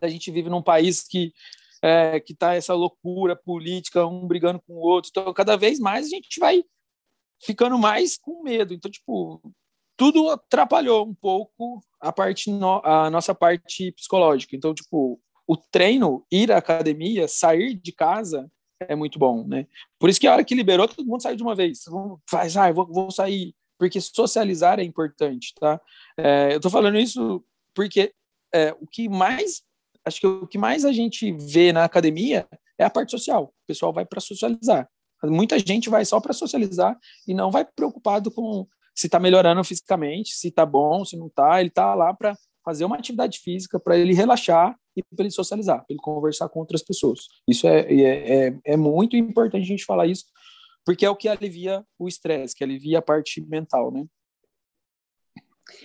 a 0.00 0.08
gente 0.08 0.30
vive 0.30 0.50
num 0.50 0.62
país 0.62 1.02
que 1.02 1.32
é, 1.82 2.20
que 2.20 2.32
está 2.32 2.54
essa 2.54 2.74
loucura 2.74 3.34
política, 3.34 4.06
um 4.06 4.26
brigando 4.26 4.60
com 4.60 4.74
o 4.74 4.80
outro. 4.80 5.10
Então, 5.10 5.32
cada 5.32 5.56
vez 5.56 5.78
mais 5.78 6.06
a 6.06 6.08
gente 6.10 6.38
vai 6.38 6.62
ficando 7.42 7.78
mais 7.78 8.16
com 8.16 8.42
medo. 8.42 8.74
Então, 8.74 8.90
tipo, 8.90 9.40
tudo 9.96 10.30
atrapalhou 10.30 11.06
um 11.06 11.14
pouco 11.14 11.80
a 12.00 12.12
parte 12.12 12.50
no, 12.50 12.80
a 12.84 13.10
nossa 13.10 13.34
parte 13.34 13.92
psicológica. 13.92 14.56
Então, 14.56 14.74
tipo, 14.74 15.20
o 15.46 15.56
treino, 15.56 16.24
ir 16.30 16.52
à 16.52 16.58
academia, 16.58 17.26
sair 17.26 17.74
de 17.74 17.92
casa 17.92 18.50
é 18.88 18.96
muito 18.96 19.18
bom, 19.18 19.46
né? 19.46 19.66
Por 19.98 20.08
isso 20.08 20.20
que 20.20 20.26
a 20.26 20.32
hora 20.32 20.44
que 20.44 20.54
liberou, 20.54 20.88
todo 20.88 21.04
mundo 21.04 21.22
saiu 21.22 21.36
de 21.36 21.42
uma 21.42 21.54
vez. 21.54 21.84
Faz, 22.28 22.56
ah, 22.56 22.72
vou, 22.72 22.86
vou 22.86 23.10
sair, 23.10 23.54
porque 23.78 24.00
socializar 24.00 24.80
é 24.80 24.84
importante, 24.84 25.52
tá? 25.54 25.80
É, 26.16 26.54
eu 26.54 26.60
tô 26.60 26.70
falando 26.70 26.98
isso 26.98 27.44
porque 27.74 28.14
é, 28.54 28.72
o 28.80 28.86
que 28.86 29.08
mais, 29.08 29.62
acho 30.04 30.20
que 30.20 30.26
o 30.26 30.46
que 30.46 30.58
mais 30.58 30.84
a 30.84 30.92
gente 30.92 31.32
vê 31.32 31.72
na 31.72 31.84
academia 31.84 32.46
é 32.78 32.84
a 32.84 32.90
parte 32.90 33.10
social. 33.10 33.44
O 33.44 33.66
pessoal 33.66 33.92
vai 33.92 34.04
para 34.04 34.20
socializar. 34.20 34.88
Muita 35.24 35.58
gente 35.58 35.90
vai 35.90 36.04
só 36.04 36.18
para 36.18 36.32
socializar 36.32 36.98
e 37.28 37.34
não 37.34 37.50
vai 37.50 37.64
preocupado 37.64 38.30
com 38.30 38.66
se 38.94 39.06
está 39.06 39.18
melhorando 39.18 39.62
fisicamente, 39.64 40.34
se 40.34 40.48
está 40.48 40.66
bom, 40.66 41.04
se 41.04 41.16
não 41.16 41.26
está. 41.26 41.60
Ele 41.60 41.68
está 41.68 41.94
lá 41.94 42.12
para 42.12 42.36
fazer 42.64 42.84
uma 42.84 42.96
atividade 42.96 43.38
física, 43.38 43.78
para 43.78 43.98
ele 43.98 44.14
relaxar 44.14 44.76
e 44.96 45.02
para 45.02 45.24
ele 45.24 45.30
socializar, 45.30 45.78
para 45.78 45.86
ele 45.90 46.00
conversar 46.00 46.48
com 46.48 46.60
outras 46.60 46.82
pessoas. 46.82 47.20
Isso 47.48 47.66
é, 47.66 47.80
é, 47.80 48.48
é, 48.48 48.58
é 48.64 48.76
muito 48.76 49.16
importante 49.16 49.62
a 49.62 49.66
gente 49.66 49.84
falar 49.84 50.06
isso, 50.06 50.24
porque 50.84 51.04
é 51.04 51.10
o 51.10 51.16
que 51.16 51.28
alivia 51.28 51.84
o 51.98 52.08
estresse, 52.08 52.54
que 52.54 52.64
alivia 52.64 52.98
a 52.98 53.02
parte 53.02 53.40
mental, 53.40 53.90
né? 53.90 54.04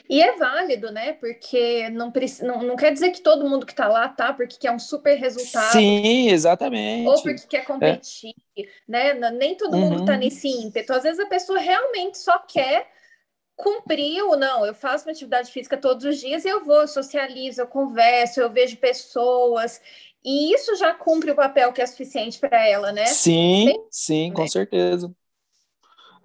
E 0.10 0.21
é 0.21 0.36
válido, 0.38 0.91
né? 0.91 1.13
Porque 1.13 1.89
não, 1.89 2.12
não, 2.43 2.63
não 2.63 2.76
quer 2.76 2.91
dizer 2.91 3.12
que 3.12 3.21
todo 3.21 3.48
mundo 3.48 3.65
que 3.65 3.74
está 3.74 3.88
lá 3.88 4.08
tá 4.08 4.34
porque 4.34 4.58
quer 4.58 4.71
um 4.71 4.80
super 4.80 5.15
resultado. 5.15 5.71
Sim, 5.71 6.30
exatamente. 6.30 7.08
Ou 7.08 7.21
porque 7.21 7.48
quer 7.48 7.65
competir, 7.65 8.34
é. 8.58 8.63
né? 8.88 9.13
Nem 9.32 9.56
todo 9.56 9.78
mundo 9.78 10.02
está 10.02 10.13
uhum. 10.13 10.19
nesse 10.19 10.48
ímpeto. 10.48 10.93
Às 10.93 11.04
vezes 11.04 11.19
a 11.19 11.28
pessoa 11.28 11.60
realmente 11.60 12.17
só 12.17 12.38
quer 12.39 12.88
cumprir 13.56 14.21
ou 14.24 14.38
não. 14.38 14.65
Eu 14.65 14.74
faço 14.74 15.06
uma 15.06 15.12
atividade 15.12 15.52
física 15.52 15.78
todos 15.78 16.06
os 16.06 16.19
dias 16.19 16.45
e 16.45 16.50
eu 16.50 16.63
vou, 16.63 16.82
eu 16.82 16.88
socializo, 16.88 17.62
eu 17.62 17.67
converso, 17.67 18.41
eu 18.41 18.50
vejo 18.50 18.78
pessoas. 18.78 19.82
E 20.24 20.54
isso 20.54 20.76
já 20.76 20.93
cumpre 20.93 21.32
o 21.32 21.36
papel 21.36 21.71
que 21.71 21.82
é 21.82 21.86
suficiente 21.86 22.39
para 22.39 22.67
ela, 22.67 22.91
né? 22.91 23.06
Sim, 23.06 23.65
Tem, 23.67 23.88
sim, 23.91 24.30
né? 24.30 24.36
com 24.36 24.48
certeza. 24.48 25.13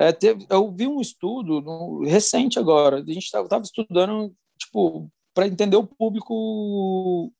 É, 0.00 0.12
teve, 0.12 0.46
eu 0.48 0.72
vi 0.72 0.86
um 0.86 0.98
estudo 0.98 1.60
no, 1.60 2.02
recente 2.04 2.58
agora, 2.58 2.96
a 2.96 3.12
gente 3.12 3.18
estava 3.18 3.62
estudando, 3.62 4.34
tipo, 4.58 5.12
para 5.34 5.46
entender 5.46 5.76
o 5.76 5.86
público 5.86 7.30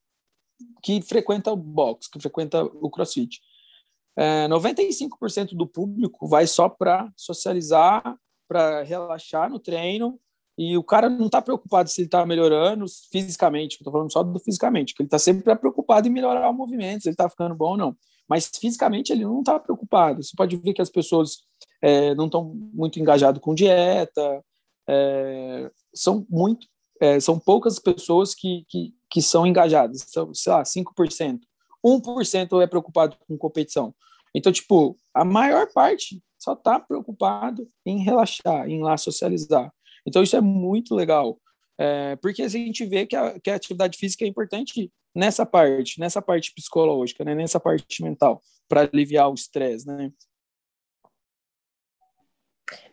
que 0.83 1.01
frequenta 1.01 1.51
o 1.51 1.55
box, 1.55 2.07
que 2.07 2.19
frequenta 2.19 2.63
o 2.63 2.87
crossfit. 2.91 3.39
É, 4.15 4.47
95% 4.47 5.55
do 5.55 5.65
público 5.65 6.27
vai 6.27 6.45
só 6.45 6.69
para 6.69 7.11
socializar, 7.17 8.15
para 8.47 8.83
relaxar 8.83 9.49
no 9.49 9.57
treino, 9.57 10.19
e 10.55 10.77
o 10.77 10.83
cara 10.83 11.09
não 11.09 11.25
está 11.25 11.41
preocupado 11.41 11.89
se 11.89 12.01
ele 12.01 12.07
está 12.09 12.23
melhorando 12.27 12.85
fisicamente, 13.11 13.77
estou 13.77 13.91
falando 13.91 14.13
só 14.13 14.21
do 14.21 14.39
fisicamente, 14.39 14.93
que 14.93 15.01
ele 15.01 15.07
está 15.07 15.17
sempre 15.17 15.55
preocupado 15.55 16.07
em 16.07 16.11
melhorar 16.11 16.47
o 16.47 16.53
movimento, 16.53 17.01
se 17.01 17.09
ele 17.09 17.15
está 17.15 17.27
ficando 17.27 17.55
bom 17.55 17.71
ou 17.71 17.77
não. 17.77 17.97
Mas 18.31 18.49
fisicamente 18.61 19.11
ele 19.11 19.25
não 19.25 19.41
está 19.41 19.59
preocupado. 19.59 20.23
Você 20.23 20.31
pode 20.37 20.55
ver 20.55 20.73
que 20.73 20.81
as 20.81 20.89
pessoas 20.89 21.39
é, 21.81 22.15
não 22.15 22.27
estão 22.27 22.45
muito 22.73 22.97
engajadas 22.97 23.41
com 23.41 23.53
dieta, 23.53 24.41
é, 24.89 25.69
são 25.93 26.25
muito, 26.29 26.65
é, 27.01 27.19
são 27.19 27.37
poucas 27.37 27.77
pessoas 27.77 28.33
que, 28.33 28.63
que, 28.69 28.93
que 29.11 29.21
são 29.21 29.45
engajadas, 29.45 30.05
são, 30.07 30.33
sei 30.33 30.53
lá, 30.53 30.63
5%. 30.63 31.41
1% 31.85 32.63
é 32.63 32.67
preocupado 32.67 33.17
com 33.27 33.37
competição. 33.37 33.93
Então, 34.33 34.49
tipo, 34.49 34.95
a 35.13 35.25
maior 35.25 35.67
parte 35.73 36.23
só 36.39 36.53
está 36.53 36.79
preocupado 36.79 37.67
em 37.85 38.01
relaxar, 38.01 38.69
em 38.69 38.81
lá 38.81 38.95
socializar. 38.95 39.69
Então, 40.07 40.23
isso 40.23 40.37
é 40.37 40.41
muito 40.41 40.95
legal, 40.95 41.37
é, 41.77 42.15
porque 42.17 42.43
a 42.43 42.47
gente 42.47 42.85
vê 42.85 43.05
que 43.05 43.15
a, 43.15 43.39
que 43.39 43.49
a 43.49 43.55
atividade 43.55 43.97
física 43.97 44.23
é 44.23 44.27
importante 44.27 44.91
nessa 45.13 45.45
parte, 45.45 45.99
nessa 45.99 46.21
parte 46.21 46.53
psicológica, 46.53 47.23
né, 47.23 47.35
nessa 47.35 47.59
parte 47.59 48.03
mental, 48.03 48.41
para 48.67 48.81
aliviar 48.81 49.29
o 49.29 49.33
estresse, 49.33 49.87
né? 49.87 50.11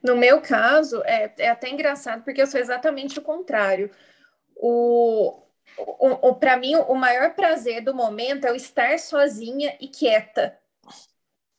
No 0.03 0.17
meu 0.17 0.41
caso, 0.41 1.03
é, 1.05 1.33
é 1.39 1.49
até 1.49 1.71
engraçado, 1.71 2.25
porque 2.25 2.43
eu 2.43 2.47
sou 2.47 2.59
exatamente 2.59 3.19
o 3.19 3.23
contrário. 3.23 3.91
O, 4.57 5.41
o, 5.77 6.29
o 6.29 6.35
para 6.35 6.57
mim, 6.57 6.75
o 6.75 6.95
maior 6.95 7.35
prazer 7.35 7.83
do 7.83 7.95
momento 7.95 8.45
é 8.45 8.53
o 8.53 8.57
estar 8.57 8.99
sozinha 8.99 9.77
e 9.81 9.87
quieta. 9.87 10.59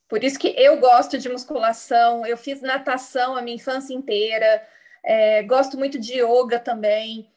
Por 0.08 0.24
isso 0.24 0.40
que 0.40 0.48
eu 0.58 0.80
gosto 0.80 1.18
de 1.18 1.30
musculação, 1.30 2.26
eu 2.26 2.36
fiz 2.36 2.62
natação 2.62 3.38
a 3.38 3.42
minha 3.42 3.56
infância 3.56 3.94
inteira, 3.94 4.68
é, 5.04 5.44
gosto 5.44 5.78
muito 5.78 6.00
de 6.00 6.22
yoga 6.22 6.60
também, 6.60 7.32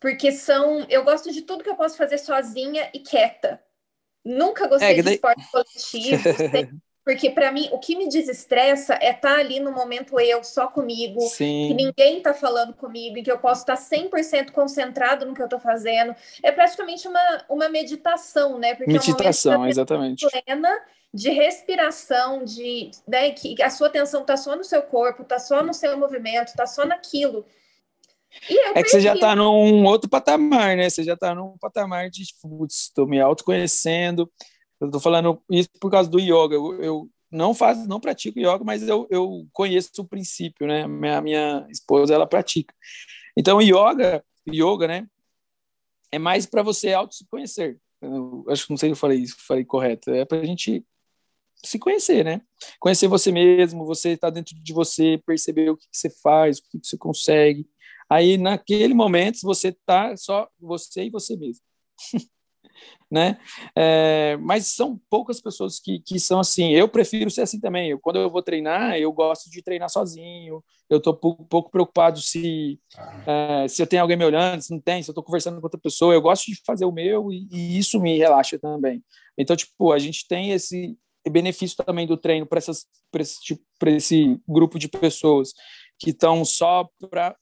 porque 0.00 0.32
são. 0.32 0.80
Eu 0.88 1.04
gosto 1.04 1.32
de 1.32 1.42
tudo 1.42 1.62
que 1.62 1.70
eu 1.70 1.76
posso 1.76 1.96
fazer 1.96 2.18
sozinha 2.18 2.90
e 2.92 3.00
quieta. 3.00 3.62
Nunca 4.24 4.68
gostei 4.68 4.98
é, 4.98 5.02
daí... 5.02 5.02
de 5.02 5.10
esporte 5.14 5.50
coletivo, 5.50 6.22
Porque 7.04 7.30
para 7.30 7.50
mim 7.50 7.68
o 7.72 7.78
que 7.78 7.96
me 7.96 8.08
desestressa 8.08 8.94
é 8.94 9.10
estar 9.10 9.34
tá 9.34 9.40
ali 9.40 9.58
no 9.58 9.72
momento 9.72 10.20
eu 10.20 10.44
só 10.44 10.68
comigo, 10.68 11.20
Sim. 11.22 11.68
que 11.68 11.74
ninguém 11.74 12.18
está 12.18 12.32
falando 12.32 12.74
comigo 12.74 13.18
e 13.18 13.22
que 13.22 13.30
eu 13.30 13.38
posso 13.38 13.62
estar 13.62 13.76
tá 13.76 13.82
100% 13.82 14.52
concentrado 14.52 15.26
no 15.26 15.34
que 15.34 15.42
eu 15.42 15.46
estou 15.46 15.58
fazendo. 15.58 16.14
É 16.42 16.52
praticamente 16.52 17.08
uma, 17.08 17.44
uma 17.48 17.68
meditação, 17.68 18.58
né? 18.58 18.74
Porque 18.74 18.92
meditação, 18.92 19.54
é 19.54 19.58
um 19.58 19.66
exatamente. 19.66 20.26
Plena 20.28 20.80
de 21.12 21.30
respiração, 21.30 22.44
de 22.44 22.90
né, 23.06 23.30
que 23.32 23.60
a 23.62 23.68
sua 23.68 23.88
atenção 23.88 24.22
está 24.22 24.36
só 24.36 24.56
no 24.56 24.64
seu 24.64 24.82
corpo, 24.82 25.22
está 25.22 25.38
só 25.38 25.62
no 25.62 25.74
seu 25.74 25.96
movimento, 25.98 26.48
está 26.48 26.66
só 26.66 26.86
naquilo. 26.86 27.44
é 28.74 28.82
que 28.82 28.88
você 28.88 29.00
já 29.00 29.14
está 29.14 29.36
num 29.36 29.84
outro 29.84 30.08
patamar, 30.08 30.76
né? 30.76 30.88
Você 30.88 31.02
já 31.02 31.14
está 31.14 31.34
num 31.34 31.58
patamar 31.58 32.08
de, 32.08 32.24
putz, 32.40 32.84
estou 32.84 33.06
me 33.06 33.20
autoconhecendo, 33.20 34.30
eu 34.82 34.88
estou 34.88 35.00
falando 35.00 35.40
isso 35.48 35.68
por 35.80 35.90
causa 35.90 36.10
do 36.10 36.18
yoga. 36.18 36.56
Eu, 36.56 36.82
eu, 36.82 37.10
não 37.30 37.54
faço, 37.54 37.86
não 37.88 38.00
pratico 38.00 38.38
yoga, 38.38 38.64
mas 38.64 38.82
eu, 38.82 39.06
eu 39.10 39.46
conheço 39.52 39.90
o 39.98 40.04
princípio, 40.04 40.66
né? 40.66 40.86
Minha, 40.88 41.20
minha 41.22 41.66
esposa 41.70 42.12
ela 42.12 42.26
pratica. 42.26 42.74
Então, 43.36 43.62
yoga, 43.62 44.24
yoga, 44.46 44.88
né? 44.88 45.06
É 46.10 46.18
mais 46.18 46.46
para 46.46 46.62
você 46.62 46.92
auto 46.92 47.14
se 47.14 47.24
conhecer. 47.28 47.80
Eu, 48.00 48.44
acho 48.48 48.66
que 48.66 48.70
não 48.70 48.76
sei 48.76 48.88
se 48.88 48.92
eu 48.92 48.96
falei 48.96 49.20
isso, 49.20 49.36
falei 49.38 49.64
correto. 49.64 50.10
É 50.10 50.24
para 50.24 50.40
a 50.40 50.44
gente 50.44 50.84
se 51.64 51.78
conhecer, 51.78 52.24
né? 52.24 52.42
Conhecer 52.80 53.06
você 53.06 53.30
mesmo, 53.30 53.86
você 53.86 54.10
está 54.10 54.30
dentro 54.30 54.54
de 54.54 54.72
você, 54.72 55.22
perceber 55.24 55.70
o 55.70 55.76
que, 55.76 55.86
você 55.92 56.10
faz, 56.10 56.58
o 56.58 56.62
que, 56.64 56.80
que 56.80 56.86
você 56.86 56.98
consegue. 56.98 57.66
Aí, 58.10 58.36
naquele 58.36 58.94
momento, 58.94 59.38
você 59.42 59.72
tá 59.86 60.16
só 60.16 60.48
você 60.60 61.04
e 61.04 61.10
você 61.10 61.36
mesmo. 61.36 61.62
né? 63.10 63.38
É, 63.76 64.36
mas 64.38 64.68
são 64.68 64.98
poucas 65.10 65.40
pessoas 65.40 65.78
que, 65.78 66.00
que 66.00 66.18
são 66.18 66.40
assim. 66.40 66.70
Eu 66.70 66.88
prefiro 66.88 67.30
ser 67.30 67.42
assim 67.42 67.60
também. 67.60 67.90
Eu, 67.90 67.98
quando 67.98 68.16
eu 68.16 68.30
vou 68.30 68.42
treinar, 68.42 68.96
eu 68.96 69.12
gosto 69.12 69.50
de 69.50 69.62
treinar 69.62 69.90
sozinho. 69.90 70.64
Eu 70.88 70.98
estou 70.98 71.14
pouco, 71.14 71.44
pouco, 71.44 71.70
preocupado 71.70 72.20
se, 72.20 72.80
é, 73.26 73.68
se 73.68 73.82
eu 73.82 73.86
tenho 73.86 74.02
alguém 74.02 74.16
me 74.16 74.24
olhando, 74.24 74.62
se 74.62 74.70
não 74.70 74.80
tem, 74.80 75.02
se 75.02 75.10
eu 75.10 75.12
estou 75.12 75.24
conversando 75.24 75.60
com 75.60 75.66
outra 75.66 75.80
pessoa. 75.80 76.14
Eu 76.14 76.22
gosto 76.22 76.46
de 76.46 76.60
fazer 76.66 76.84
o 76.84 76.92
meu 76.92 77.30
e, 77.30 77.48
e 77.52 77.78
isso 77.78 78.00
me 78.00 78.16
relaxa 78.16 78.58
também. 78.58 79.02
Então, 79.36 79.56
tipo, 79.56 79.92
a 79.92 79.98
gente 79.98 80.26
tem 80.26 80.52
esse 80.52 80.96
benefício 81.30 81.76
também 81.84 82.06
do 82.06 82.16
treino 82.16 82.46
para 82.46 82.58
esse, 82.58 83.40
tipo, 83.42 83.62
esse 83.86 84.40
grupo 84.48 84.78
de 84.78 84.88
pessoas 84.88 85.52
que 85.98 86.10
estão 86.10 86.44
só 86.44 86.88
para 87.10 87.36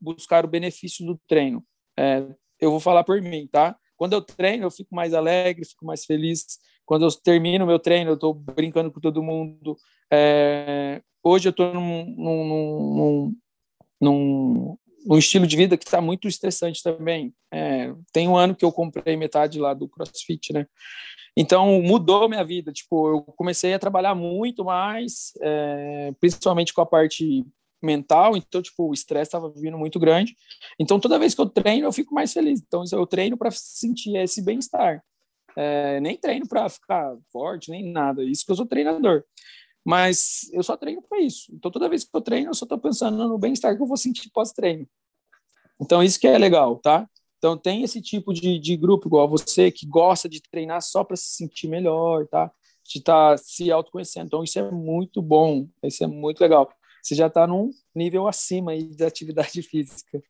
buscar 0.00 0.44
o 0.44 0.48
benefício 0.48 1.06
do 1.06 1.18
treino. 1.26 1.64
É, 1.98 2.26
eu 2.60 2.70
vou 2.70 2.80
falar 2.80 3.04
por 3.04 3.20
mim, 3.22 3.48
tá? 3.50 3.76
Quando 4.04 4.12
eu 4.12 4.20
treino, 4.20 4.64
eu 4.66 4.70
fico 4.70 4.94
mais 4.94 5.14
alegre, 5.14 5.64
fico 5.64 5.86
mais 5.86 6.04
feliz. 6.04 6.58
Quando 6.84 7.06
eu 7.06 7.10
termino 7.10 7.66
meu 7.66 7.78
treino, 7.78 8.10
eu 8.10 8.16
estou 8.16 8.34
brincando 8.34 8.92
com 8.92 9.00
todo 9.00 9.22
mundo. 9.22 9.78
É, 10.12 11.00
hoje 11.22 11.48
eu 11.48 11.50
estou 11.50 11.72
num, 11.72 12.04
num, 12.14 13.32
num, 13.98 14.76
num, 15.06 15.16
estilo 15.16 15.46
de 15.46 15.56
vida 15.56 15.78
que 15.78 15.86
está 15.86 16.02
muito 16.02 16.28
estressante 16.28 16.82
também. 16.82 17.32
É, 17.50 17.94
tem 18.12 18.28
um 18.28 18.36
ano 18.36 18.54
que 18.54 18.66
eu 18.66 18.70
comprei 18.70 19.16
metade 19.16 19.58
lá 19.58 19.72
do 19.72 19.88
CrossFit, 19.88 20.52
né? 20.52 20.66
Então 21.34 21.80
mudou 21.80 22.28
minha 22.28 22.44
vida. 22.44 22.74
Tipo, 22.74 23.08
eu 23.08 23.22
comecei 23.22 23.72
a 23.72 23.78
trabalhar 23.78 24.14
muito 24.14 24.66
mais, 24.66 25.32
é, 25.40 26.12
principalmente 26.20 26.74
com 26.74 26.82
a 26.82 26.86
parte 26.86 27.42
mental, 27.84 28.36
então, 28.36 28.62
tipo, 28.62 28.88
o 28.88 28.94
estresse 28.94 29.28
estava 29.28 29.52
vindo 29.56 29.78
muito 29.78 29.98
grande. 29.98 30.36
Então, 30.78 30.98
toda 30.98 31.18
vez 31.18 31.34
que 31.34 31.40
eu 31.40 31.48
treino, 31.48 31.86
eu 31.86 31.92
fico 31.92 32.14
mais 32.14 32.32
feliz. 32.32 32.60
Então, 32.66 32.82
eu 32.92 33.06
treino 33.06 33.36
para 33.36 33.50
sentir 33.50 34.16
esse 34.16 34.42
bem-estar. 34.42 35.02
É, 35.56 36.00
nem 36.00 36.16
treino 36.16 36.48
para 36.48 36.68
ficar 36.68 37.16
forte, 37.32 37.70
nem 37.70 37.92
nada. 37.92 38.24
Isso 38.24 38.44
que 38.44 38.50
eu 38.50 38.56
sou 38.56 38.66
treinador. 38.66 39.22
Mas 39.84 40.50
eu 40.52 40.62
só 40.62 40.76
treino 40.76 41.02
para 41.02 41.20
isso. 41.20 41.52
Então, 41.54 41.70
toda 41.70 41.88
vez 41.88 42.04
que 42.04 42.16
eu 42.16 42.20
treino, 42.20 42.50
eu 42.50 42.54
só 42.54 42.64
estou 42.64 42.78
pensando 42.78 43.28
no 43.28 43.38
bem-estar 43.38 43.76
que 43.76 43.82
eu 43.82 43.86
vou 43.86 43.96
sentir 43.96 44.30
pós-treino. 44.30 44.88
Então, 45.80 46.02
isso 46.02 46.18
que 46.18 46.26
é 46.26 46.38
legal, 46.38 46.76
tá? 46.78 47.08
Então, 47.38 47.58
tem 47.58 47.82
esse 47.82 48.00
tipo 48.00 48.32
de, 48.32 48.58
de 48.58 48.76
grupo, 48.76 49.06
igual 49.06 49.28
você, 49.28 49.70
que 49.70 49.86
gosta 49.86 50.28
de 50.28 50.40
treinar 50.40 50.80
só 50.80 51.04
para 51.04 51.16
se 51.16 51.34
sentir 51.34 51.68
melhor, 51.68 52.26
tá? 52.26 52.50
De 52.86 52.98
estar 52.98 53.32
tá 53.32 53.36
se 53.36 53.70
autoconhecendo. 53.70 54.26
Então, 54.26 54.42
isso 54.42 54.58
é 54.58 54.70
muito 54.70 55.20
bom. 55.20 55.68
Isso 55.82 56.02
é 56.02 56.06
muito 56.06 56.40
legal. 56.40 56.72
Você 57.04 57.14
já 57.14 57.26
está 57.26 57.46
num 57.46 57.70
nível 57.94 58.26
acima 58.26 58.72
aí 58.72 58.84
de 58.84 59.04
atividade 59.04 59.60
física. 59.62 60.22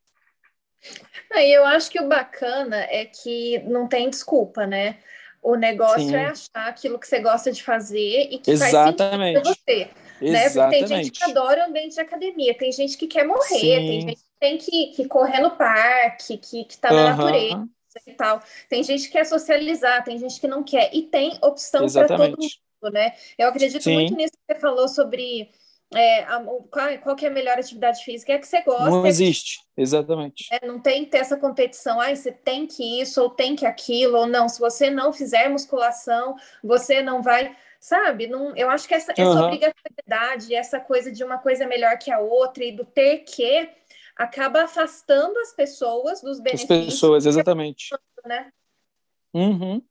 E 1.33 1.57
eu 1.57 1.65
acho 1.65 1.89
que 1.89 1.99
o 1.99 2.07
bacana 2.07 2.77
é 2.89 3.05
que 3.05 3.59
não 3.59 3.87
tem 3.87 4.09
desculpa, 4.09 4.67
né? 4.67 4.99
O 5.41 5.55
negócio 5.55 6.07
Sim. 6.07 6.15
é 6.15 6.25
achar 6.25 6.67
aquilo 6.67 6.99
que 6.99 7.07
você 7.07 7.19
gosta 7.19 7.51
de 7.51 7.63
fazer 7.63 8.29
e 8.31 8.39
que 8.39 8.51
Exatamente. 8.51 9.35
faz 9.35 9.47
sentido 9.47 9.65
pra 9.65 9.73
você. 9.75 9.89
Né? 10.21 10.49
Porque 10.49 10.69
tem 10.69 10.87
gente 10.87 11.11
que 11.11 11.23
adora 11.23 11.61
o 11.61 11.69
ambiente 11.69 11.93
de 11.93 12.01
academia, 12.01 12.57
tem 12.57 12.71
gente 12.71 12.97
que 12.97 13.07
quer 13.07 13.25
morrer, 13.25 13.47
Sim. 13.47 13.87
tem 13.87 14.01
gente 14.01 14.15
que 14.15 14.39
tem 14.39 14.57
que, 14.57 14.87
que 14.87 15.07
correr 15.07 15.41
no 15.41 15.51
parque, 15.51 16.37
que, 16.37 16.65
que 16.65 16.77
tá 16.77 16.91
na 16.91 17.01
uhum. 17.01 17.17
natureza 17.17 17.69
e 18.07 18.13
tal. 18.13 18.41
Tem 18.69 18.83
gente 18.83 19.07
que 19.07 19.11
quer 19.11 19.25
socializar, 19.25 20.03
tem 20.03 20.17
gente 20.17 20.39
que 20.39 20.47
não 20.47 20.63
quer. 20.63 20.89
E 20.93 21.03
tem 21.03 21.37
opção 21.41 21.85
para 21.91 22.07
todo 22.07 22.37
mundo, 22.37 22.93
né? 22.93 23.13
Eu 23.37 23.47
acredito 23.49 23.83
Sim. 23.83 23.93
muito 23.93 24.15
nisso 24.15 24.33
que 24.33 24.53
você 24.53 24.59
falou 24.59 24.87
sobre 24.87 25.51
é, 25.93 26.23
a, 26.23 26.39
qual, 26.69 26.97
qual 27.01 27.15
que 27.15 27.25
é 27.25 27.29
a 27.29 27.31
melhor 27.31 27.57
atividade 27.57 28.03
física 28.03 28.33
é 28.33 28.39
que 28.39 28.47
você 28.47 28.61
gosta. 28.61 28.89
Não 28.89 29.05
existe, 29.05 29.59
exatamente. 29.77 30.47
É, 30.51 30.65
não 30.65 30.79
tem 30.79 31.05
que 31.05 31.11
ter 31.11 31.19
essa 31.19 31.37
competição, 31.37 32.01
ah, 32.01 32.13
você 32.13 32.31
tem 32.31 32.65
que 32.65 33.01
isso, 33.01 33.21
ou 33.21 33.29
tem 33.29 33.55
que 33.55 33.65
aquilo, 33.65 34.17
ou 34.17 34.27
não. 34.27 34.49
Se 34.49 34.59
você 34.59 34.89
não 34.89 35.13
fizer 35.13 35.49
musculação, 35.49 36.35
você 36.63 37.01
não 37.01 37.21
vai. 37.21 37.55
Sabe? 37.79 38.25
Não, 38.25 38.55
eu 38.55 38.67
acho 38.69 38.87
que 38.87 38.95
essa, 38.95 39.13
uhum. 39.15 39.29
essa 39.29 39.45
obrigatoriedade, 39.45 40.55
essa 40.55 40.79
coisa 40.79 41.11
de 41.11 41.23
uma 41.23 41.37
coisa 41.37 41.67
melhor 41.67 41.99
que 41.99 42.11
a 42.11 42.17
outra 42.17 42.63
e 42.63 42.71
do 42.71 42.83
ter 42.83 43.19
que 43.19 43.69
acaba 44.15 44.63
afastando 44.63 45.37
as 45.39 45.53
pessoas 45.53 46.19
dos 46.19 46.39
benefícios. 46.39 46.79
As 46.79 46.85
pessoas, 46.85 47.25
exatamente. 47.27 47.89
Né? 48.25 48.51
Uhum. 49.31 49.81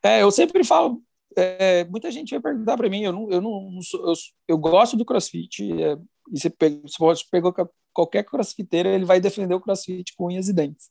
É, 0.00 0.22
eu 0.22 0.30
sempre 0.30 0.62
falo, 0.62 1.02
é, 1.36 1.84
muita 1.84 2.10
gente 2.10 2.30
vai 2.30 2.40
perguntar 2.40 2.76
para 2.76 2.88
mim, 2.88 3.02
eu 3.02 3.12
não, 3.12 3.30
eu 3.30 3.40
não, 3.40 3.70
não 3.70 3.82
sou, 3.82 4.08
eu, 4.08 4.14
eu, 4.48 4.58
gosto 4.58 4.96
do 4.96 5.04
CrossFit, 5.04 5.62
é, 5.82 5.96
e 6.32 6.38
você, 6.38 6.50
pega, 6.50 6.80
você 6.98 7.24
pegou 7.30 7.54
qualquer 7.92 8.24
crossfiteiro, 8.24 8.88
ele 8.88 9.04
vai 9.04 9.20
defender 9.20 9.54
o 9.54 9.60
CrossFit 9.60 10.14
com 10.16 10.26
unhas 10.26 10.48
e 10.48 10.52
dentes. 10.52 10.90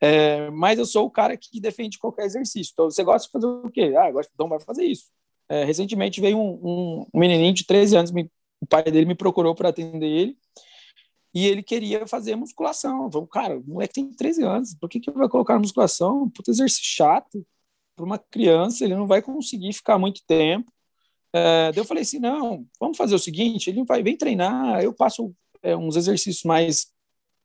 É, 0.00 0.50
mas 0.50 0.78
eu 0.78 0.86
sou 0.86 1.06
o 1.06 1.10
cara 1.10 1.36
que 1.36 1.60
defende 1.60 1.98
qualquer 1.98 2.26
exercício. 2.26 2.72
Então, 2.72 2.90
você 2.90 3.02
gosta 3.02 3.26
de 3.26 3.32
fazer 3.32 3.46
o 3.46 3.70
quê? 3.70 3.94
Ah, 3.96 4.10
gosto, 4.10 4.30
então 4.34 4.48
vai 4.48 4.60
fazer 4.60 4.84
isso. 4.84 5.06
É, 5.48 5.64
recentemente 5.64 6.20
veio 6.20 6.38
um, 6.38 7.06
um, 7.14 7.18
menininho 7.20 7.54
de 7.54 7.64
13 7.64 7.96
anos, 7.96 8.10
me, 8.10 8.30
o 8.60 8.66
pai 8.66 8.82
dele 8.82 9.06
me 9.06 9.14
procurou 9.14 9.54
para 9.54 9.68
atender 9.68 10.06
ele, 10.06 10.36
e 11.34 11.46
ele 11.46 11.62
queria 11.62 12.06
fazer 12.06 12.36
musculação. 12.36 13.10
Falei, 13.10 13.28
cara, 13.30 13.58
o 13.58 13.64
moleque 13.64 13.94
tem 13.94 14.10
13 14.12 14.42
anos, 14.42 14.74
por 14.74 14.88
que, 14.88 15.00
que 15.00 15.10
vai 15.10 15.28
colocar 15.28 15.58
musculação? 15.58 16.30
Puta 16.30 16.50
exercício 16.50 16.84
chato 16.84 17.44
para 17.94 18.04
uma 18.04 18.18
criança, 18.18 18.84
ele 18.84 18.94
não 18.94 19.06
vai 19.06 19.22
conseguir 19.22 19.72
ficar 19.72 19.98
muito 19.98 20.22
tempo. 20.26 20.72
É, 21.32 21.72
daí 21.72 21.80
eu 21.80 21.84
falei 21.84 22.02
assim, 22.02 22.18
não, 22.18 22.66
vamos 22.78 22.96
fazer 22.96 23.14
o 23.14 23.18
seguinte, 23.18 23.68
ele 23.68 23.84
vai 23.84 24.02
vem 24.02 24.16
treinar, 24.16 24.82
eu 24.82 24.92
passo 24.92 25.34
é, 25.62 25.76
uns 25.76 25.96
exercícios 25.96 26.44
mais 26.44 26.92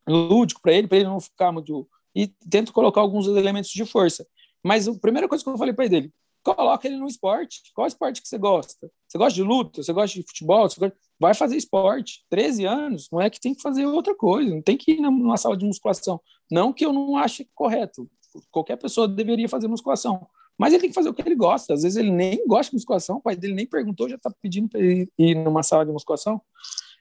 lúdicos 0.08 0.62
para 0.62 0.74
ele, 0.74 0.88
para 0.88 0.98
ele 0.98 1.08
não 1.08 1.20
ficar 1.20 1.52
muito 1.52 1.88
e 2.16 2.28
tento 2.50 2.74
colocar 2.74 3.02
alguns 3.02 3.28
elementos 3.28 3.70
de 3.70 3.86
força. 3.86 4.26
Mas 4.64 4.88
a 4.88 4.94
primeira 4.94 5.28
coisa 5.28 5.44
que 5.44 5.50
eu 5.50 5.58
falei 5.58 5.74
para 5.74 5.86
ele, 5.86 6.12
coloca 6.44 6.88
ele 6.88 6.98
no 6.98 7.08
esporte. 7.08 7.62
Qual 7.74 7.88
esporte 7.88 8.22
que 8.22 8.28
você 8.28 8.38
gosta? 8.38 8.92
Você 9.08 9.18
gosta 9.18 9.34
de 9.34 9.44
luta? 9.44 9.84
Você 9.84 9.94
gosta 9.94 10.20
de 10.20 10.26
futebol? 10.26 10.62
Gosta... 10.62 10.94
Vai 11.20 11.34
fazer 11.34 11.58
esporte. 11.58 12.26
13 12.30 12.66
anos, 12.66 13.10
não 13.12 13.22
é 13.22 13.30
que 13.30 13.40
tem 13.40 13.54
que 13.54 13.62
fazer 13.62 13.86
outra 13.86 14.16
coisa, 14.16 14.50
não 14.50 14.62
tem 14.62 14.78
que 14.78 14.94
ir 14.94 15.02
numa 15.02 15.38
sala 15.38 15.58
de 15.58 15.66
musculação. 15.66 16.20
Não 16.52 16.74
que 16.74 16.86
eu 16.86 16.94
não 16.94 17.18
ache 17.18 17.48
correto. 17.54 18.10
Qualquer 18.52 18.78
pessoa 18.78 19.08
deveria 19.08 19.50
fazer 19.50 19.68
musculação. 19.68 20.28
Mas 20.60 20.74
ele 20.74 20.82
tem 20.82 20.90
que 20.90 20.96
fazer 20.96 21.08
o 21.08 21.14
que 21.14 21.22
ele 21.22 21.36
gosta. 21.36 21.74
Às 21.74 21.84
vezes 21.84 21.96
ele 21.96 22.12
nem 22.12 22.46
gosta 22.46 22.72
de 22.72 22.76
musculação, 22.76 23.16
o 23.18 23.22
pai 23.22 23.34
dele 23.34 23.54
nem 23.54 23.66
perguntou, 23.66 24.10
já 24.10 24.18
está 24.18 24.30
pedindo 24.42 24.68
para 24.68 24.82
ir, 24.82 25.10
ir 25.18 25.36
numa 25.36 25.64
sala 25.64 25.86
de 25.86 25.92
musculação. 25.94 26.42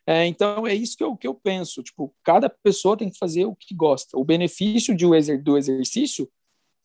É, 0.06 0.24
então 0.26 0.64
é 0.64 0.72
isso 0.72 0.96
que 0.96 1.02
eu, 1.02 1.16
que 1.16 1.26
eu 1.26 1.34
penso. 1.34 1.82
Tipo, 1.82 2.14
cada 2.22 2.48
pessoa 2.48 2.96
tem 2.96 3.10
que 3.10 3.18
fazer 3.18 3.46
o 3.46 3.56
que 3.56 3.74
gosta. 3.74 4.16
O 4.16 4.24
benefício 4.24 4.96
de, 4.96 5.04
do 5.38 5.58
exercício 5.58 6.30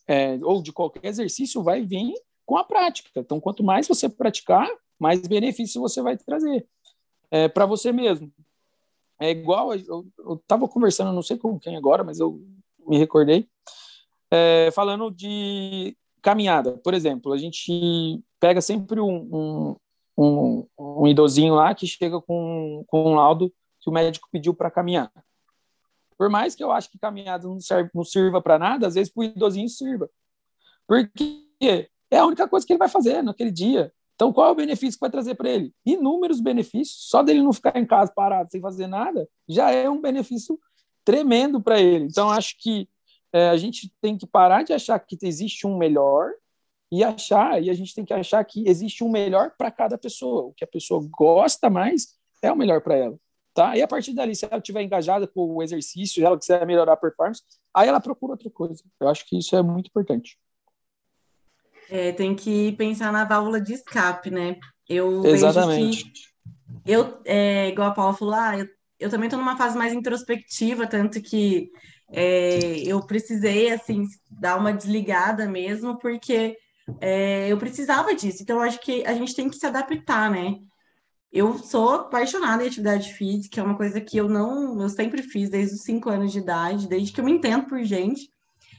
é, 0.07 0.39
ou 0.41 0.63
de 0.63 0.73
qualquer 0.73 1.05
exercício 1.05 1.61
vai 1.61 1.83
vir 1.83 2.11
com 2.43 2.57
a 2.57 2.63
prática. 2.63 3.09
Então, 3.17 3.39
quanto 3.39 3.63
mais 3.63 3.87
você 3.87 4.09
praticar, 4.09 4.67
mais 4.99 5.21
benefício 5.21 5.79
você 5.79 6.01
vai 6.01 6.17
trazer 6.17 6.65
é, 7.29 7.47
para 7.47 7.67
você 7.67 7.91
mesmo. 7.91 8.33
É 9.19 9.29
igual, 9.29 9.75
eu 9.75 10.11
estava 10.33 10.67
conversando, 10.67 11.13
não 11.13 11.21
sei 11.21 11.37
com 11.37 11.59
quem 11.59 11.77
agora, 11.77 12.03
mas 12.03 12.19
eu 12.19 12.41
me 12.85 12.97
recordei, 12.97 13.47
é, 14.31 14.71
falando 14.71 15.11
de 15.11 15.95
caminhada, 16.23 16.71
por 16.77 16.93
exemplo, 16.93 17.33
a 17.33 17.37
gente 17.37 18.23
pega 18.39 18.61
sempre 18.61 18.99
um, 18.99 19.15
um, 19.31 19.75
um, 20.17 20.67
um 20.79 21.07
idosinho 21.07 21.53
lá 21.53 21.75
que 21.75 21.85
chega 21.85 22.19
com, 22.21 22.83
com 22.87 23.11
um 23.11 23.15
laudo 23.15 23.53
que 23.79 23.89
o 23.89 23.93
médico 23.93 24.29
pediu 24.31 24.53
para 24.53 24.71
caminhar. 24.71 25.11
Por 26.17 26.29
mais 26.29 26.55
que 26.55 26.63
eu 26.63 26.71
acho 26.71 26.89
que 26.89 26.97
caminhada 26.97 27.45
não, 27.47 27.59
serve, 27.59 27.89
não 27.93 28.03
sirva 28.03 28.41
para 28.41 28.57
nada, 28.57 28.87
às 28.87 28.95
vezes 28.95 29.11
para 29.11 29.21
o 29.21 29.23
idosinho 29.25 29.67
sirva. 29.67 30.09
Porque 30.87 31.43
é 32.09 32.17
a 32.17 32.25
única 32.25 32.47
coisa 32.47 32.65
que 32.65 32.71
ele 32.71 32.79
vai 32.79 32.87
fazer 32.89 33.21
naquele 33.21 33.51
dia. 33.51 33.91
Então, 34.15 34.31
qual 34.31 34.47
é 34.47 34.51
o 34.51 34.55
benefício 34.55 34.93
que 34.93 35.01
vai 35.01 35.09
trazer 35.09 35.35
para 35.35 35.49
ele? 35.49 35.73
Inúmeros 35.85 36.39
benefícios. 36.39 37.09
Só 37.09 37.21
dele 37.21 37.41
não 37.41 37.51
ficar 37.51 37.77
em 37.77 37.85
casa 37.85 38.11
parado 38.15 38.49
sem 38.49 38.61
fazer 38.61 38.87
nada 38.87 39.27
já 39.49 39.71
é 39.71 39.89
um 39.89 39.99
benefício 39.99 40.57
tremendo 41.03 41.61
para 41.61 41.81
ele. 41.81 42.05
Então, 42.05 42.29
acho 42.29 42.55
que 42.59 42.87
é, 43.33 43.49
a 43.49 43.57
gente 43.57 43.91
tem 43.99 44.15
que 44.15 44.27
parar 44.27 44.63
de 44.63 44.71
achar 44.71 44.99
que 44.99 45.17
existe 45.23 45.65
um 45.65 45.77
melhor 45.77 46.31
e 46.91 47.03
achar, 47.03 47.61
e 47.61 47.71
a 47.71 47.73
gente 47.73 47.95
tem 47.95 48.05
que 48.05 48.13
achar 48.13 48.43
que 48.45 48.67
existe 48.67 49.03
um 49.03 49.09
melhor 49.09 49.51
para 49.57 49.71
cada 49.71 49.97
pessoa. 49.97 50.43
O 50.43 50.53
que 50.53 50.63
a 50.63 50.67
pessoa 50.67 51.03
gosta 51.09 51.67
mais 51.67 52.15
é 52.39 52.51
o 52.51 52.55
melhor 52.55 52.81
para 52.81 52.95
ela. 52.95 53.17
Tá? 53.51 53.75
E 53.75 53.81
a 53.81 53.87
partir 53.87 54.13
dali, 54.13 54.35
se 54.35 54.45
ela 54.45 54.57
estiver 54.57 54.83
engajada 54.83 55.27
com 55.27 55.55
o 55.55 55.63
exercício, 55.63 56.15
se 56.15 56.23
ela 56.23 56.37
quiser 56.37 56.65
melhorar 56.67 56.93
a 56.93 56.97
performance, 56.97 57.41
aí 57.73 57.87
ela 57.87 57.99
procura 57.99 58.33
outra 58.33 58.49
coisa. 58.51 58.83
Eu 58.99 59.07
acho 59.07 59.27
que 59.27 59.37
isso 59.37 59.55
é 59.55 59.61
muito 59.63 59.87
importante. 59.87 60.37
É, 61.89 62.11
tem 62.11 62.35
que 62.35 62.71
pensar 62.73 63.11
na 63.11 63.25
válvula 63.25 63.59
de 63.59 63.73
escape, 63.73 64.29
né? 64.29 64.59
Eu 64.87 65.25
Exatamente. 65.25 66.11
eu, 66.85 67.19
é, 67.25 67.69
igual 67.69 67.89
a 67.89 67.93
Paula 67.93 68.13
falou, 68.13 68.33
ah, 68.35 68.57
eu, 68.57 68.67
eu 69.03 69.09
também 69.09 69.27
estou 69.27 69.39
numa 69.39 69.57
fase 69.57 69.77
mais 69.77 69.93
introspectiva, 69.93 70.87
tanto 70.87 71.21
que 71.21 71.69
é, 72.09 72.79
eu 72.79 73.05
precisei, 73.05 73.71
assim, 73.71 74.05
dar 74.31 74.57
uma 74.57 74.71
desligada 74.71 75.45
mesmo, 75.45 75.99
porque 75.99 76.55
é, 77.01 77.51
eu 77.51 77.57
precisava 77.57 78.15
disso. 78.15 78.41
Então, 78.41 78.61
acho 78.61 78.79
que 78.79 79.05
a 79.05 79.13
gente 79.13 79.35
tem 79.35 79.49
que 79.49 79.57
se 79.57 79.65
adaptar, 79.65 80.31
né? 80.31 80.55
Eu 81.31 81.57
sou 81.57 81.95
apaixonada 81.95 82.63
em 82.63 82.67
atividade 82.67 83.13
física, 83.13 83.59
é 83.59 83.63
uma 83.63 83.75
coisa 83.75 83.99
que 83.99 84.17
eu 84.17 84.29
não, 84.29 84.81
eu 84.81 84.89
sempre 84.89 85.21
fiz 85.21 85.49
desde 85.49 85.75
os 85.75 85.81
cinco 85.81 86.09
anos 86.09 86.31
de 86.31 86.39
idade, 86.39 86.87
desde 86.87 87.11
que 87.11 87.19
eu 87.19 87.25
me 87.25 87.31
entendo 87.31 87.65
por 87.65 87.83
gente. 87.83 88.29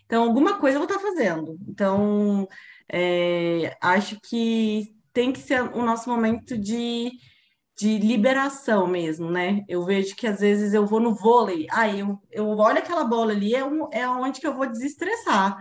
Então, 0.07 0.23
alguma 0.25 0.59
coisa 0.59 0.79
eu 0.79 0.87
vou 0.87 0.89
estar 0.89 1.01
fazendo. 1.01 1.59
Então, 1.69 2.49
é, 2.91 3.77
acho 3.81 4.19
que 4.23 4.95
tem 5.13 5.33
que 5.33 5.41
ser 5.41 5.63
o 5.63 5.85
nosso 5.85 6.09
momento 6.09 6.57
de 6.57 7.13
de 7.77 7.99
liberação 7.99 8.87
mesmo, 8.87 9.31
né? 9.31 9.65
Eu 9.69 9.85
vejo 9.85 10.15
que 10.15 10.27
às 10.27 10.41
vezes 10.41 10.73
eu 10.73 10.87
vou 10.87 11.01
no 11.01 11.15
vôlei, 11.15 11.67
aí 11.73 12.01
eu, 12.01 12.19
eu 12.31 12.47
olho 12.47 12.79
aquela 12.79 13.05
bola 13.05 13.33
ali, 13.33 13.55
é, 13.55 13.65
um, 13.65 13.89
é 13.93 14.09
onde 14.09 14.41
que 14.41 14.47
eu 14.47 14.55
vou 14.55 14.67
desestressar, 14.67 15.57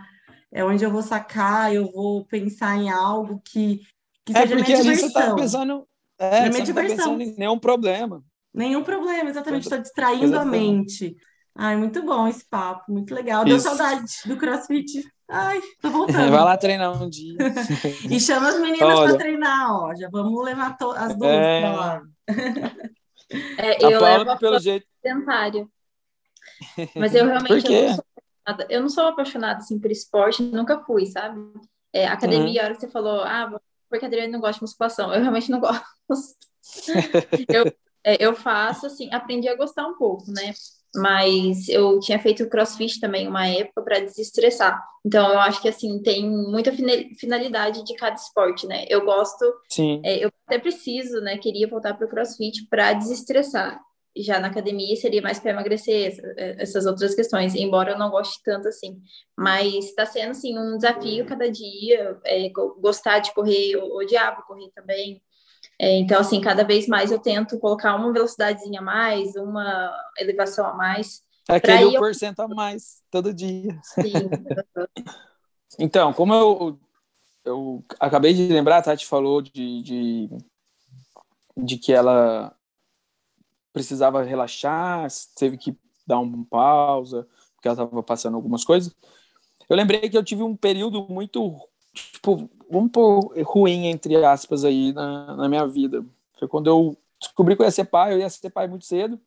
é 0.52 0.64
onde 0.64 0.84
eu 0.84 0.92
vou 0.92 1.02
sacar, 1.02 1.74
eu 1.74 1.92
vou 1.92 2.26
pensar 2.26 2.78
em 2.78 2.90
algo 2.90 3.42
que, 3.44 3.82
que 4.24 4.34
é 4.34 4.42
seja 4.42 4.56
porque 4.56 4.72
minha 4.72 4.84
diversão. 4.84 5.10
Você 5.10 5.14
tá 5.14 5.36
pensando, 5.36 5.88
é, 6.20 6.50
minha 6.50 6.66
você 6.66 6.74
tá 6.74 6.82
pensando 6.82 7.22
em 7.22 7.36
nenhum 7.36 7.58
problema. 7.58 8.24
Nenhum 8.54 8.84
problema, 8.84 9.30
exatamente, 9.32 9.64
estou 9.64 9.80
distraindo 9.80 10.38
a 10.38 10.46
mente. 10.46 11.16
Ai, 11.56 11.76
muito 11.76 12.04
bom 12.04 12.28
esse 12.28 12.48
papo, 12.48 12.92
muito 12.92 13.14
legal. 13.14 13.44
Deu 13.44 13.58
Isso. 13.58 13.68
saudade 13.68 14.06
do 14.26 14.38
CrossFit. 14.38 15.04
Ai, 15.30 15.62
tô 15.82 15.90
voltando. 15.92 16.32
Vai 16.32 16.44
lá 16.44 16.58
treinar 16.58 17.02
um 17.02 17.10
dia. 17.10 17.38
e 18.10 18.20
chama 18.20 18.50
as 18.50 18.60
meninas 18.60 19.00
para 19.00 19.18
treinar, 19.18 19.72
ó. 19.72 19.96
Já 19.96 20.10
vamos 20.10 20.44
levar 20.44 20.78
as 20.98 21.18
duas 21.18 21.32
é... 21.32 21.62
para 21.62 21.76
lá. 21.76 22.02
É, 23.58 23.86
eu 23.86 24.00
Paula, 24.00 24.18
levo 24.18 24.38
pelo 24.40 24.60
jeito 24.60 24.86
sedentário. 25.02 25.70
Mas 26.96 27.16
eu 27.16 27.26
realmente? 27.26 27.72
Eu, 27.72 27.88
não 27.88 27.96
sou, 27.96 28.06
eu 28.70 28.82
não 28.82 28.90
sou 28.90 29.04
apaixonada 29.06 29.60
assim, 29.60 29.80
por 29.80 29.92
esporte, 29.92 30.44
nunca 30.44 30.80
fui, 30.84 31.06
sabe? 31.06 31.40
É, 31.92 32.08
academia, 32.08 32.60
uhum. 32.60 32.60
a 32.60 32.64
hora 32.66 32.74
que 32.76 32.82
você 32.82 32.90
falou, 32.90 33.22
ah, 33.22 33.60
porque 33.90 34.06
a 34.06 34.08
Adriane 34.08 34.32
não 34.32 34.40
gosta 34.40 34.56
de 34.56 34.64
musculação, 34.64 35.14
eu 35.14 35.22
realmente 35.22 35.52
não 35.52 35.60
gosto. 35.62 35.84
eu, 37.50 37.74
é, 38.04 38.24
eu 38.24 38.34
faço 38.36 38.86
assim, 38.86 39.14
aprendi 39.14 39.48
a 39.48 39.56
gostar 39.56 39.86
um 39.86 39.96
pouco, 39.96 40.32
né? 40.32 40.54
Mas 40.96 41.68
eu 41.70 42.00
tinha 42.00 42.20
feito 42.20 42.48
crossfit 42.48 43.00
também 43.00 43.28
uma 43.28 43.48
época 43.48 43.82
para 43.82 44.00
desestressar. 44.00 44.80
Então 45.06 45.32
eu 45.32 45.40
acho 45.40 45.62
que 45.62 45.68
assim 45.68 46.02
tem 46.02 46.30
muita 46.30 46.72
finalidade 47.20 47.84
de 47.84 47.96
cada 47.96 48.16
esporte, 48.16 48.68
né? 48.68 48.86
Eu 48.88 49.04
gosto, 49.04 49.44
é, 50.04 50.24
eu 50.24 50.32
até 50.46 50.60
preciso, 50.60 51.20
né? 51.22 51.38
Queria 51.38 51.68
voltar 51.68 51.96
para 51.96 52.06
o 52.06 52.10
crossfit 52.10 52.68
para 52.70 52.94
desestressar. 52.94 53.82
Já 54.16 54.40
na 54.40 54.48
academia 54.48 54.96
seria 54.96 55.24
mais 55.24 55.40
para 55.40 55.52
emagrecer 55.52 56.16
é, 56.38 56.62
essas 56.62 56.86
outras 56.86 57.16
questões, 57.16 57.56
embora 57.56 57.94
eu 57.94 57.98
não 57.98 58.12
goste 58.12 58.40
tanto 58.44 58.68
assim. 58.68 59.02
Mas 59.36 59.86
está 59.86 60.06
sendo 60.06 60.32
assim 60.32 60.58
um 60.58 60.78
desafio 60.78 61.26
cada 61.26 61.50
dia, 61.50 62.20
é, 62.24 62.50
gostar 62.80 63.20
de 63.20 63.34
correr, 63.34 63.76
odiava 63.78 64.44
correr 64.44 64.70
também. 64.76 65.22
É, 65.80 65.98
então, 65.98 66.20
assim, 66.20 66.40
cada 66.40 66.64
vez 66.64 66.88
mais 66.88 67.12
eu 67.12 67.20
tento 67.20 67.60
colocar 67.60 67.96
uma 67.96 68.12
velocidadezinha 68.12 68.80
a 68.80 68.84
mais, 68.84 69.36
uma 69.36 69.92
elevação 70.18 70.66
a 70.66 70.74
mais. 70.74 71.22
É 71.50 71.56
aquele 71.56 71.98
1% 71.98 72.36
eu... 72.38 72.46
a 72.46 72.48
mais, 72.48 73.02
todo 73.12 73.34
dia. 73.34 73.78
Sim. 73.84 74.14
então, 75.80 76.14
como 76.14 76.34
eu, 76.34 76.80
eu 77.44 77.84
acabei 78.00 78.34
de 78.34 78.48
lembrar, 78.48 78.78
a 78.78 78.82
Tati 78.82 79.06
falou 79.06 79.42
de, 79.42 79.82
de, 79.82 80.30
de 81.58 81.78
que 81.78 81.92
ela 81.92 82.56
precisava 83.74 84.24
relaxar, 84.24 85.08
teve 85.36 85.58
que 85.58 85.76
dar 86.06 86.20
uma 86.20 86.46
pausa, 86.46 87.28
porque 87.56 87.68
ela 87.68 87.74
estava 87.74 88.04
passando 88.04 88.36
algumas 88.36 88.64
coisas. 88.64 88.94
Eu 89.68 89.76
lembrei 89.76 90.10
que 90.10 90.18
eu 90.18 90.24
tive 90.24 90.44
um 90.44 90.56
período 90.56 91.08
muito, 91.10 91.60
tipo, 91.94 92.50
vamos 92.74 92.92
pôr 92.92 93.34
ruim, 93.44 93.86
entre 93.86 94.16
aspas, 94.26 94.66
aí 94.66 94.92
na, 94.92 95.36
na 95.36 95.48
minha 95.50 95.66
vida. 95.68 96.04
Foi 96.38 96.48
quando 96.48 96.68
eu 96.68 96.98
descobri 97.20 97.56
que 97.56 97.62
eu 97.62 97.66
ia 97.66 97.72
ser 97.72 97.86
pai, 97.86 98.14
eu 98.14 98.20
ia 98.20 98.30
ser 98.30 98.50
pai 98.50 98.68
muito 98.68 98.86
cedo. 98.86 99.20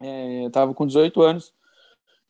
É, 0.00 0.44
eu 0.44 0.48
estava 0.48 0.74
com 0.74 0.86
18 0.86 1.22
anos. 1.22 1.52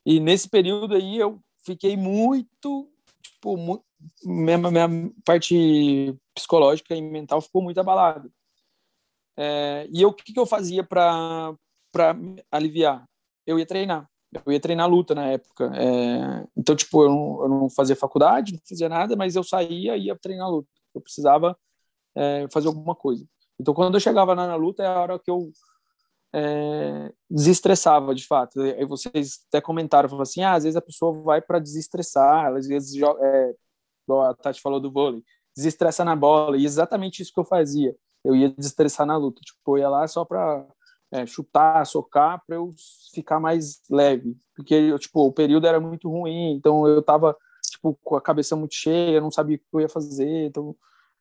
E 0.07 0.21
nesse 0.21 0.49
período 0.49 0.95
aí 0.95 1.19
eu 1.19 1.41
fiquei 1.65 1.97
muito, 1.97 2.91
tipo, 3.23 3.57
muito, 3.57 3.85
minha, 4.25 4.59
minha 4.59 4.89
parte 5.25 6.17
psicológica 6.35 6.95
e 6.95 7.03
mental 7.03 7.41
ficou 7.41 7.63
muito 7.63 7.79
abalada. 7.79 8.31
É, 9.37 9.89
e 9.93 10.03
eu, 10.03 10.11
o 10.11 10.15
que, 10.15 10.33
que 10.33 10.41
eu 10.41 10.47
fazia 10.47 10.83
para 10.85 11.57
aliviar? 12.51 13.05
Eu 13.47 13.59
ia 13.59 13.67
treinar. 13.67 14.10
Eu 14.33 14.53
ia 14.53 14.61
treinar 14.61 14.89
luta 14.89 15.15
na 15.15 15.27
época. 15.27 15.73
É, 15.75 16.47
então, 16.57 16.77
tipo, 16.77 17.03
eu 17.03 17.09
não, 17.09 17.43
eu 17.43 17.49
não, 17.49 17.71
fazia 17.71 17.97
faculdade, 17.97 18.53
não 18.53 18.61
fazia 18.69 18.89
nada, 18.89 19.17
mas 19.17 19.35
eu 19.35 19.43
saía 19.43 19.97
e 19.97 20.07
ia 20.07 20.17
treinar 20.17 20.49
luta. 20.49 20.69
Eu 20.95 21.01
precisava 21.01 21.57
é, 22.15 22.47
fazer 22.53 22.69
alguma 22.69 22.95
coisa. 22.95 23.27
Então, 23.59 23.75
quando 23.75 23.95
eu 23.95 24.01
chegava 24.01 24.35
na, 24.35 24.47
na 24.47 24.57
luta, 24.57 24.83
é 24.83 24.87
a 24.87 25.01
hora 25.01 25.19
que 25.19 25.31
eu 25.31 25.51
é, 26.33 27.13
desestressava, 27.29 28.15
de 28.15 28.27
fato. 28.27 28.61
Aí 28.61 28.85
vocês 28.85 29.41
até 29.49 29.61
comentaram, 29.61 30.09
falaram 30.09 30.23
assim, 30.23 30.43
ah, 30.43 30.55
às 30.55 30.65
vezes 30.65 30.77
a 30.77 30.83
pessoa 30.83 31.13
vai 31.23 31.41
para 31.41 31.59
desestressar, 31.59 32.55
às 32.55 32.67
vezes 32.67 32.95
joga, 32.95 33.21
é, 33.25 33.55
igual 34.07 34.23
a 34.23 34.35
Tati 34.35 34.61
falou 34.61 34.81
do 34.81 34.91
vôlei, 34.91 35.23
desestressa 35.55 36.05
na 36.05 36.17
bola, 36.17 36.57
e 36.57 36.65
exatamente 36.65 37.23
isso 37.23 37.33
que 37.33 37.41
eu 37.41 37.45
fazia. 37.45 37.95
Eu 38.25 38.37
ia 38.37 38.51
desestressar 38.51 39.07
na 39.07 39.17
luta, 39.17 39.41
tipo, 39.41 39.77
eu 39.77 39.79
ia 39.79 39.89
lá 39.89 40.07
só 40.07 40.25
para 40.25 40.67
é, 41.13 41.27
chutar, 41.27 41.85
socar, 41.87 42.43
para 42.47 42.57
eu 42.57 42.73
ficar 43.13 43.41
mais 43.41 43.81
leve, 43.91 44.37
porque 44.55 44.97
tipo, 44.99 45.27
o 45.27 45.33
período 45.33 45.67
era 45.67 45.81
muito 45.81 46.09
ruim, 46.09 46.53
então 46.53 46.87
eu 46.87 47.03
tava 47.03 47.37
tipo, 47.71 47.99
com 48.03 48.17
a 48.17 48.21
cabeça 48.21 48.55
muito 48.55 48.75
cheia, 48.75 49.21
não 49.21 49.31
sabia 49.31 49.57
o 49.57 49.59
que 49.59 49.65
eu 49.73 49.81
ia 49.81 49.89
fazer, 49.89 50.47
então 50.47 50.77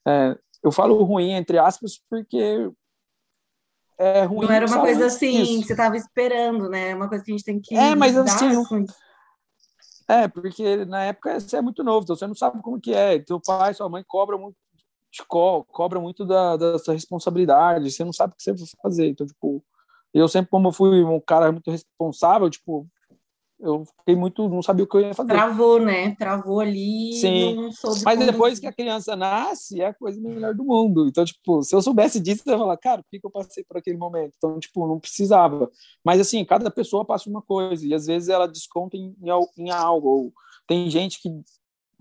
é, 0.08 0.38
eu 0.63 0.71
falo 0.71 1.02
ruim 1.04 1.32
entre 1.32 1.58
aspas 1.58 1.99
porque 2.10 2.71
é 3.99 4.23
ruim. 4.23 4.47
Não 4.47 4.54
era 4.54 4.65
uma 4.65 4.80
coisa 4.80 5.08
assim 5.08 5.41
isso. 5.41 5.62
que 5.62 5.67
você 5.67 5.73
estava 5.73 5.97
esperando, 5.97 6.69
né? 6.69 6.91
É 6.91 6.95
uma 6.95 7.10
coisa 7.10 7.21
que 7.21 7.32
a 7.32 7.36
gente 7.36 7.43
tem 7.43 7.60
que. 7.60 7.75
É, 7.75 7.93
mas 7.95 8.15
assim. 8.15 8.45
É, 10.08 10.28
porque 10.28 10.86
na 10.86 11.04
época 11.04 11.38
você 11.38 11.58
é 11.58 11.62
muito 11.62 11.84
novo, 11.84 12.04
então 12.04 12.15
você 12.15 12.25
não 12.25 12.34
sabe 12.34 12.62
como 12.62 12.80
que 12.80 12.93
é. 12.93 13.19
Teu 13.19 13.41
pai, 13.41 13.73
sua 13.73 13.89
mãe 13.89 14.04
cobra 14.08 14.38
muito, 14.38 14.56
te 15.12 15.21
co 15.28 15.65
cobra 15.65 15.99
muito 15.99 16.25
da, 16.25 16.56
da 16.56 16.80
sua 16.80 16.93
responsabilidade, 16.93 17.91
você 17.91 18.04
não 18.06 18.13
sabe 18.13 18.34
o 18.34 18.38
que 18.38 18.43
você 18.43 18.54
vai 18.54 18.65
fazer. 18.82 19.08
Então, 19.08 19.28
tipo, 19.28 19.63
eu 20.13 20.28
sempre, 20.28 20.50
como 20.50 20.72
fui 20.72 21.04
um 21.04 21.19
cara 21.19 21.52
muito 21.52 21.69
responsável, 21.69 22.50
tipo, 22.50 22.88
eu 23.60 23.84
fiquei 23.86 24.15
muito, 24.15 24.48
não 24.48 24.62
sabia 24.62 24.86
o 24.86 24.88
que 24.88 24.95
eu 24.95 25.02
ia 25.02 25.13
fazer. 25.13 25.34
Travou, 25.34 25.80
né? 25.80 26.15
Travou 26.15 26.62
ali. 26.62 27.13
Sim. 27.13 27.69
Mas 28.06 28.17
depois 28.17 28.58
que 28.58 28.65
a 28.65 28.72
criança 28.72 29.17
nasce, 29.17 29.82
é 29.82 29.88
a 29.88 29.93
coisa 29.93 30.19
melhor 30.19 30.56
do 30.56 30.63
mundo. 30.63 31.08
Então, 31.08 31.26
tipo, 31.26 31.62
se 31.62 31.76
eu 31.76 31.82
soubesse 31.82 32.22
disso, 32.22 32.43
eu 32.45 32.54
ia 32.54 32.58
falar, 32.58 32.78
cara, 32.78 33.04
por 33.04 33.10
que, 33.10 33.19
que 33.19 33.28
eu 33.28 33.32
passei 33.32 33.63
por 33.65 33.78
aquele 33.78 33.98
momento? 33.98 34.34
Então, 34.38 34.58
tipo, 34.60 34.88
não 34.88 34.98
precisava. 34.98 35.69
Mas, 36.04 36.22
assim, 36.22 36.45
cada 36.45 36.72
pessoa 36.72 37.04
passa 37.04 37.30
uma 37.30 37.41
coisa 37.41 37.86
e 37.86 37.93
às 37.93 38.06
vezes 38.06 38.30
ela 38.30 38.48
desconta 38.48 38.95
em, 38.95 39.13
em 39.58 39.69
algo. 39.69 40.34
Tem 40.65 40.89
gente 40.89 41.22
que, 41.22 41.30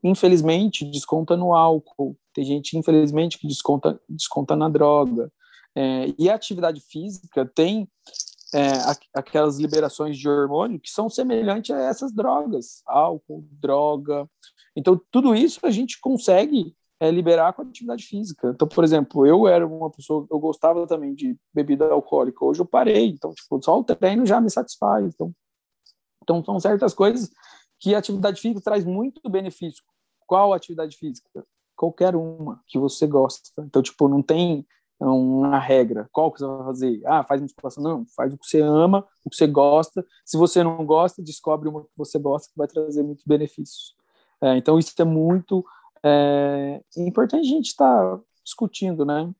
infelizmente, 0.05 0.85
desconta 0.85 1.37
no 1.37 1.53
álcool. 1.53 2.17
Tem 2.33 2.45
gente, 2.45 2.79
infelizmente, 2.79 3.37
que 3.37 3.49
desconta, 3.49 4.01
desconta 4.09 4.55
na 4.55 4.69
droga. 4.69 5.29
É, 5.77 6.15
e 6.19 6.29
a 6.29 6.35
atividade 6.35 6.81
física 6.81 7.47
tem 7.47 7.89
é, 8.55 8.71
aquelas 9.15 9.59
liberações 9.59 10.17
de 10.17 10.29
hormônio 10.29 10.81
que 10.81 10.91
são 10.91 11.09
semelhantes 11.09 11.71
a 11.71 11.81
essas 11.81 12.13
drogas, 12.13 12.83
álcool, 12.87 13.47
droga. 13.53 14.29
Então, 14.75 15.01
tudo 15.11 15.35
isso 15.35 15.61
a 15.65 15.71
gente 15.71 16.01
consegue 16.01 16.75
é, 17.01 17.11
liberar 17.11 17.53
com 17.53 17.63
a 17.63 17.65
atividade 17.65 18.05
física. 18.05 18.51
Então, 18.55 18.67
por 18.67 18.83
exemplo, 18.83 19.27
eu 19.27 19.47
era 19.47 19.67
uma 19.67 19.91
pessoa, 19.91 20.27
eu 20.31 20.39
gostava 20.39 20.87
também 20.87 21.15
de 21.15 21.37
bebida 21.53 21.87
alcoólica, 21.87 22.45
hoje 22.45 22.61
eu 22.61 22.67
parei, 22.67 23.09
então, 23.09 23.33
tipo, 23.33 23.63
só 23.63 23.79
o 23.79 23.85
treino 23.85 24.27
já 24.27 24.41
me 24.41 24.51
satisfaz. 24.51 25.07
Então, 25.15 25.33
então 26.23 26.45
são 26.45 26.59
certas 26.59 26.95
coisas 26.95 27.31
que 27.79 27.95
a 27.95 27.99
atividade 27.99 28.41
física 28.41 28.61
traz 28.61 28.85
muito 28.85 29.29
benefício. 29.29 29.83
Qual 30.27 30.53
atividade 30.53 30.97
física? 30.97 31.45
Qualquer 31.77 32.17
uma 32.17 32.61
que 32.67 32.79
você 32.79 33.07
gosta. 33.07 33.51
Então, 33.61 33.81
tipo, 33.81 34.09
não 34.09 34.21
tem 34.21 34.67
uma 35.07 35.59
regra. 35.59 36.09
Qual 36.13 36.33
que 36.33 36.41
você 36.41 36.47
vai 36.47 36.65
fazer? 36.65 37.03
Ah, 37.07 37.23
faz 37.25 37.41
musculação. 37.41 37.83
Não, 37.83 38.07
faz 38.17 38.35
o 38.35 38.39
que 38.39 38.47
você 38.47 38.61
ama, 38.61 39.07
o 39.25 39.31
que 39.31 39.37
você 39.37 39.47
gosta. 39.47 40.05
Se 40.25 40.37
você 40.37 40.63
não 40.63 40.85
gosta, 40.85 41.23
descobre 41.23 41.69
uma 41.69 41.85
que 41.85 41.91
você 41.97 42.19
gosta 42.19 42.51
que 42.51 42.59
vai 42.59 42.67
trazer 42.67 43.03
muitos 43.03 43.25
benefícios. 43.25 43.97
É, 44.41 44.57
então, 44.57 44.79
isso 44.79 44.95
é 44.99 45.05
muito 45.05 45.65
é, 46.03 46.81
importante 46.97 47.47
a 47.47 47.51
gente 47.51 47.67
estar 47.67 48.17
tá 48.17 48.23
discutindo, 48.45 49.05
né? 49.05 49.31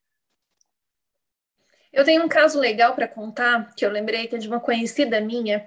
Eu 1.93 2.05
tenho 2.05 2.25
um 2.25 2.29
caso 2.29 2.59
legal 2.61 2.95
para 2.95 3.09
contar, 3.09 3.75
que 3.75 3.85
eu 3.85 3.91
lembrei 3.91 4.27
que 4.27 4.37
é 4.37 4.39
de 4.39 4.49
uma 4.49 4.61
conhecida 4.61 5.21
minha, 5.21 5.67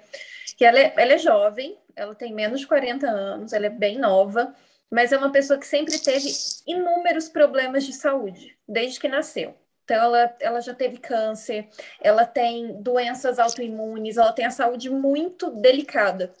que 0.56 0.64
ela 0.64 0.78
é, 0.78 0.94
ela 0.96 1.12
é 1.12 1.18
jovem, 1.18 1.76
ela 1.96 2.14
tem 2.14 2.32
menos 2.32 2.60
de 2.60 2.66
40 2.66 3.06
anos, 3.06 3.52
ela 3.52 3.66
é 3.66 3.70
bem 3.70 3.98
nova, 3.98 4.54
mas 4.90 5.12
é 5.12 5.18
uma 5.18 5.32
pessoa 5.32 5.58
que 5.58 5.66
sempre 5.66 5.98
teve 5.98 6.28
inúmeros 6.66 7.28
problemas 7.28 7.84
de 7.84 7.92
saúde, 7.92 8.56
desde 8.68 9.00
que 9.00 9.08
nasceu. 9.08 9.54
Então, 9.84 9.96
ela, 9.96 10.36
ela 10.40 10.60
já 10.60 10.74
teve 10.74 10.98
câncer, 10.98 11.68
ela 12.00 12.24
tem 12.24 12.80
doenças 12.82 13.38
autoimunes, 13.38 14.16
ela 14.16 14.32
tem 14.32 14.44
a 14.46 14.50
saúde 14.50 14.88
muito 14.90 15.50
delicada. 15.50 16.32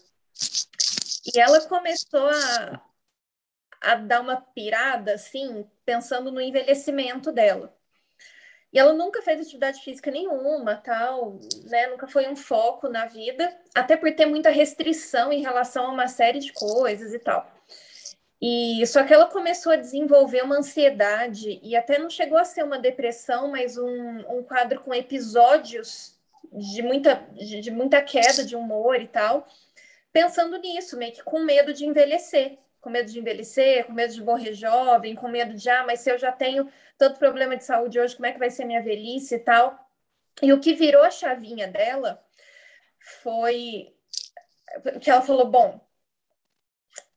E 1.34 1.38
ela 1.38 1.60
começou 1.68 2.28
a, 2.28 2.82
a 3.80 3.94
dar 3.96 4.20
uma 4.20 4.36
pirada, 4.40 5.14
assim, 5.14 5.68
pensando 5.84 6.30
no 6.30 6.40
envelhecimento 6.40 7.32
dela. 7.32 7.76
E 8.72 8.78
ela 8.78 8.94
nunca 8.94 9.20
fez 9.20 9.40
atividade 9.40 9.82
física 9.82 10.10
nenhuma, 10.10 10.76
tal, 10.76 11.38
né? 11.64 11.88
Nunca 11.88 12.08
foi 12.08 12.26
um 12.28 12.34
foco 12.34 12.88
na 12.88 13.04
vida, 13.04 13.54
até 13.74 13.96
por 13.96 14.10
ter 14.14 14.24
muita 14.24 14.48
restrição 14.48 15.30
em 15.30 15.42
relação 15.42 15.86
a 15.86 15.90
uma 15.90 16.08
série 16.08 16.38
de 16.38 16.52
coisas 16.54 17.12
e 17.12 17.18
tal. 17.18 17.51
E 18.44 18.84
só 18.88 19.04
que 19.04 19.14
ela 19.14 19.26
começou 19.26 19.70
a 19.72 19.76
desenvolver 19.76 20.42
uma 20.42 20.56
ansiedade 20.56 21.60
e 21.62 21.76
até 21.76 21.96
não 21.96 22.10
chegou 22.10 22.36
a 22.36 22.44
ser 22.44 22.64
uma 22.64 22.76
depressão, 22.76 23.52
mas 23.52 23.78
um, 23.78 24.38
um 24.38 24.42
quadro 24.42 24.80
com 24.80 24.92
episódios 24.92 26.18
de 26.52 26.82
muita, 26.82 27.14
de, 27.34 27.60
de 27.60 27.70
muita 27.70 28.02
queda 28.02 28.44
de 28.44 28.56
humor 28.56 29.00
e 29.00 29.06
tal, 29.06 29.46
pensando 30.12 30.58
nisso, 30.58 30.96
meio 30.98 31.12
que 31.12 31.22
com 31.22 31.38
medo 31.38 31.72
de 31.72 31.86
envelhecer, 31.86 32.58
com 32.80 32.90
medo 32.90 33.12
de 33.12 33.20
envelhecer, 33.20 33.86
com 33.86 33.92
medo 33.92 34.12
de 34.12 34.24
morrer 34.24 34.54
jovem, 34.54 35.14
com 35.14 35.28
medo 35.28 35.54
de, 35.54 35.70
ah, 35.70 35.84
mas 35.86 36.00
se 36.00 36.10
eu 36.10 36.18
já 36.18 36.32
tenho 36.32 36.68
tanto 36.98 37.20
problema 37.20 37.56
de 37.56 37.62
saúde 37.62 38.00
hoje, 38.00 38.16
como 38.16 38.26
é 38.26 38.32
que 38.32 38.40
vai 38.40 38.50
ser 38.50 38.64
minha 38.64 38.82
velhice 38.82 39.36
e 39.36 39.38
tal? 39.38 39.88
E 40.42 40.52
o 40.52 40.58
que 40.58 40.74
virou 40.74 41.04
a 41.04 41.10
chavinha 41.12 41.68
dela 41.68 42.20
foi 43.22 43.94
que 45.00 45.10
ela 45.10 45.22
falou: 45.22 45.46
bom, 45.46 45.80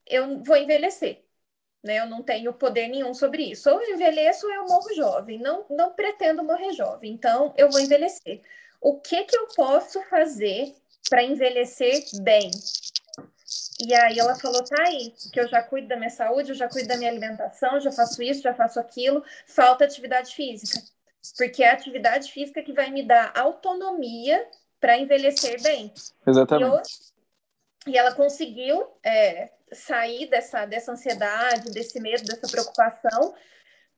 eu 0.08 0.44
vou 0.44 0.58
envelhecer. 0.58 1.24
Né? 1.84 2.00
Eu 2.00 2.08
não 2.08 2.24
tenho 2.24 2.52
poder 2.54 2.88
nenhum 2.88 3.14
sobre 3.14 3.44
isso. 3.52 3.70
Ou 3.70 3.82
eu 3.82 3.94
envelheço 3.94 4.48
ou 4.48 4.54
eu 4.54 4.66
morro 4.66 4.94
jovem. 4.96 5.40
Não, 5.40 5.66
não 5.70 5.94
pretendo 5.94 6.44
morrer 6.44 6.74
jovem. 6.74 7.12
Então, 7.12 7.54
eu 7.58 7.70
vou 7.70 7.80
envelhecer. 7.80 8.42
O 8.82 9.00
que, 9.00 9.24
que 9.24 9.38
eu 9.38 9.48
posso 9.56 10.02
fazer 10.04 10.74
para 11.10 11.24
envelhecer 11.24 12.04
bem? 12.22 12.50
E 13.80 13.94
aí 13.94 14.18
ela 14.18 14.36
falou, 14.36 14.64
tá 14.64 14.84
aí, 14.84 15.14
que 15.32 15.40
eu 15.40 15.48
já 15.48 15.62
cuido 15.62 15.88
da 15.88 15.98
minha 15.98 16.10
saúde, 16.10 16.50
eu 16.50 16.56
já 16.56 16.68
cuido 16.68 16.88
da 16.88 16.98
minha 16.98 17.10
alimentação, 17.10 17.80
já 17.80 17.92
faço 17.92 18.24
isso, 18.24 18.42
já 18.42 18.54
faço 18.54 18.80
aquilo, 18.80 19.24
falta 19.46 19.84
atividade 19.84 20.34
física. 20.34 20.82
Porque 21.38 21.64
é 21.64 21.70
a 21.70 21.74
atividade 21.74 22.32
física 22.32 22.64
que 22.64 22.74
vai 22.74 22.90
me 22.90 23.04
dar 23.04 23.32
autonomia 23.36 24.48
para 24.80 24.98
envelhecer 24.98 25.62
bem. 25.62 25.94
Exatamente. 26.26 26.90
E, 27.86 27.92
e 27.92 27.98
ela 27.98 28.14
conseguiu 28.14 28.88
é, 29.04 29.50
sair 29.74 30.28
dessa, 30.30 30.66
dessa 30.66 30.92
ansiedade, 30.92 31.72
desse 31.72 32.00
medo, 32.00 32.24
dessa 32.24 32.48
preocupação, 32.48 33.34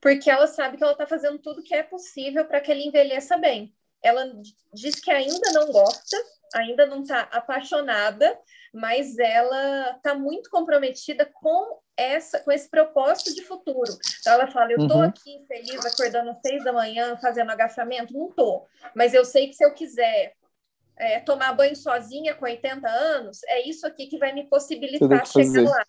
porque 0.00 0.30
ela 0.30 0.46
sabe 0.46 0.76
que 0.76 0.82
ela 0.82 0.92
está 0.92 1.06
fazendo 1.06 1.38
tudo 1.38 1.62
que 1.62 1.74
é 1.74 1.82
possível 1.82 2.44
para 2.44 2.60
que 2.60 2.70
ele 2.70 2.84
envelheça 2.84 3.36
bem. 3.36 3.74
ela 4.02 4.30
diz 4.72 4.94
que 5.00 5.10
ainda 5.10 5.50
não 5.52 5.72
gosta, 5.72 6.16
ainda 6.54 6.86
não 6.86 7.02
está 7.02 7.22
apaixonada, 7.32 8.38
mas 8.72 9.18
ela 9.18 9.96
está 9.96 10.14
muito 10.14 10.50
comprometida 10.50 11.26
com 11.26 11.80
essa, 11.96 12.38
com 12.40 12.52
esse 12.52 12.70
propósito 12.70 13.34
de 13.34 13.42
futuro. 13.42 13.90
Então 14.20 14.34
ela 14.34 14.46
fala: 14.46 14.72
eu 14.72 14.78
estou 14.82 14.98
uhum. 14.98 15.02
aqui 15.02 15.44
feliz, 15.48 15.84
acordando 15.84 16.30
às 16.30 16.40
seis 16.40 16.62
da 16.62 16.72
manhã, 16.72 17.16
fazendo 17.16 17.50
agachamento, 17.50 18.14
não 18.14 18.28
estou. 18.28 18.66
Mas 18.94 19.14
eu 19.14 19.24
sei 19.24 19.48
que 19.48 19.54
se 19.54 19.64
eu 19.64 19.74
quiser 19.74 20.34
é, 20.98 21.20
tomar 21.20 21.52
banho 21.54 21.76
sozinha 21.76 22.34
com 22.34 22.44
80 22.44 22.88
anos, 22.88 23.40
é 23.44 23.68
isso 23.68 23.86
aqui 23.86 24.06
que 24.06 24.18
vai 24.18 24.32
me 24.32 24.48
possibilitar 24.48 25.26
chegar 25.26 25.64
lá. 25.64 25.84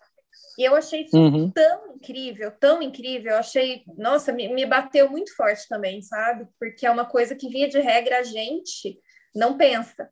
E 0.58 0.64
eu 0.64 0.74
achei 0.74 1.02
isso 1.02 1.16
uhum. 1.16 1.50
tão 1.50 1.94
incrível, 1.94 2.50
tão 2.52 2.82
incrível. 2.82 3.32
Eu 3.32 3.38
achei, 3.38 3.82
nossa, 3.96 4.32
me, 4.32 4.48
me 4.48 4.66
bateu 4.66 5.08
muito 5.08 5.34
forte 5.34 5.66
também, 5.68 6.02
sabe? 6.02 6.46
Porque 6.58 6.86
é 6.86 6.90
uma 6.90 7.04
coisa 7.04 7.34
que, 7.34 7.48
via 7.48 7.68
de 7.68 7.80
regra, 7.80 8.18
a 8.18 8.22
gente 8.22 8.98
não 9.34 9.56
pensa 9.56 10.10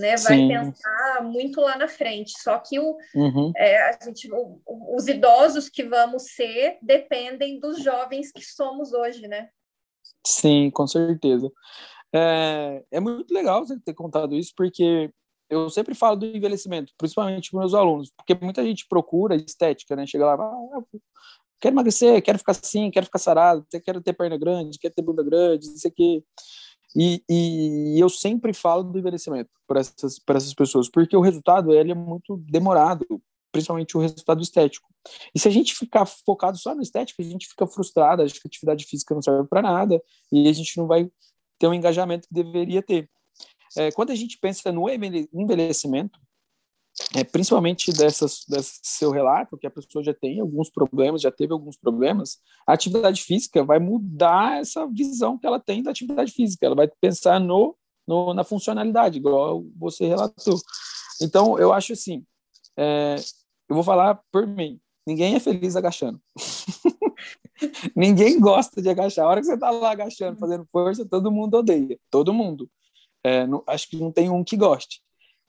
né? 0.00 0.16
Vai 0.16 0.36
Sim. 0.36 0.48
pensar 0.48 1.22
muito 1.22 1.60
lá 1.60 1.76
na 1.76 1.86
frente. 1.86 2.32
Só 2.40 2.58
que 2.58 2.80
o, 2.80 2.96
uhum. 3.14 3.52
é, 3.56 3.90
a 3.90 3.98
gente, 4.02 4.28
o, 4.32 4.60
os 4.96 5.06
idosos 5.06 5.68
que 5.68 5.84
vamos 5.84 6.32
ser 6.34 6.78
dependem 6.82 7.60
dos 7.60 7.82
jovens 7.82 8.32
que 8.32 8.42
somos 8.42 8.92
hoje, 8.92 9.28
né? 9.28 9.48
Sim, 10.26 10.70
com 10.70 10.86
certeza. 10.86 11.50
É, 12.12 12.84
é 12.90 13.00
muito 13.00 13.32
legal 13.32 13.64
você 13.64 13.78
ter 13.78 13.94
contado 13.94 14.34
isso, 14.34 14.52
porque 14.56 15.10
eu 15.48 15.68
sempre 15.68 15.94
falo 15.94 16.16
do 16.16 16.26
envelhecimento, 16.26 16.92
principalmente 16.96 17.50
com 17.50 17.58
meus 17.58 17.74
alunos, 17.74 18.10
porque 18.16 18.38
muita 18.40 18.64
gente 18.64 18.86
procura 18.88 19.34
estética, 19.34 19.96
né? 19.96 20.06
Chega 20.06 20.26
lá, 20.26 20.34
ah, 20.34 20.82
quero 21.60 21.74
emagrecer, 21.74 22.22
quero 22.22 22.38
ficar 22.38 22.52
assim, 22.52 22.90
quero 22.90 23.06
ficar 23.06 23.18
sarado, 23.18 23.66
quero 23.84 24.00
ter 24.00 24.12
perna 24.12 24.38
grande, 24.38 24.78
quero 24.78 24.94
ter 24.94 25.02
bunda 25.02 25.22
grande, 25.22 25.68
não 25.68 25.76
sei 25.76 25.90
o 25.90 25.94
quê. 25.94 26.24
E, 26.96 27.22
e 27.28 28.00
eu 28.00 28.08
sempre 28.08 28.52
falo 28.52 28.82
do 28.82 28.98
envelhecimento 28.98 29.50
para 29.66 29.80
essas, 29.80 30.18
para 30.18 30.36
essas 30.36 30.54
pessoas, 30.54 30.88
porque 30.88 31.16
o 31.16 31.20
resultado 31.20 31.72
ele 31.72 31.92
é 31.92 31.94
muito 31.94 32.36
demorado, 32.48 33.06
principalmente 33.52 33.96
o 33.96 34.00
resultado 34.00 34.42
estético. 34.42 34.88
E 35.34 35.38
se 35.38 35.48
a 35.48 35.50
gente 35.50 35.74
ficar 35.74 36.06
focado 36.06 36.58
só 36.58 36.74
no 36.74 36.82
estético, 36.82 37.22
a 37.22 37.24
gente 37.24 37.48
fica 37.48 37.66
frustrado, 37.66 38.22
acho 38.22 38.34
que 38.34 38.40
a 38.44 38.48
atividade 38.48 38.84
física 38.84 39.14
não 39.14 39.22
serve 39.22 39.48
para 39.48 39.62
nada 39.62 40.02
e 40.32 40.48
a 40.48 40.52
gente 40.52 40.76
não 40.76 40.86
vai 40.86 41.08
ter 41.60 41.66
o 41.66 41.70
um 41.70 41.74
engajamento 41.74 42.26
que 42.26 42.34
deveria 42.34 42.82
ter. 42.82 43.08
É, 43.76 43.92
quando 43.92 44.10
a 44.10 44.16
gente 44.16 44.38
pensa 44.38 44.72
no 44.72 44.86
envelhecimento, 44.90 46.18
é, 47.14 47.22
principalmente 47.22 47.92
dessas, 47.92 48.44
desse 48.48 48.80
seu 48.82 49.10
relato, 49.10 49.56
que 49.56 49.66
a 49.66 49.70
pessoa 49.70 50.02
já 50.02 50.12
tem 50.12 50.40
alguns 50.40 50.70
problemas, 50.70 51.22
já 51.22 51.30
teve 51.30 51.52
alguns 51.52 51.76
problemas, 51.76 52.38
a 52.66 52.72
atividade 52.72 53.22
física 53.22 53.62
vai 53.62 53.78
mudar 53.78 54.60
essa 54.60 54.86
visão 54.86 55.38
que 55.38 55.46
ela 55.46 55.60
tem 55.60 55.82
da 55.82 55.90
atividade 55.90 56.32
física. 56.32 56.66
Ela 56.66 56.74
vai 56.74 56.88
pensar 57.00 57.38
no, 57.38 57.76
no 58.06 58.34
na 58.34 58.42
funcionalidade, 58.42 59.18
igual 59.18 59.64
você 59.76 60.06
relatou. 60.06 60.58
Então, 61.22 61.58
eu 61.58 61.72
acho 61.72 61.92
assim, 61.92 62.24
é, 62.76 63.16
eu 63.68 63.74
vou 63.74 63.84
falar 63.84 64.20
por 64.32 64.46
mim, 64.46 64.80
ninguém 65.06 65.34
é 65.34 65.40
feliz 65.40 65.76
agachando. 65.76 66.20
ninguém 68.00 68.40
gosta 68.40 68.82
de 68.82 68.88
agachar. 68.88 69.26
A 69.26 69.28
hora 69.28 69.40
que 69.40 69.46
você 69.46 69.54
está 69.54 69.70
lá 69.70 69.92
agachando, 69.92 70.38
fazendo 70.38 70.66
força, 70.66 71.06
todo 71.06 71.30
mundo 71.30 71.58
odeia. 71.58 71.98
Todo 72.10 72.34
mundo. 72.34 72.68
É, 73.22 73.46
não, 73.46 73.62
acho 73.66 73.88
que 73.88 73.96
não 73.96 74.10
tem 74.10 74.30
um 74.30 74.42
que 74.42 74.56
goste 74.56 75.02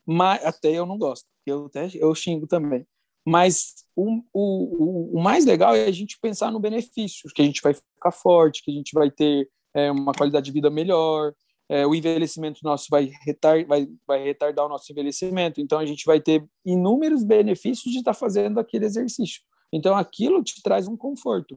mas 0.06 0.44
até 0.44 0.72
eu 0.72 0.86
não 0.86 0.98
gosto, 0.98 1.26
eu 1.46 1.66
até 1.66 1.88
eu 1.94 2.14
xingo 2.14 2.46
também. 2.46 2.86
Mas 3.24 3.84
o, 3.94 4.20
o, 4.32 5.18
o 5.18 5.22
mais 5.22 5.44
legal 5.44 5.76
é 5.76 5.84
a 5.84 5.92
gente 5.92 6.18
pensar 6.20 6.50
no 6.50 6.58
benefício, 6.58 7.30
que 7.34 7.42
a 7.42 7.44
gente 7.44 7.62
vai 7.62 7.72
ficar 7.72 8.10
forte, 8.10 8.62
que 8.64 8.70
a 8.70 8.74
gente 8.74 8.92
vai 8.92 9.10
ter 9.10 9.48
é, 9.74 9.90
uma 9.92 10.12
qualidade 10.12 10.46
de 10.46 10.52
vida 10.52 10.68
melhor, 10.70 11.32
é, 11.68 11.86
o 11.86 11.94
envelhecimento 11.94 12.60
nosso 12.64 12.86
vai, 12.90 13.12
retar, 13.24 13.64
vai, 13.64 13.86
vai 14.06 14.24
retardar 14.24 14.66
o 14.66 14.68
nosso 14.68 14.90
envelhecimento, 14.90 15.60
então 15.60 15.78
a 15.78 15.86
gente 15.86 16.04
vai 16.04 16.20
ter 16.20 16.44
inúmeros 16.64 17.22
benefícios 17.22 17.92
de 17.92 18.00
estar 18.00 18.14
fazendo 18.14 18.58
aquele 18.58 18.86
exercício. 18.86 19.40
Então 19.72 19.96
aquilo 19.96 20.42
te 20.42 20.60
traz 20.60 20.88
um 20.88 20.96
conforto. 20.96 21.56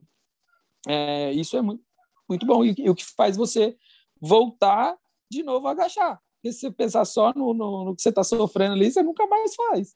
É, 0.88 1.32
isso 1.32 1.58
é 1.58 1.62
muito, 1.62 1.84
muito 2.28 2.46
bom, 2.46 2.64
e, 2.64 2.74
e 2.78 2.90
o 2.90 2.96
que 2.96 3.06
faz 3.06 3.38
você 3.38 3.76
voltar 4.22 4.96
de 5.30 5.44
novo 5.44 5.68
a 5.68 5.72
agachar. 5.72 6.22
Porque 6.36 6.54
se 6.54 6.60
você 6.62 6.72
pensar 6.72 7.06
só 7.06 7.34
no, 7.36 7.54
no, 7.54 7.86
no 7.86 7.96
que 7.96 8.02
você 8.02 8.10
está 8.10 8.24
sofrendo 8.24 8.74
ali, 8.74 8.92
você 8.92 9.02
nunca 9.02 9.26
mais 9.28 9.56
faz. 9.56 9.96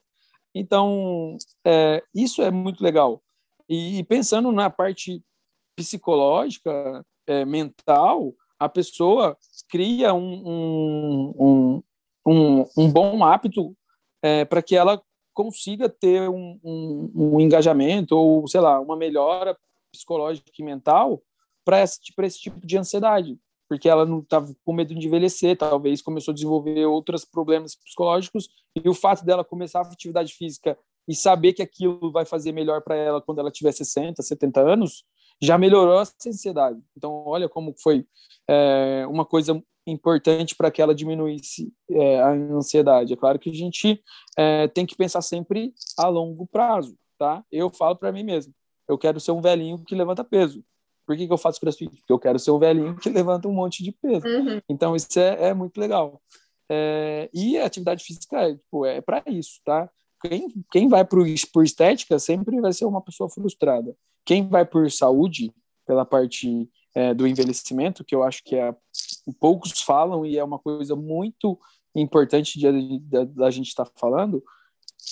Então, 0.54 1.38
é, 1.66 2.04
isso 2.14 2.42
é 2.42 2.50
muito 2.50 2.84
legal. 2.84 3.22
E, 3.68 4.00
e, 4.00 4.04
pensando 4.04 4.52
na 4.52 4.70
parte 4.70 5.24
psicológica, 5.76 7.06
é, 7.28 7.46
mental, 7.46 8.34
a 8.60 8.68
pessoa 8.68 9.38
cria 9.70 10.14
um, 10.14 11.34
um, 11.40 11.84
um, 12.26 12.66
um 12.78 12.92
bom 12.92 13.24
hábito 13.24 13.76
é, 14.22 14.44
para 14.44 14.62
que 14.64 14.76
ela 14.76 15.02
consiga 15.34 15.88
ter 15.88 16.28
um, 16.30 16.60
um, 16.64 17.12
um, 17.16 17.40
engajamento 17.40 18.18
ou, 18.18 18.48
sei 18.48 18.60
lá, 18.60 18.80
uma 18.80 18.98
melhora 18.98 19.58
psicológica 19.92 20.50
e 20.58 20.64
mental 20.64 21.22
para 21.66 21.82
esse, 21.82 22.00
esse 22.18 22.40
tipo 22.40 22.66
de 22.66 22.78
ansiedade 22.78 23.40
porque 23.70 23.88
ela 23.88 24.04
não 24.04 24.20
estava 24.20 24.52
com 24.66 24.74
medo 24.74 24.96
de 24.96 25.08
envelhecer, 25.08 25.56
talvez 25.56 26.02
começou 26.02 26.32
a 26.32 26.36
desenvolver 26.36 26.88
outros 26.88 27.24
problemas 27.24 27.76
psicológicos, 27.76 28.50
e 28.76 28.90
o 28.90 28.96
fato 28.96 29.24
dela 29.24 29.46
começar 29.46 29.82
a 29.82 29.92
atividade 29.92 30.34
física 30.34 30.76
e 31.08 31.14
saber 31.16 31.54
que 31.54 31.62
aquilo 31.62 32.12
vai 32.12 32.26
fazer 32.26 32.52
melhor 32.52 32.82
para 32.82 32.96
ela 32.96 33.22
quando 33.22 33.40
ela 33.40 33.52
tiver 33.52 33.72
60, 33.72 34.24
70 34.24 34.60
anos, 34.60 35.06
já 35.40 35.58
melhorou 35.58 36.02
essa 36.02 36.16
ansiedade. 36.28 36.82
Então, 36.98 37.24
olha 37.28 37.48
como 37.48 37.74
foi 37.78 38.06
é, 38.50 39.06
uma 39.08 39.24
coisa 39.24 39.62
importante 39.86 40.56
para 40.56 40.72
que 40.72 40.82
ela 40.82 40.94
diminuísse 40.94 41.72
é, 41.92 42.20
a 42.20 42.32
ansiedade. 42.32 43.14
É 43.14 43.16
claro 43.18 43.38
que 43.38 43.52
a 43.52 43.54
gente 43.54 44.04
é, 44.36 44.68
tem 44.68 44.86
que 44.86 44.96
pensar 44.96 45.22
sempre 45.22 45.74
a 45.98 46.08
longo 46.08 46.46
prazo, 46.48 46.98
tá? 47.18 47.44
Eu 47.52 47.70
falo 47.70 47.96
para 47.96 48.12
mim 48.12 48.24
mesmo, 48.24 48.54
eu 48.90 48.98
quero 48.98 49.20
ser 49.20 49.32
um 49.32 49.42
velhinho 49.42 49.78
que 49.86 49.96
levanta 49.96 50.24
peso. 50.24 50.64
Por 51.06 51.16
que, 51.16 51.26
que 51.26 51.34
eu 51.34 51.38
faço 51.38 51.60
crossfit? 51.60 51.90
Porque 51.90 52.12
eu 52.12 52.20
quero 52.20 52.38
ser 52.38 52.52
o 52.52 52.60
velhinho 52.60 52.96
que 52.98 53.10
levanta 53.10 53.48
um 53.48 53.54
monte 53.54 53.84
de 53.84 53.92
peso. 53.92 54.28
Uhum. 54.28 54.60
Então, 54.68 54.96
isso 54.96 55.20
é, 55.20 55.50
é 55.50 55.54
muito 55.54 55.80
legal. 55.80 56.22
É, 56.70 57.30
e 57.34 57.58
a 57.58 57.66
atividade 57.66 58.04
física 58.04 58.38
é, 58.42 58.56
tipo, 58.56 58.86
é 58.86 59.02
para 59.02 59.24
isso, 59.28 59.60
tá? 59.64 59.90
Quem, 60.22 60.48
quem 60.72 60.88
vai 60.88 61.06
por, 61.06 61.26
por 61.54 61.64
estética 61.64 62.20
sempre 62.20 62.60
vai 62.60 62.74
ser 62.74 62.86
uma 62.86 63.02
pessoa 63.02 63.30
frustrada. 63.30 63.96
Quem 64.26 64.48
vai 64.48 64.66
por 64.66 64.92
saúde, 64.92 65.54
pela 65.86 66.06
parte 66.06 66.70
é, 66.94 67.14
do 67.14 67.26
envelhecimento, 67.26 68.04
que 68.04 68.14
eu 68.14 68.24
acho 68.24 68.44
que 68.44 68.56
é, 68.56 68.76
poucos 69.40 69.82
falam 69.82 70.26
e 70.26 70.38
é 70.38 70.44
uma 70.44 70.60
coisa 70.60 70.96
muito 70.96 71.60
importante 71.96 72.60
da 73.36 73.50
gente 73.50 73.70
estar 73.70 73.86
tá 73.86 73.92
falando, 73.96 74.44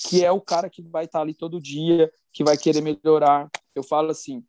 que 0.08 0.24
é 0.24 0.30
o 0.30 0.40
cara 0.40 0.70
que 0.70 0.82
vai 0.82 1.06
estar 1.06 1.18
tá 1.18 1.22
ali 1.22 1.34
todo 1.34 1.60
dia, 1.60 2.10
que 2.32 2.44
vai 2.44 2.56
querer 2.56 2.80
melhorar. 2.80 3.50
Eu 3.78 3.82
falo 3.82 4.10
assim, 4.10 4.44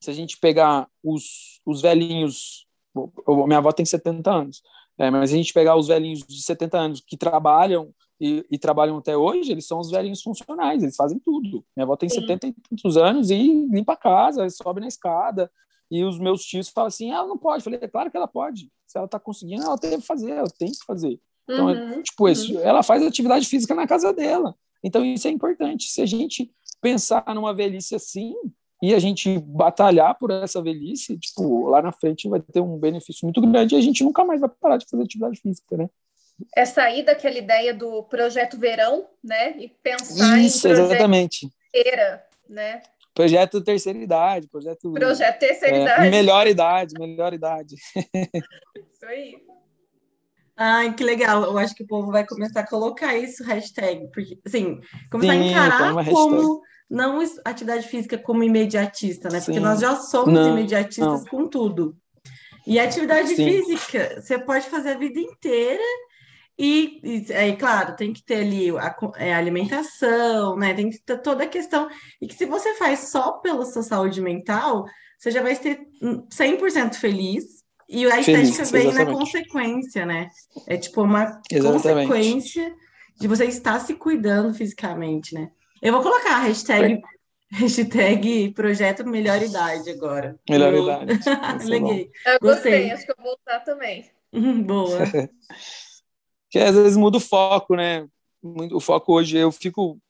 se 0.00 0.10
a 0.10 0.12
gente 0.12 0.38
pegar 0.38 0.88
os, 1.02 1.60
os 1.64 1.80
velhinhos, 1.80 2.66
minha 3.46 3.58
avó 3.58 3.72
tem 3.72 3.84
70 3.84 4.30
anos, 4.30 4.62
é, 4.98 5.10
mas 5.10 5.30
se 5.30 5.36
a 5.36 5.38
gente 5.38 5.52
pegar 5.52 5.76
os 5.76 5.88
velhinhos 5.88 6.20
de 6.20 6.42
70 6.42 6.78
anos 6.78 7.00
que 7.00 7.16
trabalham 7.16 7.92
e, 8.20 8.44
e, 8.50 8.58
trabalham 8.58 8.96
até 8.98 9.16
hoje, 9.16 9.50
eles 9.50 9.66
são 9.66 9.80
os 9.80 9.90
velhinhos 9.90 10.22
funcionais, 10.22 10.82
eles 10.82 10.94
fazem 10.94 11.18
tudo. 11.18 11.64
Minha 11.76 11.84
avó 11.84 11.96
tem 11.96 12.08
Sim. 12.08 12.20
70 12.20 12.46
e 12.46 12.52
tantos 12.52 12.96
anos 12.96 13.30
e 13.30 13.66
limpa 13.66 13.94
a 13.94 13.96
casa, 13.96 14.48
sobe 14.50 14.80
na 14.80 14.86
escada. 14.86 15.50
E 15.90 16.04
os 16.04 16.18
meus 16.18 16.44
tios 16.44 16.68
falam 16.68 16.88
assim: 16.88 17.10
ah, 17.10 17.16
ela 17.16 17.28
não 17.28 17.36
pode. 17.36 17.58
Eu 17.58 17.64
falei: 17.64 17.80
é 17.82 17.88
claro 17.88 18.10
que 18.10 18.16
ela 18.16 18.28
pode. 18.28 18.70
Se 18.86 18.96
ela 18.96 19.06
está 19.06 19.18
conseguindo, 19.18 19.64
ela 19.64 19.76
tem 19.76 19.98
que 20.00 20.06
fazer, 20.06 20.30
ela 20.30 20.50
tem 20.58 20.70
que 20.70 20.84
fazer. 20.86 21.20
Então, 21.48 21.66
uhum. 21.66 22.02
tipo, 22.02 22.28
isso, 22.28 22.54
uhum. 22.54 22.60
ela 22.60 22.82
faz 22.82 23.04
atividade 23.04 23.46
física 23.46 23.74
na 23.74 23.86
casa 23.86 24.12
dela. 24.12 24.56
Então, 24.84 25.04
isso 25.04 25.26
é 25.26 25.30
importante. 25.30 25.88
Se 25.88 26.02
a 26.02 26.06
gente 26.06 26.52
pensar 26.80 27.24
numa 27.34 27.54
velhice 27.54 27.94
assim, 27.94 28.34
e 28.82 28.94
a 28.94 28.98
gente 28.98 29.38
batalhar 29.38 30.14
por 30.18 30.30
essa 30.30 30.60
velhice, 30.60 31.16
tipo, 31.16 31.68
lá 31.68 31.80
na 31.80 31.90
frente 31.90 32.28
vai 32.28 32.40
ter 32.40 32.60
um 32.60 32.76
benefício 32.76 33.24
muito 33.24 33.40
grande 33.40 33.74
e 33.74 33.78
a 33.78 33.80
gente 33.80 34.04
nunca 34.04 34.22
mais 34.24 34.40
vai 34.40 34.50
parar 34.60 34.76
de 34.76 34.84
fazer 34.86 35.02
atividade 35.02 35.40
física, 35.40 35.74
né? 35.74 35.88
É 36.54 36.66
sair 36.66 37.02
daquela 37.02 37.38
ideia 37.38 37.72
do 37.72 38.02
projeto 38.02 38.58
verão, 38.58 39.06
né? 39.22 39.56
E 39.58 39.68
pensar 39.68 40.38
Isso, 40.38 40.68
em 40.68 40.72
exatamente. 40.72 41.48
Né? 42.46 42.82
Projeto 43.14 43.62
terceira 43.62 43.98
idade, 43.98 44.48
projeto. 44.48 44.92
Projeto 44.92 45.38
terceira 45.38 45.76
é, 45.76 45.82
idade. 45.82 46.10
Melhor 46.10 46.46
idade, 46.46 46.94
melhor 46.98 47.32
idade. 47.32 47.76
Isso 48.92 49.06
aí. 49.06 49.36
Ai, 50.56 50.94
que 50.94 51.02
legal. 51.02 51.42
Eu 51.44 51.58
acho 51.58 51.74
que 51.74 51.82
o 51.82 51.86
povo 51.86 52.12
vai 52.12 52.26
começar 52.26 52.60
a 52.60 52.66
colocar 52.66 53.16
isso, 53.16 53.42
hashtag, 53.44 54.08
porque, 54.12 54.38
assim, 54.46 54.80
começar 55.10 55.32
Sim, 55.32 55.40
a 55.40 55.46
encarar 55.46 56.04
como 56.06 56.62
não 56.88 57.20
atividade 57.44 57.88
física 57.88 58.16
como 58.16 58.44
imediatista, 58.44 59.28
né? 59.28 59.40
Sim. 59.40 59.46
Porque 59.46 59.60
nós 59.60 59.80
já 59.80 59.96
somos 59.96 60.32
não, 60.32 60.52
imediatistas 60.52 61.24
não. 61.24 61.24
com 61.24 61.48
tudo. 61.48 61.96
E 62.66 62.78
atividade 62.78 63.28
Sim. 63.28 63.44
física, 63.44 64.20
você 64.20 64.38
pode 64.38 64.66
fazer 64.66 64.90
a 64.90 64.98
vida 64.98 65.18
inteira 65.18 65.82
e, 66.58 67.00
e 67.02 67.32
é 67.32 67.56
claro, 67.56 67.96
tem 67.96 68.12
que 68.12 68.22
ter 68.22 68.36
ali 68.36 68.70
a, 68.70 68.96
é, 69.16 69.34
a, 69.34 69.38
alimentação, 69.38 70.56
né? 70.56 70.72
Tem 70.72 70.88
que 70.88 70.98
ter 70.98 71.18
toda 71.20 71.44
a 71.44 71.48
questão. 71.48 71.88
E 72.20 72.28
que 72.28 72.34
se 72.34 72.46
você 72.46 72.74
faz 72.74 73.00
só 73.10 73.32
pela 73.32 73.66
sua 73.66 73.82
saúde 73.82 74.20
mental, 74.20 74.84
você 75.18 75.30
já 75.30 75.42
vai 75.42 75.54
ser 75.56 75.80
100% 76.30 76.94
feliz, 76.94 77.63
E 77.94 78.10
a 78.10 78.18
estética 78.18 78.64
vem 78.64 78.92
na 78.92 79.06
consequência, 79.06 80.04
né? 80.04 80.28
É 80.66 80.76
tipo 80.76 81.02
uma 81.02 81.40
exatamente. 81.48 82.08
consequência 82.08 82.74
de 83.20 83.28
você 83.28 83.44
estar 83.44 83.78
se 83.78 83.94
cuidando 83.94 84.52
fisicamente, 84.52 85.32
né? 85.32 85.52
Eu 85.80 85.92
vou 85.92 86.02
colocar 86.02 86.38
a 86.38 86.40
hashtag, 86.40 87.00
hashtag 87.52 88.52
projeto 88.52 89.06
melhor 89.06 89.40
idade 89.40 89.90
agora. 89.90 90.36
Melhor 90.50 90.74
eu... 90.74 90.82
idade. 90.82 91.20
Leguei. 91.70 92.10
Eu 92.26 92.38
gostei, 92.42 92.90
acho 92.90 93.06
que 93.06 93.12
eu 93.12 93.16
vou 93.22 93.36
usar 93.40 93.60
também. 93.60 94.10
Boa. 94.64 94.98
que 96.50 96.58
às 96.58 96.74
vezes 96.74 96.96
muda 96.96 97.18
o 97.18 97.20
foco, 97.20 97.76
né? 97.76 98.08
O 98.72 98.80
foco 98.80 99.12
hoje, 99.12 99.38
eu 99.38 99.52
fico 99.52 100.00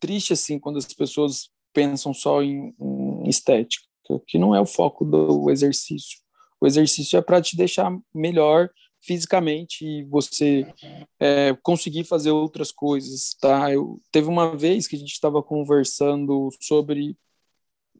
triste 0.00 0.32
assim 0.32 0.58
quando 0.58 0.78
as 0.78 0.86
pessoas 0.86 1.50
pensam 1.74 2.14
só 2.14 2.42
em, 2.42 2.74
em 2.80 3.28
estética, 3.28 3.84
que 4.26 4.38
não 4.38 4.54
é 4.54 4.60
o 4.60 4.66
foco 4.66 5.04
do 5.04 5.50
exercício. 5.50 6.21
O 6.62 6.66
exercício 6.66 7.18
é 7.18 7.20
para 7.20 7.42
te 7.42 7.56
deixar 7.56 7.92
melhor 8.14 8.70
fisicamente 9.00 9.84
e 9.84 10.04
você 10.04 10.64
é, 11.18 11.52
conseguir 11.60 12.04
fazer 12.04 12.30
outras 12.30 12.70
coisas, 12.70 13.34
tá? 13.40 13.72
Eu, 13.72 14.00
teve 14.12 14.28
uma 14.28 14.56
vez 14.56 14.86
que 14.86 14.94
a 14.94 14.98
gente 15.00 15.10
estava 15.10 15.42
conversando 15.42 16.50
sobre 16.60 17.16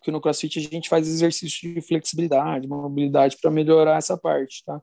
que 0.00 0.12
no 0.12 0.20
CrossFit 0.20 0.60
a 0.60 0.62
gente 0.62 0.88
faz 0.88 1.08
exercício 1.08 1.74
de 1.74 1.80
flexibilidade, 1.80 2.68
mobilidade 2.68 3.36
para 3.42 3.50
melhorar 3.50 3.98
essa 3.98 4.16
parte, 4.16 4.62
tá? 4.64 4.80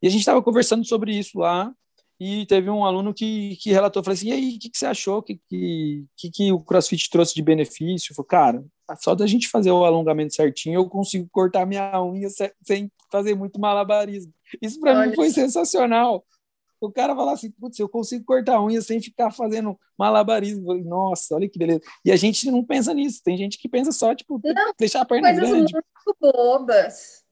E 0.00 0.06
a 0.06 0.10
gente 0.10 0.20
estava 0.20 0.42
conversando 0.42 0.86
sobre 0.86 1.14
isso 1.14 1.38
lá 1.38 1.70
e 2.18 2.46
teve 2.46 2.70
um 2.70 2.84
aluno 2.84 3.12
que, 3.12 3.56
que 3.56 3.72
relatou, 3.72 4.02
falou 4.02 4.14
assim, 4.14 4.28
e 4.28 4.32
aí, 4.32 4.56
o 4.56 4.58
que, 4.58 4.70
que, 4.70 4.78
você 4.78 4.86
achou, 4.86 5.18
o 5.18 5.22
que, 5.22 5.40
que, 5.48 6.30
que, 6.30 6.52
o 6.52 6.60
CrossFit 6.60 7.10
trouxe 7.10 7.34
de 7.34 7.42
benefício? 7.42 8.12
Eu 8.12 8.16
falei, 8.16 8.28
cara, 8.28 8.64
só 8.98 9.14
da 9.14 9.26
gente 9.26 9.48
fazer 9.48 9.70
o 9.70 9.84
alongamento 9.84 10.34
certinho, 10.34 10.76
eu 10.76 10.88
consigo 10.88 11.28
cortar 11.32 11.66
minha 11.66 12.02
unha 12.02 12.28
sem 12.62 12.90
fazer 13.10 13.34
muito 13.34 13.60
malabarismo. 13.60 14.32
Isso 14.62 14.78
para 14.80 15.06
mim 15.06 15.14
foi 15.14 15.30
sensacional. 15.30 16.24
O 16.80 16.92
cara 16.92 17.16
falar 17.16 17.32
assim, 17.32 17.50
putz, 17.50 17.78
eu 17.78 17.88
consigo 17.88 18.24
cortar 18.24 18.56
a 18.56 18.64
unha 18.64 18.82
sem 18.82 19.00
ficar 19.00 19.30
fazendo 19.30 19.78
malabarismo. 19.98 20.66
Falei, 20.66 20.84
Nossa, 20.84 21.34
olha 21.34 21.48
que 21.48 21.58
beleza. 21.58 21.80
E 22.04 22.12
a 22.12 22.16
gente 22.16 22.50
não 22.50 22.62
pensa 22.62 22.92
nisso. 22.92 23.22
Tem 23.24 23.36
gente 23.36 23.58
que 23.58 23.68
pensa 23.68 23.90
só, 23.90 24.14
tipo, 24.14 24.38
não, 24.44 24.72
deixar 24.78 25.00
a 25.00 25.04
perna 25.04 25.32
coisas 25.32 25.48
grande. 25.48 25.72
muito 25.72 26.16
bobas. 26.20 27.23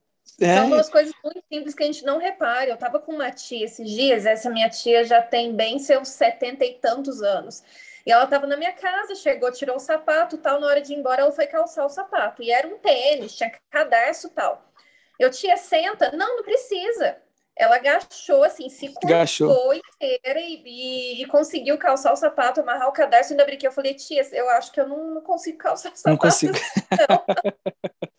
É. 0.43 0.57
São 0.57 0.67
umas 0.67 0.89
coisas 0.89 1.13
muito 1.23 1.43
simples 1.51 1.75
que 1.75 1.83
a 1.83 1.87
gente 1.87 2.05
não 2.05 2.19
repara. 2.19 2.71
Eu 2.71 2.77
tava 2.77 2.99
com 2.99 3.13
uma 3.13 3.31
tia 3.31 3.65
esses 3.65 3.89
dias, 3.89 4.27
essa 4.27 4.51
minha 4.51 4.69
tia 4.69 5.05
já 5.05 5.23
tem 5.23 5.55
bem 5.55 5.79
seus 5.79 6.09
setenta 6.09 6.65
e 6.65 6.75
tantos 6.75 7.23
anos. 7.23 7.63
E 8.05 8.11
ela 8.11 8.25
estava 8.25 8.47
na 8.47 8.57
minha 8.57 8.73
casa, 8.73 9.15
chegou, 9.15 9.53
tirou 9.53 9.77
o 9.77 9.81
sapato, 9.81 10.37
tal, 10.37 10.61
na 10.61 10.67
hora 10.67 10.81
de 10.81 10.93
ir 10.93 10.97
embora 10.97 11.23
ela 11.23 11.31
foi 11.31 11.47
calçar 11.47 11.85
o 11.85 11.89
sapato. 11.89 12.43
E 12.43 12.51
era 12.51 12.67
um 12.67 12.79
tênis, 12.79 13.37
tinha 13.37 13.53
cadarço, 13.71 14.29
tal. 14.31 14.73
Eu, 15.19 15.31
tia, 15.31 15.57
senta. 15.57 16.11
Não, 16.11 16.37
não 16.37 16.43
precisa. 16.43 17.17
Ela 17.55 17.77
agachou, 17.77 18.43
assim, 18.43 18.69
se 18.69 18.89
cortou 18.89 19.75
inteira 19.75 20.41
e, 20.41 20.63
e, 20.65 21.23
e, 21.23 21.27
conseguiu 21.27 21.77
calçar 21.77 22.13
o 22.13 22.17
sapato, 22.17 22.61
amarrar 22.61 22.89
o 22.89 22.93
cadarço. 22.93 23.33
Ainda 23.33 23.45
brinquei. 23.45 23.69
Eu 23.69 23.73
falei, 23.73 23.95
tia, 23.95 24.27
eu 24.33 24.49
acho 24.51 24.73
que 24.73 24.81
eu 24.81 24.89
não, 24.89 25.15
não 25.15 25.21
consigo 25.21 25.59
calçar 25.59 25.93
o 25.93 25.97
sapato. 25.97 26.09
Não 26.11 26.17
consigo. 26.17 26.59
Não. 27.09 28.11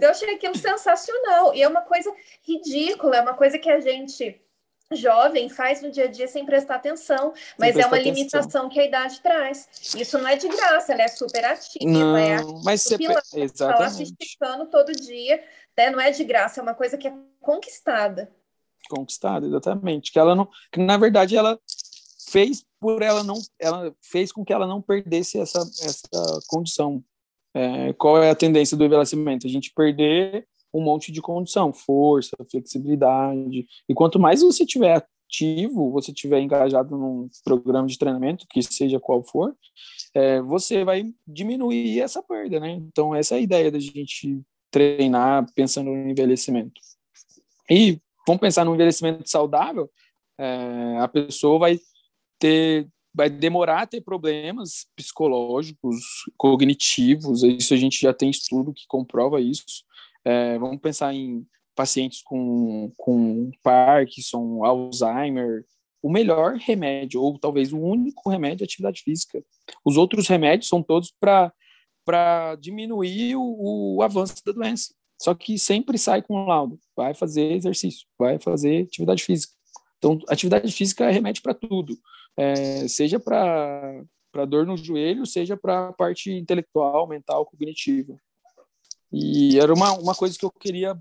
Eu 0.00 0.10
achei 0.10 0.34
aquilo 0.34 0.56
sensacional. 0.56 1.54
E 1.54 1.62
é 1.62 1.68
uma 1.68 1.82
coisa 1.82 2.14
ridícula, 2.42 3.16
é 3.16 3.20
uma 3.20 3.34
coisa 3.34 3.58
que 3.58 3.70
a 3.70 3.80
gente 3.80 4.40
jovem 4.92 5.48
faz 5.48 5.80
no 5.82 5.90
dia 5.90 6.04
a 6.04 6.08
dia 6.08 6.26
sem 6.26 6.44
prestar 6.44 6.76
atenção, 6.76 7.32
mas 7.56 7.76
é 7.76 7.86
uma 7.86 7.96
atenção. 7.96 8.12
limitação 8.12 8.68
que 8.68 8.80
a 8.80 8.84
idade 8.84 9.20
traz. 9.20 9.68
Isso 9.96 10.18
não 10.18 10.26
é 10.26 10.36
de 10.36 10.48
graça, 10.48 10.92
ela 10.92 11.02
é 11.02 11.08
super 11.08 11.44
ativa, 11.44 11.88
não, 11.88 12.16
é 12.16 12.42
mas 12.64 12.82
você 12.82 12.98
pilar, 12.98 13.22
exatamente. 13.32 14.36
Tá 14.38 14.56
lá 14.56 14.66
todo 14.66 14.92
dia, 14.92 15.42
né? 15.76 15.90
Não 15.90 16.00
é 16.00 16.10
de 16.10 16.24
graça, 16.24 16.60
é 16.60 16.62
uma 16.62 16.74
coisa 16.74 16.98
que 16.98 17.06
é 17.06 17.14
conquistada. 17.40 18.30
Conquistada, 18.88 19.46
exatamente. 19.46 20.10
Que 20.10 20.18
ela 20.18 20.34
não, 20.34 20.48
que 20.72 20.80
na 20.80 20.96
verdade 20.96 21.36
ela 21.36 21.58
fez 22.28 22.64
por 22.80 23.02
ela 23.02 23.22
não, 23.22 23.38
ela 23.58 23.94
fez 24.02 24.32
com 24.32 24.44
que 24.44 24.52
ela 24.52 24.66
não 24.66 24.82
perdesse 24.82 25.38
essa 25.38 25.60
essa 25.60 26.40
condição. 26.48 27.04
É, 27.54 27.92
qual 27.94 28.22
é 28.22 28.30
a 28.30 28.34
tendência 28.34 28.76
do 28.76 28.84
envelhecimento? 28.84 29.46
A 29.46 29.50
gente 29.50 29.72
perder 29.74 30.46
um 30.72 30.80
monte 30.80 31.10
de 31.10 31.20
condição, 31.20 31.72
força, 31.72 32.36
flexibilidade. 32.50 33.66
E 33.88 33.94
quanto 33.94 34.18
mais 34.18 34.42
você 34.42 34.64
tiver 34.64 35.04
ativo, 35.28 35.90
você 35.90 36.12
tiver 36.12 36.40
engajado 36.40 36.96
num 36.96 37.28
programa 37.44 37.86
de 37.86 37.98
treinamento, 37.98 38.46
que 38.48 38.62
seja 38.62 39.00
qual 39.00 39.22
for, 39.22 39.54
é, 40.14 40.40
você 40.42 40.84
vai 40.84 41.04
diminuir 41.26 42.00
essa 42.00 42.22
perda, 42.22 42.60
né? 42.60 42.72
Então, 42.72 43.14
essa 43.14 43.34
é 43.34 43.38
a 43.38 43.40
ideia 43.40 43.70
da 43.70 43.78
gente 43.78 44.40
treinar 44.70 45.46
pensando 45.54 45.90
no 45.90 46.10
envelhecimento. 46.10 46.80
E 47.68 48.00
vamos 48.26 48.40
pensar 48.40 48.64
no 48.64 48.74
envelhecimento 48.74 49.28
saudável, 49.28 49.90
é, 50.38 50.98
a 50.98 51.08
pessoa 51.08 51.58
vai 51.58 51.78
ter 52.38 52.88
vai 53.14 53.28
demorar 53.28 53.82
a 53.82 53.86
ter 53.86 54.00
problemas 54.00 54.86
psicológicos, 54.96 55.96
cognitivos, 56.36 57.42
isso 57.42 57.74
a 57.74 57.76
gente 57.76 58.00
já 58.00 58.14
tem 58.14 58.30
estudo 58.30 58.72
que 58.72 58.84
comprova 58.86 59.40
isso, 59.40 59.84
é, 60.24 60.58
vamos 60.58 60.80
pensar 60.80 61.14
em 61.14 61.46
pacientes 61.74 62.22
com, 62.22 62.92
com 62.96 63.50
Parkinson, 63.62 64.64
Alzheimer. 64.64 65.64
O 66.02 66.10
melhor 66.10 66.56
remédio, 66.56 67.22
ou 67.22 67.38
talvez 67.38 67.72
o 67.72 67.78
único 67.78 68.28
remédio, 68.28 68.64
é 68.64 68.66
atividade 68.66 69.02
física. 69.02 69.42
Os 69.84 69.96
outros 69.96 70.28
remédios 70.28 70.68
são 70.68 70.82
todos 70.82 71.12
para 71.18 72.54
diminuir 72.56 73.36
o, 73.36 73.96
o 73.96 74.02
avanço 74.02 74.42
da 74.44 74.52
doença. 74.52 74.94
Só 75.20 75.34
que 75.34 75.58
sempre 75.58 75.98
sai 75.98 76.22
com 76.22 76.46
laudo. 76.46 76.78
Vai 76.96 77.12
fazer 77.12 77.52
exercício, 77.52 78.06
vai 78.18 78.38
fazer 78.38 78.84
atividade 78.84 79.22
física. 79.22 79.52
Então, 79.98 80.18
atividade 80.28 80.72
física 80.72 81.04
é 81.04 81.10
remédio 81.10 81.42
para 81.42 81.52
tudo. 81.52 81.94
É, 82.40 82.88
seja 82.88 83.20
para 83.20 84.46
dor 84.48 84.64
no 84.64 84.74
joelho, 84.74 85.26
seja 85.26 85.58
para 85.58 85.88
a 85.88 85.92
parte 85.92 86.32
intelectual, 86.32 87.06
mental, 87.06 87.44
cognitiva. 87.44 88.18
E 89.12 89.58
era 89.58 89.74
uma, 89.74 89.92
uma 89.92 90.14
coisa 90.14 90.38
que 90.38 90.44
eu 90.46 90.50
queria 90.50 90.98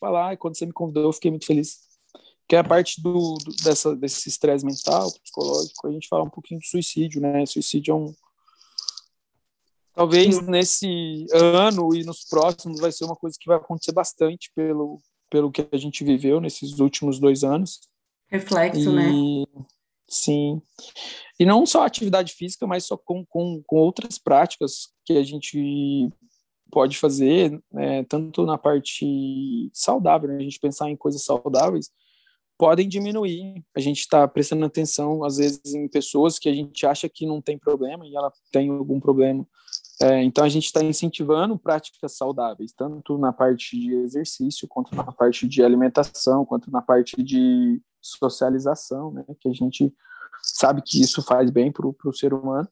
falar, 0.00 0.32
e 0.32 0.38
quando 0.38 0.56
você 0.56 0.64
me 0.64 0.72
convidou, 0.72 1.02
eu 1.02 1.12
fiquei 1.12 1.30
muito 1.30 1.44
feliz. 1.44 1.80
Que 2.48 2.56
é 2.56 2.60
a 2.60 2.64
parte 2.64 3.02
do, 3.02 3.34
do 3.44 3.52
dessa, 3.62 3.94
desse 3.94 4.30
estresse 4.30 4.64
mental, 4.64 5.12
psicológico, 5.22 5.86
a 5.86 5.92
gente 5.92 6.08
fala 6.08 6.24
um 6.24 6.30
pouquinho 6.30 6.60
de 6.60 6.66
suicídio, 6.66 7.20
né? 7.20 7.44
Suicídio 7.44 7.92
é 7.92 7.94
um. 7.96 8.14
Talvez 9.92 10.40
nesse 10.46 11.26
ano 11.30 11.94
e 11.94 12.04
nos 12.04 12.24
próximos 12.24 12.80
vai 12.80 12.90
ser 12.90 13.04
uma 13.04 13.16
coisa 13.16 13.36
que 13.38 13.46
vai 13.46 13.58
acontecer 13.58 13.92
bastante 13.92 14.50
pelo, 14.54 14.98
pelo 15.28 15.50
que 15.50 15.68
a 15.70 15.76
gente 15.76 16.02
viveu 16.04 16.40
nesses 16.40 16.78
últimos 16.78 17.20
dois 17.20 17.44
anos. 17.44 17.80
Reflexo, 18.28 18.88
e, 18.90 18.94
né? 18.94 19.66
Sim. 20.10 20.60
E 21.38 21.46
não 21.46 21.64
só 21.64 21.86
atividade 21.86 22.32
física, 22.32 22.66
mas 22.66 22.84
só 22.84 22.96
com, 22.96 23.24
com, 23.24 23.62
com 23.64 23.76
outras 23.76 24.18
práticas 24.18 24.88
que 25.06 25.12
a 25.12 25.22
gente 25.22 26.10
pode 26.70 26.98
fazer, 26.98 27.62
né, 27.72 28.04
tanto 28.04 28.44
na 28.44 28.58
parte 28.58 29.70
saudável, 29.72 30.28
né, 30.28 30.36
a 30.36 30.42
gente 30.42 30.58
pensar 30.58 30.90
em 30.90 30.96
coisas 30.96 31.22
saudáveis, 31.24 31.90
podem 32.58 32.88
diminuir. 32.88 33.64
A 33.74 33.80
gente 33.80 34.00
está 34.00 34.26
prestando 34.26 34.66
atenção, 34.66 35.24
às 35.24 35.36
vezes, 35.36 35.74
em 35.74 35.88
pessoas 35.88 36.38
que 36.38 36.48
a 36.48 36.52
gente 36.52 36.84
acha 36.84 37.08
que 37.08 37.24
não 37.24 37.40
tem 37.40 37.56
problema 37.56 38.06
e 38.06 38.14
ela 38.14 38.32
tem 38.52 38.68
algum 38.68 39.00
problema. 39.00 39.46
É, 40.02 40.22
então, 40.22 40.44
a 40.44 40.48
gente 40.48 40.64
está 40.64 40.82
incentivando 40.82 41.58
práticas 41.58 42.16
saudáveis, 42.16 42.72
tanto 42.72 43.16
na 43.16 43.32
parte 43.32 43.78
de 43.78 43.94
exercício, 43.94 44.66
quanto 44.66 44.94
na 44.94 45.04
parte 45.12 45.46
de 45.46 45.62
alimentação, 45.62 46.44
quanto 46.44 46.70
na 46.70 46.82
parte 46.82 47.22
de 47.22 47.80
socialização, 48.00 49.12
né, 49.12 49.24
que 49.40 49.48
a 49.48 49.52
gente 49.52 49.94
sabe 50.42 50.82
que 50.82 51.00
isso 51.00 51.22
faz 51.22 51.50
bem 51.50 51.70
para 51.70 51.86
o 51.86 52.12
ser 52.12 52.32
humano. 52.32 52.68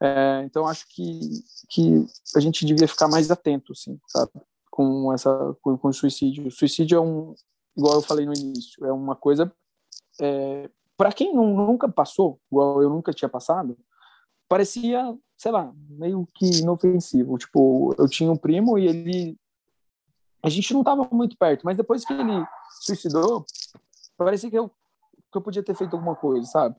É, 0.00 0.42
então 0.44 0.66
acho 0.66 0.86
que, 0.88 1.20
que 1.68 2.06
a 2.36 2.40
gente 2.40 2.64
devia 2.64 2.86
ficar 2.86 3.08
mais 3.08 3.30
atento, 3.30 3.72
assim, 3.72 3.98
sabe, 4.06 4.32
com 4.70 5.12
essa 5.12 5.56
com, 5.60 5.76
com 5.76 5.88
o 5.88 5.92
suicídio. 5.92 6.46
O 6.46 6.50
suicídio 6.50 6.96
é 6.96 7.00
um, 7.00 7.34
igual 7.76 7.94
eu 7.94 8.02
falei 8.02 8.24
no 8.24 8.34
início, 8.34 8.84
é 8.86 8.92
uma 8.92 9.16
coisa 9.16 9.52
é, 10.20 10.70
para 10.96 11.12
quem 11.12 11.32
não, 11.34 11.46
nunca 11.54 11.88
passou, 11.88 12.40
igual 12.50 12.82
eu 12.82 12.90
nunca 12.90 13.12
tinha 13.12 13.28
passado, 13.28 13.78
parecia, 14.48 15.16
sei 15.36 15.52
lá, 15.52 15.72
meio 15.88 16.26
que 16.34 16.58
inofensivo. 16.58 17.38
Tipo, 17.38 17.94
eu 17.98 18.08
tinha 18.08 18.30
um 18.30 18.36
primo 18.36 18.78
e 18.78 18.86
ele 18.86 19.38
a 20.42 20.48
gente 20.48 20.72
não 20.72 20.80
estava 20.80 21.08
muito 21.10 21.36
perto, 21.36 21.62
mas 21.64 21.76
depois 21.76 22.04
que 22.04 22.12
ele 22.12 22.44
suicidou, 22.80 23.44
parecia 24.24 24.50
que 24.50 24.58
eu 24.58 24.70
que 25.30 25.36
eu 25.36 25.42
podia 25.42 25.62
ter 25.62 25.74
feito 25.74 25.94
alguma 25.94 26.16
coisa, 26.16 26.46
sabe? 26.46 26.76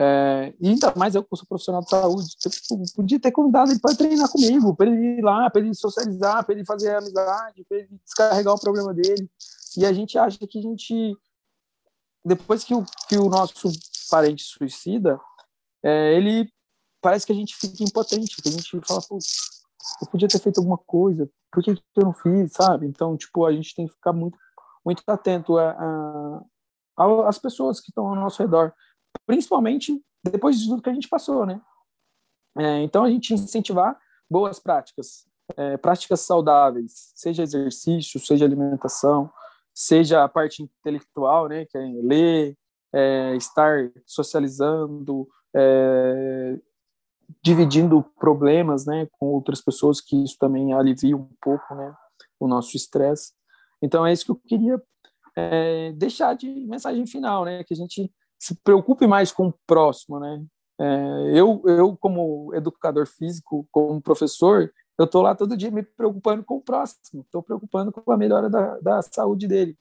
É, 0.00 0.54
e 0.60 0.68
ainda 0.68 0.92
mais 0.96 1.14
eu 1.14 1.24
que 1.24 1.36
sou 1.36 1.46
profissional 1.46 1.80
de 1.80 1.88
saúde, 1.88 2.36
eu, 2.44 2.50
tipo, 2.50 2.82
podia 2.94 3.20
ter 3.20 3.32
convidado 3.32 3.70
ele 3.70 3.80
para 3.80 3.96
treinar 3.96 4.30
comigo, 4.30 4.74
para 4.74 4.86
ele 4.86 5.18
ir 5.18 5.22
lá, 5.22 5.50
para 5.50 5.60
ele 5.60 5.74
socializar, 5.74 6.44
para 6.44 6.54
ele 6.54 6.64
fazer 6.64 6.94
amizade, 6.94 7.64
para 7.68 7.78
ele 7.78 7.88
descarregar 8.04 8.54
o 8.54 8.60
problema 8.60 8.94
dele. 8.94 9.28
E 9.76 9.84
a 9.84 9.92
gente 9.92 10.16
acha 10.16 10.38
que 10.46 10.58
a 10.58 10.62
gente, 10.62 11.16
depois 12.24 12.64
que 12.64 12.74
o, 12.74 12.84
que 13.08 13.16
o 13.16 13.28
nosso 13.28 13.70
parente 14.10 14.44
suicida, 14.44 15.20
é, 15.82 16.14
ele 16.14 16.48
parece 17.00 17.26
que 17.26 17.32
a 17.32 17.36
gente 17.36 17.56
fica 17.56 17.82
impotente, 17.82 18.40
que 18.40 18.48
a 18.48 18.52
gente 18.52 18.80
fala, 18.86 19.00
pô, 19.08 19.18
eu 20.00 20.06
podia 20.08 20.28
ter 20.28 20.38
feito 20.38 20.58
alguma 20.58 20.78
coisa, 20.78 21.28
por 21.52 21.62
que, 21.62 21.74
que 21.74 21.82
eu 21.96 22.04
não 22.04 22.14
fiz, 22.14 22.52
sabe? 22.52 22.86
Então, 22.86 23.16
tipo, 23.16 23.44
a 23.44 23.52
gente 23.52 23.74
tem 23.74 23.86
que 23.86 23.94
ficar 23.94 24.12
muito, 24.12 24.38
muito 24.84 25.02
atento 25.06 25.56
a, 25.58 25.70
a, 25.70 26.42
às 27.26 27.38
pessoas 27.38 27.80
que 27.80 27.90
estão 27.90 28.06
ao 28.06 28.16
nosso 28.16 28.42
redor, 28.42 28.72
principalmente 29.26 30.00
depois 30.24 30.58
de 30.58 30.68
tudo 30.68 30.82
que 30.82 30.90
a 30.90 30.94
gente 30.94 31.08
passou, 31.08 31.46
né? 31.46 31.60
É, 32.56 32.82
então, 32.82 33.04
a 33.04 33.10
gente 33.10 33.32
incentivar 33.34 33.98
boas 34.28 34.58
práticas, 34.58 35.26
é, 35.56 35.76
práticas 35.76 36.20
saudáveis, 36.20 37.12
seja 37.14 37.42
exercício, 37.42 38.20
seja 38.20 38.44
alimentação, 38.44 39.30
seja 39.72 40.24
a 40.24 40.28
parte 40.28 40.62
intelectual, 40.62 41.48
né, 41.48 41.64
que 41.64 41.78
é 41.78 41.80
ler, 42.02 42.58
é, 42.92 43.36
estar 43.36 43.90
socializando, 44.04 45.28
é, 45.54 46.58
dividindo 47.42 48.02
problemas, 48.18 48.86
né, 48.86 49.06
com 49.12 49.26
outras 49.26 49.60
pessoas, 49.60 50.00
que 50.00 50.22
isso 50.24 50.36
também 50.38 50.72
alivia 50.72 51.16
um 51.16 51.28
pouco, 51.40 51.74
né, 51.74 51.94
o 52.40 52.48
nosso 52.48 52.76
estresse. 52.76 53.32
Então 53.80 54.04
é 54.04 54.12
isso 54.12 54.24
que 54.24 54.32
eu 54.32 54.40
queria 54.46 54.82
é, 55.38 55.92
deixar 55.92 56.34
de 56.34 56.48
mensagem 56.66 57.06
final, 57.06 57.44
né, 57.44 57.62
que 57.62 57.72
a 57.72 57.76
gente 57.76 58.12
se 58.38 58.54
preocupe 58.62 59.06
mais 59.06 59.30
com 59.30 59.48
o 59.48 59.54
próximo, 59.66 60.18
né. 60.18 60.44
É, 60.80 61.32
eu, 61.34 61.62
eu 61.66 61.96
como 61.96 62.54
educador 62.54 63.06
físico, 63.06 63.66
como 63.70 64.00
professor, 64.00 64.72
eu 64.96 65.04
estou 65.04 65.22
lá 65.22 65.34
todo 65.34 65.56
dia 65.56 65.70
me 65.70 65.82
preocupando 65.82 66.44
com 66.44 66.56
o 66.56 66.60
próximo, 66.60 67.22
estou 67.22 67.42
preocupando 67.42 67.92
com 67.92 68.12
a 68.12 68.16
melhora 68.16 68.48
da, 68.48 68.78
da 68.78 69.02
saúde 69.02 69.46
dele. 69.46 69.76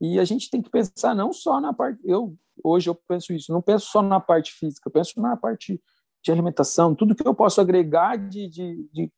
E 0.00 0.18
a 0.18 0.24
gente 0.24 0.50
tem 0.50 0.60
que 0.60 0.70
pensar 0.70 1.14
não 1.14 1.32
só 1.32 1.60
na 1.60 1.72
parte. 1.72 2.00
Eu 2.04 2.36
hoje 2.62 2.88
eu 2.88 2.94
penso 2.94 3.32
isso, 3.32 3.52
não 3.52 3.62
penso 3.62 3.86
só 3.86 4.02
na 4.02 4.20
parte 4.20 4.52
física, 4.52 4.90
penso 4.90 5.20
na 5.20 5.36
parte 5.36 5.80
de 6.22 6.30
alimentação, 6.30 6.94
tudo 6.94 7.14
que 7.14 7.26
eu 7.26 7.34
posso 7.34 7.60
agregar 7.60 8.16
de, 8.16 8.46
de, 8.48 8.88
de, 8.92 9.12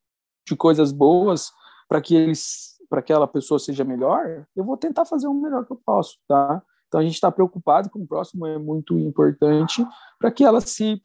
de 0.46 0.56
coisas 0.56 0.92
boas 0.92 1.50
para 1.88 2.00
que 2.00 2.14
eles, 2.14 2.73
para 2.88 3.02
que 3.02 3.12
aquela 3.12 3.26
pessoa 3.26 3.58
seja 3.58 3.84
melhor, 3.84 4.46
eu 4.54 4.64
vou 4.64 4.76
tentar 4.76 5.04
fazer 5.04 5.26
o 5.26 5.34
melhor 5.34 5.64
que 5.64 5.72
eu 5.72 5.80
posso, 5.84 6.18
tá? 6.28 6.62
Então 6.88 7.00
a 7.00 7.04
gente 7.04 7.14
está 7.14 7.30
preocupado 7.30 7.90
com 7.90 8.00
o 8.00 8.06
próximo 8.06 8.46
é 8.46 8.56
muito 8.58 8.98
importante 8.98 9.84
para 10.18 10.30
que 10.30 10.44
ela 10.44 10.60
se, 10.60 11.02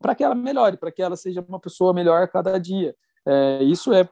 para 0.00 0.14
que 0.14 0.22
ela 0.22 0.34
melhore, 0.34 0.76
para 0.76 0.92
que 0.92 1.02
ela 1.02 1.16
seja 1.16 1.44
uma 1.48 1.58
pessoa 1.58 1.92
melhor 1.92 2.22
a 2.22 2.28
cada 2.28 2.58
dia. 2.58 2.94
É, 3.26 3.62
isso 3.64 3.92
é 3.92 4.08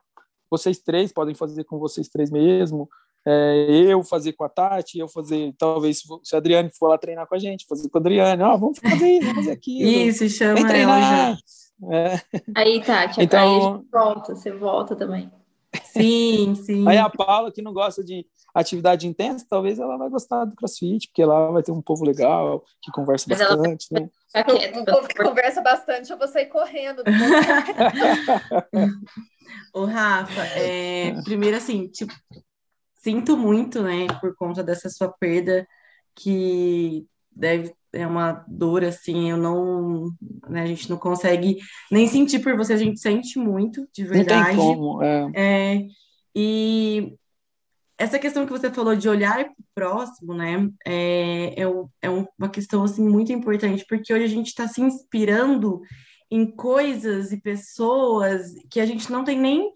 vocês 0.50 0.78
três 0.80 1.12
podem 1.12 1.34
fazer 1.34 1.62
com 1.64 1.78
vocês 1.78 2.08
três 2.08 2.30
mesmo, 2.30 2.88
é, 3.24 3.66
eu 3.70 4.02
fazer 4.02 4.32
com 4.32 4.44
a 4.44 4.48
Tati, 4.48 4.98
eu 4.98 5.08
fazer, 5.08 5.54
talvez, 5.58 6.02
se 6.24 6.34
a 6.34 6.38
Adriane 6.38 6.70
for 6.76 6.88
lá 6.88 6.98
treinar 6.98 7.26
com 7.26 7.34
a 7.34 7.38
gente, 7.38 7.66
fazer 7.68 7.88
com 7.88 7.98
a 7.98 8.00
Adriane, 8.00 8.42
ó, 8.42 8.54
oh, 8.54 8.58
vamos 8.58 8.78
fazer 8.78 9.08
isso, 9.08 9.26
vamos 9.26 9.36
fazer 9.36 9.52
aquilo. 9.52 9.88
Isso, 9.88 10.28
chama 10.28 10.66
treinar. 10.66 11.38
É. 11.90 12.20
Aí, 12.56 12.82
Tati, 12.82 13.22
então, 13.22 13.40
aí 13.40 13.58
a 13.58 13.76
gente 13.76 13.88
volta, 13.90 14.34
você 14.34 14.50
volta 14.50 14.96
também. 14.96 15.30
Sim, 15.92 16.54
sim. 16.54 16.88
Aí 16.88 16.98
a 16.98 17.08
Paula, 17.08 17.52
que 17.52 17.62
não 17.62 17.72
gosta 17.72 18.04
de 18.04 18.26
atividade 18.54 19.06
intensa, 19.06 19.46
talvez 19.48 19.78
ela 19.78 19.96
vai 19.96 20.08
gostar 20.08 20.44
do 20.44 20.56
CrossFit, 20.56 21.08
porque 21.08 21.24
lá 21.24 21.50
vai 21.50 21.62
ter 21.62 21.72
um 21.72 21.82
povo 21.82 22.04
legal, 22.04 22.64
que 22.82 22.90
conversa 22.90 23.26
Mas 23.28 23.38
bastante, 23.38 23.86
ela... 23.92 24.02
né? 24.02 24.10
Um 24.76 24.84
povo 24.84 25.08
que 25.08 25.14
conversa 25.14 25.60
bastante, 25.60 26.10
eu 26.10 26.18
vou 26.18 26.28
sair 26.28 26.46
correndo. 26.46 27.02
Ô, 29.74 29.84
Rafa, 29.84 30.44
é, 30.56 31.20
primeiro 31.22 31.56
assim, 31.56 31.88
tipo, 31.88 32.12
sinto 32.94 33.36
muito, 33.36 33.82
né, 33.82 34.06
por 34.20 34.34
conta 34.36 34.62
dessa 34.62 34.88
sua 34.88 35.08
perda, 35.08 35.66
que 36.14 37.06
deve 37.30 37.74
é 37.92 38.06
uma 38.06 38.44
dor 38.46 38.84
assim, 38.84 39.30
eu 39.30 39.36
não, 39.36 40.10
né, 40.48 40.62
a 40.62 40.66
gente 40.66 40.88
não 40.88 40.96
consegue 40.96 41.58
nem 41.90 42.06
sentir 42.06 42.38
por 42.40 42.56
você, 42.56 42.72
a 42.72 42.76
gente 42.76 43.00
sente 43.00 43.38
muito, 43.38 43.86
de 43.92 44.04
verdade. 44.04 44.56
Não 44.56 44.66
tem 44.66 44.76
como, 44.76 45.02
é. 45.02 45.30
é 45.34 45.86
e 46.34 47.14
essa 47.98 48.18
questão 48.18 48.46
que 48.46 48.52
você 48.52 48.70
falou 48.70 48.94
de 48.94 49.08
olhar 49.08 49.44
para 49.44 49.52
o 49.52 49.64
próximo, 49.74 50.34
né, 50.34 50.68
é, 50.86 51.62
é, 51.62 51.64
é 52.02 52.08
uma 52.08 52.48
questão 52.48 52.84
assim 52.84 53.06
muito 53.06 53.32
importante, 53.32 53.84
porque 53.88 54.12
hoje 54.12 54.24
a 54.24 54.28
gente 54.28 54.48
está 54.48 54.68
se 54.68 54.80
inspirando 54.80 55.80
em 56.30 56.48
coisas 56.50 57.32
e 57.32 57.40
pessoas 57.40 58.54
que 58.70 58.80
a 58.80 58.86
gente 58.86 59.10
não 59.10 59.24
tem 59.24 59.38
nem 59.38 59.70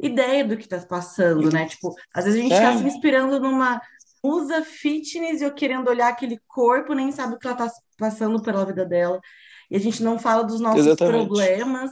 ideia 0.00 0.44
do 0.44 0.56
que 0.56 0.64
está 0.64 0.80
passando, 0.80 1.48
né? 1.50 1.66
Tipo, 1.66 1.94
às 2.12 2.24
vezes 2.24 2.40
a 2.40 2.42
gente 2.42 2.52
está 2.52 2.72
é. 2.72 2.78
se 2.78 2.84
inspirando 2.84 3.38
numa 3.38 3.80
musa 4.22 4.62
fitness 4.62 5.40
e 5.40 5.44
eu 5.44 5.52
querendo 5.52 5.88
olhar 5.88 6.08
aquele 6.08 6.38
corpo, 6.46 6.94
nem 6.94 7.10
sabe 7.10 7.34
o 7.34 7.38
que 7.38 7.46
ela 7.46 7.66
está 7.66 7.76
passando 7.98 8.40
pela 8.42 8.64
vida 8.64 8.84
dela. 8.84 9.20
E 9.70 9.76
a 9.76 9.80
gente 9.80 10.02
não 10.02 10.18
fala 10.18 10.44
dos 10.44 10.60
nossos 10.60 10.86
Exatamente. 10.86 11.26
problemas, 11.26 11.90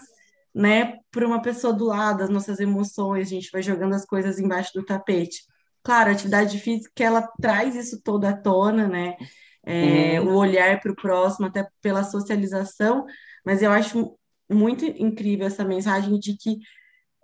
né, 0.55 0.99
para 1.11 1.26
uma 1.26 1.41
pessoa 1.41 1.72
do 1.72 1.87
lado, 1.87 2.22
as 2.22 2.31
nossas 2.31 2.61
emoções, 2.61 3.28
a 3.28 3.31
gente 3.31 3.51
vai 3.51 3.62
jogando 3.62 3.95
as 3.95 4.05
coisas 4.05 4.39
embaixo 4.39 4.72
do 4.74 4.85
tapete. 4.85 5.43
Claro, 5.83 6.11
a 6.11 6.12
atividade 6.12 6.59
física, 6.59 7.03
ela 7.03 7.22
traz 7.41 7.74
isso 7.74 8.01
todo 8.03 8.24
à 8.24 8.33
tona, 8.33 8.87
né? 8.87 9.16
É, 9.64 10.20
uhum. 10.20 10.35
O 10.35 10.37
olhar 10.37 10.81
para 10.81 10.93
o 10.93 10.97
próximo, 10.97 11.47
até 11.47 11.66
pela 11.81 12.05
socialização, 12.05 13.07
mas 13.45 13.62
eu 13.62 13.70
acho 13.70 14.16
muito 14.51 14.85
incrível 14.85 15.47
essa 15.47 15.64
mensagem 15.64 16.18
de 16.18 16.37
que 16.37 16.59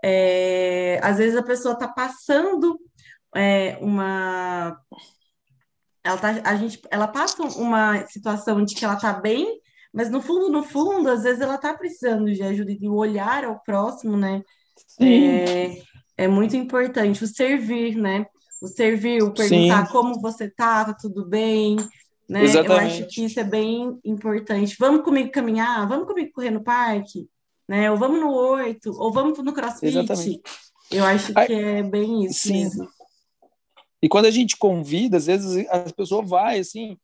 é, 0.04 1.00
às 1.02 1.18
vezes 1.18 1.36
a 1.36 1.42
pessoa 1.42 1.74
está 1.74 1.88
passando 1.88 2.78
é, 3.36 3.78
uma. 3.80 4.80
Ela, 6.02 6.16
tá, 6.18 6.40
a 6.44 6.56
gente, 6.56 6.80
ela 6.90 7.08
passa 7.08 7.42
uma 7.42 8.06
situação 8.06 8.64
de 8.64 8.74
que 8.74 8.84
ela 8.84 8.94
está 8.94 9.12
bem, 9.12 9.60
mas 9.92 10.10
no 10.10 10.22
fundo, 10.22 10.48
no 10.48 10.62
fundo, 10.62 11.08
às 11.08 11.24
vezes 11.24 11.40
ela 11.40 11.56
está 11.56 11.74
precisando 11.74 12.32
de 12.32 12.42
ajuda 12.42 12.72
e 12.72 12.88
o 12.88 12.94
olhar 12.94 13.44
ao 13.44 13.60
próximo, 13.60 14.16
né? 14.16 14.42
É, 15.00 15.82
é, 16.16 16.28
muito 16.28 16.56
importante. 16.56 17.24
O 17.24 17.26
servir, 17.26 17.96
né? 17.96 18.26
O 18.62 18.68
servir, 18.68 19.22
o 19.22 19.32
perguntar 19.32 19.86
Sim. 19.86 19.92
como 19.92 20.20
você 20.20 20.48
tá, 20.48 20.84
tá 20.84 20.94
tudo 20.94 21.26
bem, 21.26 21.76
né? 22.28 22.44
Exatamente. 22.44 22.70
Eu 22.70 23.04
acho 23.04 23.06
que 23.08 23.24
isso 23.24 23.40
é 23.40 23.44
bem 23.44 23.98
importante. 24.04 24.76
Vamos 24.78 25.02
comigo 25.02 25.30
caminhar? 25.30 25.88
Vamos 25.88 26.06
comigo 26.06 26.30
correr 26.32 26.50
no 26.50 26.62
parque? 26.62 27.28
né? 27.68 27.90
Ou 27.90 27.96
vamos 27.96 28.20
no 28.20 28.32
oito, 28.32 28.92
ou 28.98 29.12
vamos 29.12 29.38
no 29.38 29.52
crossfit. 29.52 29.86
Exatamente. 29.86 30.42
Eu 30.90 31.04
acho 31.04 31.34
que 31.34 31.52
é 31.52 31.82
bem 31.82 32.24
isso 32.24 32.48
Sim. 32.48 32.64
mesmo. 32.64 32.88
E 34.06 34.08
quando 34.08 34.26
a 34.26 34.30
gente 34.30 34.56
convida, 34.56 35.16
às 35.16 35.26
vezes 35.26 35.66
a 35.68 35.92
pessoa 35.92 36.22
vai 36.22 36.60
assim, 36.60 36.96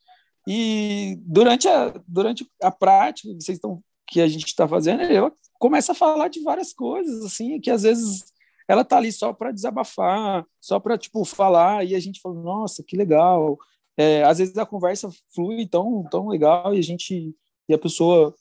e 0.46 1.18
durante 1.22 1.66
a, 1.66 1.92
durante 2.06 2.48
a 2.62 2.70
prática 2.70 3.28
que 3.28 3.42
vocês 3.42 3.58
estão 3.58 3.82
que 4.06 4.20
a 4.20 4.28
gente 4.28 4.46
está 4.46 4.68
fazendo, 4.68 5.02
ela 5.02 5.32
começa 5.58 5.90
a 5.90 5.96
falar 5.96 6.28
de 6.28 6.40
várias 6.44 6.72
coisas 6.72 7.24
assim, 7.24 7.58
que 7.58 7.72
às 7.72 7.82
vezes 7.82 8.22
ela 8.68 8.84
tá 8.84 8.98
ali 8.98 9.10
só 9.10 9.32
para 9.32 9.50
desabafar, 9.50 10.46
só 10.60 10.78
para 10.78 10.96
tipo 10.96 11.24
falar 11.24 11.84
e 11.84 11.96
a 11.96 11.98
gente 11.98 12.20
fala, 12.20 12.40
nossa, 12.40 12.84
que 12.84 12.96
legal. 12.96 13.58
É, 13.96 14.22
às 14.22 14.38
vezes 14.38 14.56
a 14.56 14.64
conversa 14.64 15.10
flui 15.34 15.66
tão 15.66 16.04
tão 16.08 16.28
legal 16.28 16.72
e 16.72 16.78
a 16.78 16.82
gente 16.82 17.34
e 17.68 17.74
a 17.74 17.78
pessoa 17.78 18.32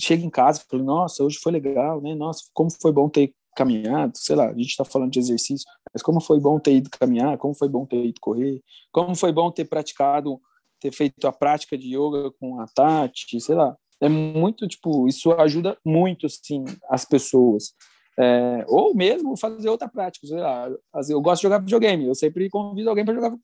chega 0.00 0.24
em 0.24 0.30
casa 0.30 0.60
e 0.60 0.68
fala, 0.68 0.82
nossa, 0.82 1.22
hoje 1.22 1.38
foi 1.38 1.52
legal, 1.52 2.00
né? 2.00 2.12
Nossa, 2.16 2.42
como 2.52 2.70
foi 2.72 2.90
bom 2.90 3.08
ter 3.08 3.32
caminhado, 3.54 4.12
sei 4.16 4.36
lá, 4.36 4.46
a 4.48 4.52
gente 4.52 4.70
está 4.70 4.84
falando 4.84 5.12
de 5.12 5.18
exercício, 5.18 5.66
mas 5.92 6.02
como 6.02 6.20
foi 6.20 6.40
bom 6.40 6.58
ter 6.58 6.74
ido 6.74 6.90
caminhar, 6.90 7.38
como 7.38 7.54
foi 7.54 7.68
bom 7.68 7.86
ter 7.86 8.04
ido 8.04 8.20
correr, 8.20 8.60
como 8.92 9.14
foi 9.14 9.32
bom 9.32 9.50
ter 9.50 9.64
praticado, 9.64 10.40
ter 10.80 10.92
feito 10.92 11.26
a 11.26 11.32
prática 11.32 11.78
de 11.78 11.96
yoga 11.96 12.30
com 12.32 12.60
a 12.60 12.66
Tati, 12.66 13.40
sei 13.40 13.54
lá. 13.54 13.76
É 14.00 14.08
muito, 14.08 14.66
tipo, 14.68 15.08
isso 15.08 15.32
ajuda 15.32 15.78
muito, 15.84 16.26
assim, 16.26 16.64
as 16.90 17.04
pessoas. 17.04 17.72
É, 18.18 18.64
ou 18.68 18.94
mesmo 18.94 19.36
fazer 19.36 19.68
outra 19.68 19.88
prática, 19.88 20.26
sei 20.26 20.38
lá. 20.38 20.68
Eu 21.08 21.20
gosto 21.20 21.40
de 21.40 21.42
jogar 21.44 21.58
videogame, 21.58 22.06
eu 22.06 22.14
sempre 22.14 22.50
convido 22.50 22.90
alguém 22.90 23.04
para 23.04 23.14
jogar 23.14 23.36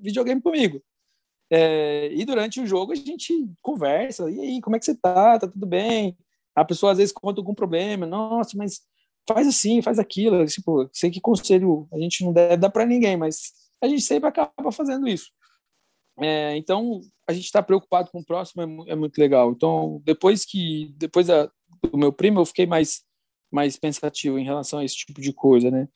videogame 0.00 0.40
comigo. 0.40 0.82
É, 1.50 2.12
e 2.12 2.24
durante 2.24 2.60
o 2.60 2.66
jogo 2.66 2.92
a 2.92 2.94
gente 2.94 3.48
conversa, 3.62 4.30
e 4.30 4.40
aí, 4.40 4.60
como 4.60 4.76
é 4.76 4.78
que 4.78 4.84
você 4.84 4.94
tá? 4.94 5.38
Tá 5.38 5.48
tudo 5.48 5.66
bem? 5.66 6.16
A 6.54 6.64
pessoa 6.64 6.92
às 6.92 6.98
vezes 6.98 7.12
conta 7.12 7.40
algum 7.40 7.54
problema, 7.54 8.04
nossa, 8.06 8.56
mas 8.56 8.80
faz 9.28 9.46
assim, 9.46 9.82
faz 9.82 9.98
aquilo. 9.98 10.44
Tipo, 10.46 10.88
sei 10.92 11.10
que 11.10 11.20
conselho 11.20 11.86
a 11.92 11.98
gente 11.98 12.24
não 12.24 12.32
deve 12.32 12.56
dar 12.56 12.70
para 12.70 12.86
ninguém, 12.86 13.16
mas 13.16 13.52
a 13.82 13.86
gente 13.86 14.02
sempre 14.02 14.28
acaba 14.28 14.72
fazendo 14.72 15.06
isso. 15.06 15.30
É, 16.18 16.56
então, 16.56 17.00
a 17.28 17.32
gente 17.32 17.44
está 17.44 17.62
preocupado 17.62 18.10
com 18.10 18.20
o 18.20 18.24
próximo 18.24 18.86
é, 18.86 18.92
é, 18.92 18.96
muito 18.96 19.18
legal. 19.18 19.52
Então, 19.52 20.00
depois 20.04 20.44
que 20.44 20.92
depois 20.96 21.26
da, 21.26 21.50
do 21.90 21.98
meu 21.98 22.12
primo, 22.12 22.40
eu 22.40 22.46
fiquei 22.46 22.66
mais 22.66 23.06
mais 23.50 23.78
pensativo 23.78 24.38
em 24.38 24.44
relação 24.44 24.78
a 24.78 24.84
esse 24.84 24.94
tipo 24.96 25.20
de 25.20 25.32
coisa, 25.32 25.70
né? 25.70 25.88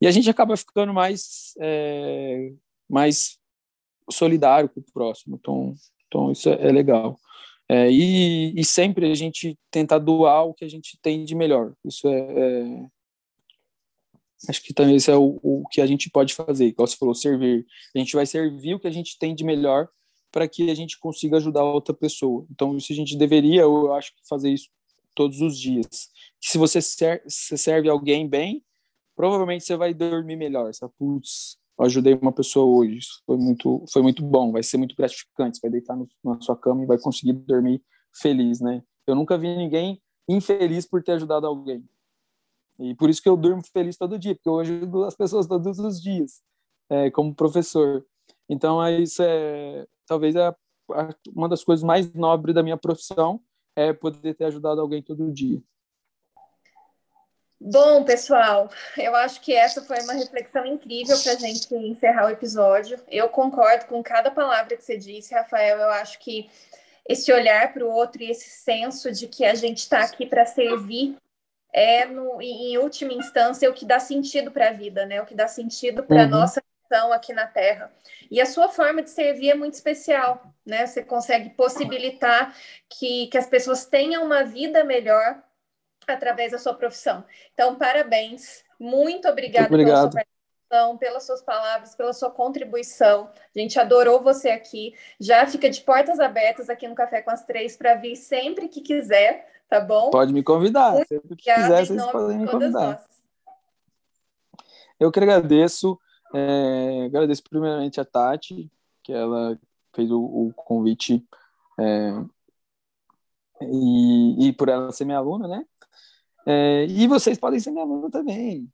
E 0.00 0.06
a 0.06 0.10
gente 0.10 0.28
acaba 0.28 0.56
ficando 0.56 0.92
mais 0.92 1.52
é, 1.60 2.52
mais 2.88 3.38
solidário 4.10 4.68
com 4.68 4.80
o 4.80 4.92
próximo. 4.92 5.36
Então, 5.36 5.74
então 6.06 6.32
isso 6.32 6.48
é, 6.48 6.68
é 6.68 6.72
legal. 6.72 7.18
É, 7.68 7.90
e, 7.90 8.58
e, 8.58 8.64
sempre 8.64 9.10
a 9.10 9.14
gente 9.14 9.58
tenta 9.70 9.98
doar 9.98 10.44
o 10.44 10.54
que 10.54 10.64
a 10.64 10.68
gente 10.68 10.96
tem 11.02 11.24
de 11.24 11.34
melhor. 11.34 11.72
Isso 11.84 12.06
é, 12.06 12.20
é 12.20 12.86
acho 14.48 14.62
que 14.62 14.72
também 14.72 14.96
isso 14.96 15.10
é 15.10 15.16
o, 15.16 15.38
o, 15.42 15.64
que 15.70 15.80
a 15.80 15.86
gente 15.86 16.08
pode 16.10 16.34
fazer. 16.34 16.72
Como 16.72 16.86
você 16.86 16.96
falou, 16.96 17.14
servir. 17.14 17.66
A 17.94 17.98
gente 17.98 18.14
vai 18.14 18.26
servir 18.26 18.74
o 18.74 18.80
que 18.80 18.86
a 18.86 18.92
gente 18.92 19.18
tem 19.18 19.34
de 19.34 19.44
melhor 19.44 19.88
para 20.30 20.46
que 20.46 20.70
a 20.70 20.74
gente 20.74 20.98
consiga 20.98 21.38
ajudar 21.38 21.64
outra 21.64 21.94
pessoa. 21.94 22.46
Então, 22.50 22.76
isso 22.76 22.92
a 22.92 22.96
gente 22.96 23.16
deveria, 23.16 23.62
eu 23.62 23.92
acho, 23.94 24.12
fazer 24.28 24.50
isso 24.50 24.68
todos 25.14 25.40
os 25.40 25.58
dias. 25.58 26.10
Se 26.40 26.58
você, 26.58 26.82
ser, 26.82 27.22
se 27.26 27.56
serve 27.56 27.88
alguém 27.88 28.28
bem, 28.28 28.62
provavelmente 29.16 29.64
você 29.64 29.76
vai 29.76 29.94
dormir 29.94 30.36
melhor. 30.36 30.72
Sabe? 30.74 30.92
Putz, 30.98 31.58
eu 31.78 31.84
ajudei 31.84 32.14
uma 32.14 32.32
pessoa 32.32 32.66
hoje. 32.66 32.98
Isso 32.98 33.22
foi 33.26 33.36
muito, 33.36 33.84
foi 33.92 34.02
muito 34.02 34.24
bom, 34.24 34.52
vai 34.52 34.62
ser 34.62 34.78
muito 34.78 34.94
gratificante. 34.96 35.58
Você 35.58 35.62
vai 35.62 35.70
deitar 35.70 35.96
no, 35.96 36.08
na 36.24 36.40
sua 36.40 36.56
cama 36.56 36.82
e 36.82 36.86
vai 36.86 36.98
conseguir 36.98 37.32
dormir 37.32 37.82
feliz, 38.14 38.60
né? 38.60 38.82
Eu 39.06 39.14
nunca 39.14 39.36
vi 39.36 39.54
ninguém 39.56 40.00
infeliz 40.28 40.86
por 40.86 41.02
ter 41.02 41.12
ajudado 41.12 41.46
alguém. 41.46 41.84
E 42.78 42.94
por 42.94 43.08
isso 43.08 43.22
que 43.22 43.28
eu 43.28 43.36
durmo 43.36 43.62
feliz 43.72 43.96
todo 43.96 44.18
dia, 44.18 44.34
porque 44.34 44.48
eu 44.48 44.58
ajudo 44.58 45.04
as 45.04 45.16
pessoas 45.16 45.46
todos 45.46 45.78
os 45.78 46.00
dias, 46.00 46.42
é, 46.90 47.10
como 47.10 47.34
professor. 47.34 48.04
Então, 48.48 48.82
é 48.82 49.00
isso 49.00 49.22
é 49.22 49.86
talvez 50.06 50.36
é 50.36 50.54
uma 51.34 51.48
das 51.48 51.64
coisas 51.64 51.82
mais 51.82 52.12
nobres 52.12 52.54
da 52.54 52.62
minha 52.62 52.76
profissão 52.76 53.40
é 53.74 53.92
poder 53.92 54.34
ter 54.34 54.44
ajudado 54.44 54.80
alguém 54.80 55.02
todo 55.02 55.32
dia. 55.32 55.60
Bom, 57.58 58.04
pessoal, 58.04 58.70
eu 58.98 59.16
acho 59.16 59.40
que 59.40 59.54
essa 59.54 59.82
foi 59.82 59.98
uma 60.02 60.12
reflexão 60.12 60.64
incrível 60.66 61.18
para 61.22 61.32
a 61.32 61.36
gente 61.36 61.74
encerrar 61.74 62.26
o 62.26 62.30
episódio. 62.30 63.00
Eu 63.08 63.28
concordo 63.30 63.86
com 63.86 64.02
cada 64.02 64.30
palavra 64.30 64.76
que 64.76 64.84
você 64.84 64.96
disse, 64.96 65.34
Rafael. 65.34 65.78
Eu 65.78 65.88
acho 65.90 66.18
que 66.18 66.50
esse 67.08 67.32
olhar 67.32 67.72
para 67.72 67.84
o 67.84 67.90
outro 67.90 68.22
e 68.22 68.30
esse 68.30 68.50
senso 68.50 69.10
de 69.10 69.26
que 69.26 69.44
a 69.44 69.54
gente 69.54 69.78
está 69.78 70.00
aqui 70.00 70.26
para 70.26 70.44
servir 70.44 71.16
é, 71.72 72.04
no, 72.04 72.40
em 72.42 72.76
última 72.78 73.12
instância, 73.12 73.68
o 73.70 73.74
que 73.74 73.86
dá 73.86 73.98
sentido 73.98 74.50
para 74.50 74.68
a 74.68 74.72
vida, 74.72 75.06
né? 75.06 75.22
O 75.22 75.26
que 75.26 75.34
dá 75.34 75.48
sentido 75.48 76.02
para 76.02 76.22
a 76.22 76.24
uhum. 76.24 76.30
nossa 76.30 76.62
missão 76.82 77.12
aqui 77.12 77.32
na 77.32 77.46
Terra. 77.46 77.90
E 78.30 78.40
a 78.40 78.46
sua 78.46 78.68
forma 78.68 79.02
de 79.02 79.10
servir 79.10 79.50
é 79.50 79.54
muito 79.54 79.74
especial, 79.74 80.42
né? 80.64 80.86
Você 80.86 81.02
consegue 81.02 81.50
possibilitar 81.50 82.54
que, 82.88 83.28
que 83.28 83.38
as 83.38 83.46
pessoas 83.46 83.86
tenham 83.86 84.24
uma 84.24 84.44
vida 84.44 84.84
melhor 84.84 85.42
através 86.06 86.52
da 86.52 86.58
sua 86.58 86.74
profissão. 86.74 87.24
Então, 87.52 87.76
parabéns. 87.76 88.64
Muito 88.78 89.28
obrigada 89.28 89.68
pela 89.68 89.96
sua 89.96 90.10
participação, 90.10 90.98
pelas 90.98 91.26
suas 91.26 91.42
palavras, 91.42 91.94
pela 91.94 92.12
sua 92.12 92.30
contribuição. 92.30 93.30
A 93.54 93.58
gente 93.58 93.78
adorou 93.78 94.20
você 94.20 94.50
aqui. 94.50 94.94
Já 95.18 95.46
fica 95.46 95.68
de 95.68 95.80
portas 95.80 96.20
abertas 96.20 96.68
aqui 96.68 96.86
no 96.86 96.94
Café 96.94 97.22
com 97.22 97.30
as 97.30 97.44
Três 97.44 97.76
para 97.76 97.94
vir 97.94 98.16
sempre 98.16 98.68
que 98.68 98.80
quiser, 98.80 99.48
tá 99.68 99.80
bom? 99.80 100.10
Pode 100.10 100.32
me 100.32 100.42
convidar. 100.42 100.92
Muito 100.92 101.08
sempre 101.08 101.36
que 101.36 101.52
quiser, 101.52 101.86
vocês 101.86 102.06
podem 102.06 102.38
me 102.38 102.46
convidar. 102.46 102.92
Nós. 102.92 103.16
Eu 104.98 105.10
que 105.10 105.20
agradeço. 105.20 105.98
É, 106.34 107.04
agradeço 107.06 107.42
primeiramente 107.44 108.00
a 108.00 108.04
Tati, 108.04 108.70
que 109.02 109.12
ela 109.12 109.58
fez 109.94 110.10
o, 110.10 110.20
o 110.20 110.52
convite 110.54 111.24
é, 111.78 112.12
e, 113.62 114.48
e 114.48 114.52
por 114.52 114.68
ela 114.68 114.92
ser 114.92 115.04
minha 115.04 115.18
aluna, 115.18 115.48
né? 115.48 115.64
É, 116.46 116.86
e 116.86 117.08
vocês 117.08 117.36
podem 117.38 117.58
ser 117.58 117.72
minha 117.72 117.84
aluna 117.84 118.10
também. 118.10 118.70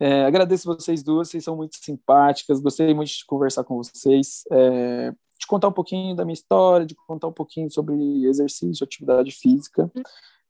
É, 0.00 0.24
agradeço 0.24 0.66
vocês 0.66 1.02
duas, 1.02 1.28
vocês 1.28 1.44
são 1.44 1.56
muito 1.56 1.76
simpáticas, 1.76 2.60
gostei 2.60 2.92
muito 2.92 3.10
de 3.10 3.24
conversar 3.24 3.62
com 3.62 3.76
vocês, 3.76 4.42
é, 4.50 5.12
de 5.38 5.46
contar 5.46 5.68
um 5.68 5.72
pouquinho 5.72 6.16
da 6.16 6.24
minha 6.24 6.34
história, 6.34 6.84
de 6.84 6.96
contar 7.06 7.28
um 7.28 7.32
pouquinho 7.32 7.70
sobre 7.70 8.26
exercício, 8.26 8.84
atividade 8.84 9.30
física. 9.30 9.90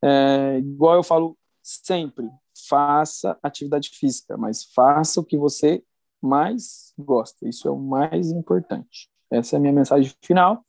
É, 0.02 0.58
igual 0.58 0.94
eu 0.96 1.02
falo 1.02 1.36
sempre, 1.62 2.28
faça 2.68 3.38
atividade 3.42 3.90
física, 3.90 4.36
mas 4.36 4.64
faça 4.64 5.20
o 5.20 5.24
que 5.24 5.36
você 5.36 5.84
mais 6.20 6.94
gosta, 6.98 7.46
isso 7.46 7.68
é 7.68 7.70
o 7.70 7.78
mais 7.78 8.30
importante. 8.30 9.10
Essa 9.30 9.56
é 9.56 9.58
a 9.58 9.60
minha 9.60 9.72
mensagem 9.72 10.10
final. 10.22 10.64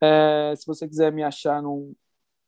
É, 0.00 0.54
se 0.56 0.66
você 0.66 0.86
quiser 0.86 1.12
me 1.12 1.22
achar 1.22 1.62
no 1.62 1.94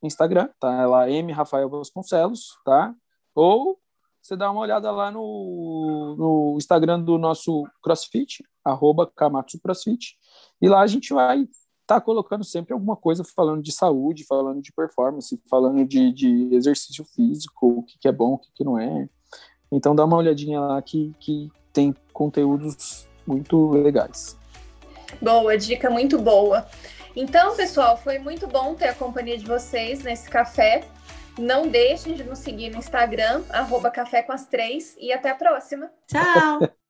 Instagram, 0.03 0.49
tá? 0.59 0.81
É 0.81 0.85
lá 0.85 1.09
M 1.09 1.31
Rafael 1.31 1.69
Vasconcelos, 1.69 2.57
tá? 2.65 2.93
Ou 3.35 3.79
você 4.21 4.35
dá 4.35 4.51
uma 4.51 4.61
olhada 4.61 4.91
lá 4.91 5.09
no, 5.09 6.15
no 6.17 6.55
Instagram 6.57 7.01
do 7.01 7.17
nosso 7.17 7.63
CrossFit, 7.81 8.43
arroba 8.63 9.11
Kamatsu 9.15 9.59
CrossFit, 9.59 10.15
e 10.61 10.69
lá 10.69 10.81
a 10.81 10.87
gente 10.87 11.13
vai 11.13 11.47
tá 11.87 11.99
colocando 11.99 12.43
sempre 12.45 12.73
alguma 12.73 12.95
coisa 12.95 13.23
falando 13.23 13.61
de 13.61 13.71
saúde, 13.71 14.25
falando 14.25 14.61
de 14.61 14.71
performance, 14.71 15.41
falando 15.49 15.85
de, 15.85 16.13
de 16.13 16.55
exercício 16.55 17.03
físico, 17.03 17.79
o 17.79 17.83
que, 17.83 17.97
que 17.99 18.07
é 18.07 18.11
bom, 18.11 18.33
o 18.33 18.37
que, 18.37 18.49
que 18.53 18.63
não 18.63 18.79
é. 18.79 19.09
Então 19.69 19.93
dá 19.93 20.05
uma 20.05 20.15
olhadinha 20.15 20.61
lá 20.61 20.81
que, 20.81 21.13
que 21.19 21.49
tem 21.73 21.93
conteúdos 22.13 23.07
muito 23.27 23.71
legais. 23.71 24.37
Boa, 25.21 25.57
dica 25.57 25.89
muito 25.89 26.17
boa. 26.17 26.65
Então, 27.15 27.55
pessoal, 27.55 27.97
foi 27.97 28.19
muito 28.19 28.47
bom 28.47 28.73
ter 28.75 28.89
a 28.89 28.93
companhia 28.93 29.37
de 29.37 29.45
vocês 29.45 30.01
nesse 30.01 30.29
café. 30.29 30.83
Não 31.37 31.67
deixem 31.67 32.13
de 32.13 32.23
nos 32.23 32.39
seguir 32.39 32.69
no 32.71 32.77
Instagram, 32.77 33.43
arroba 33.49 33.89
Café 33.89 34.21
com 34.21 34.33
as 34.33 34.45
Três, 34.47 34.95
e 34.99 35.11
até 35.11 35.29
a 35.29 35.35
próxima. 35.35 35.89
Tchau! 36.07 36.69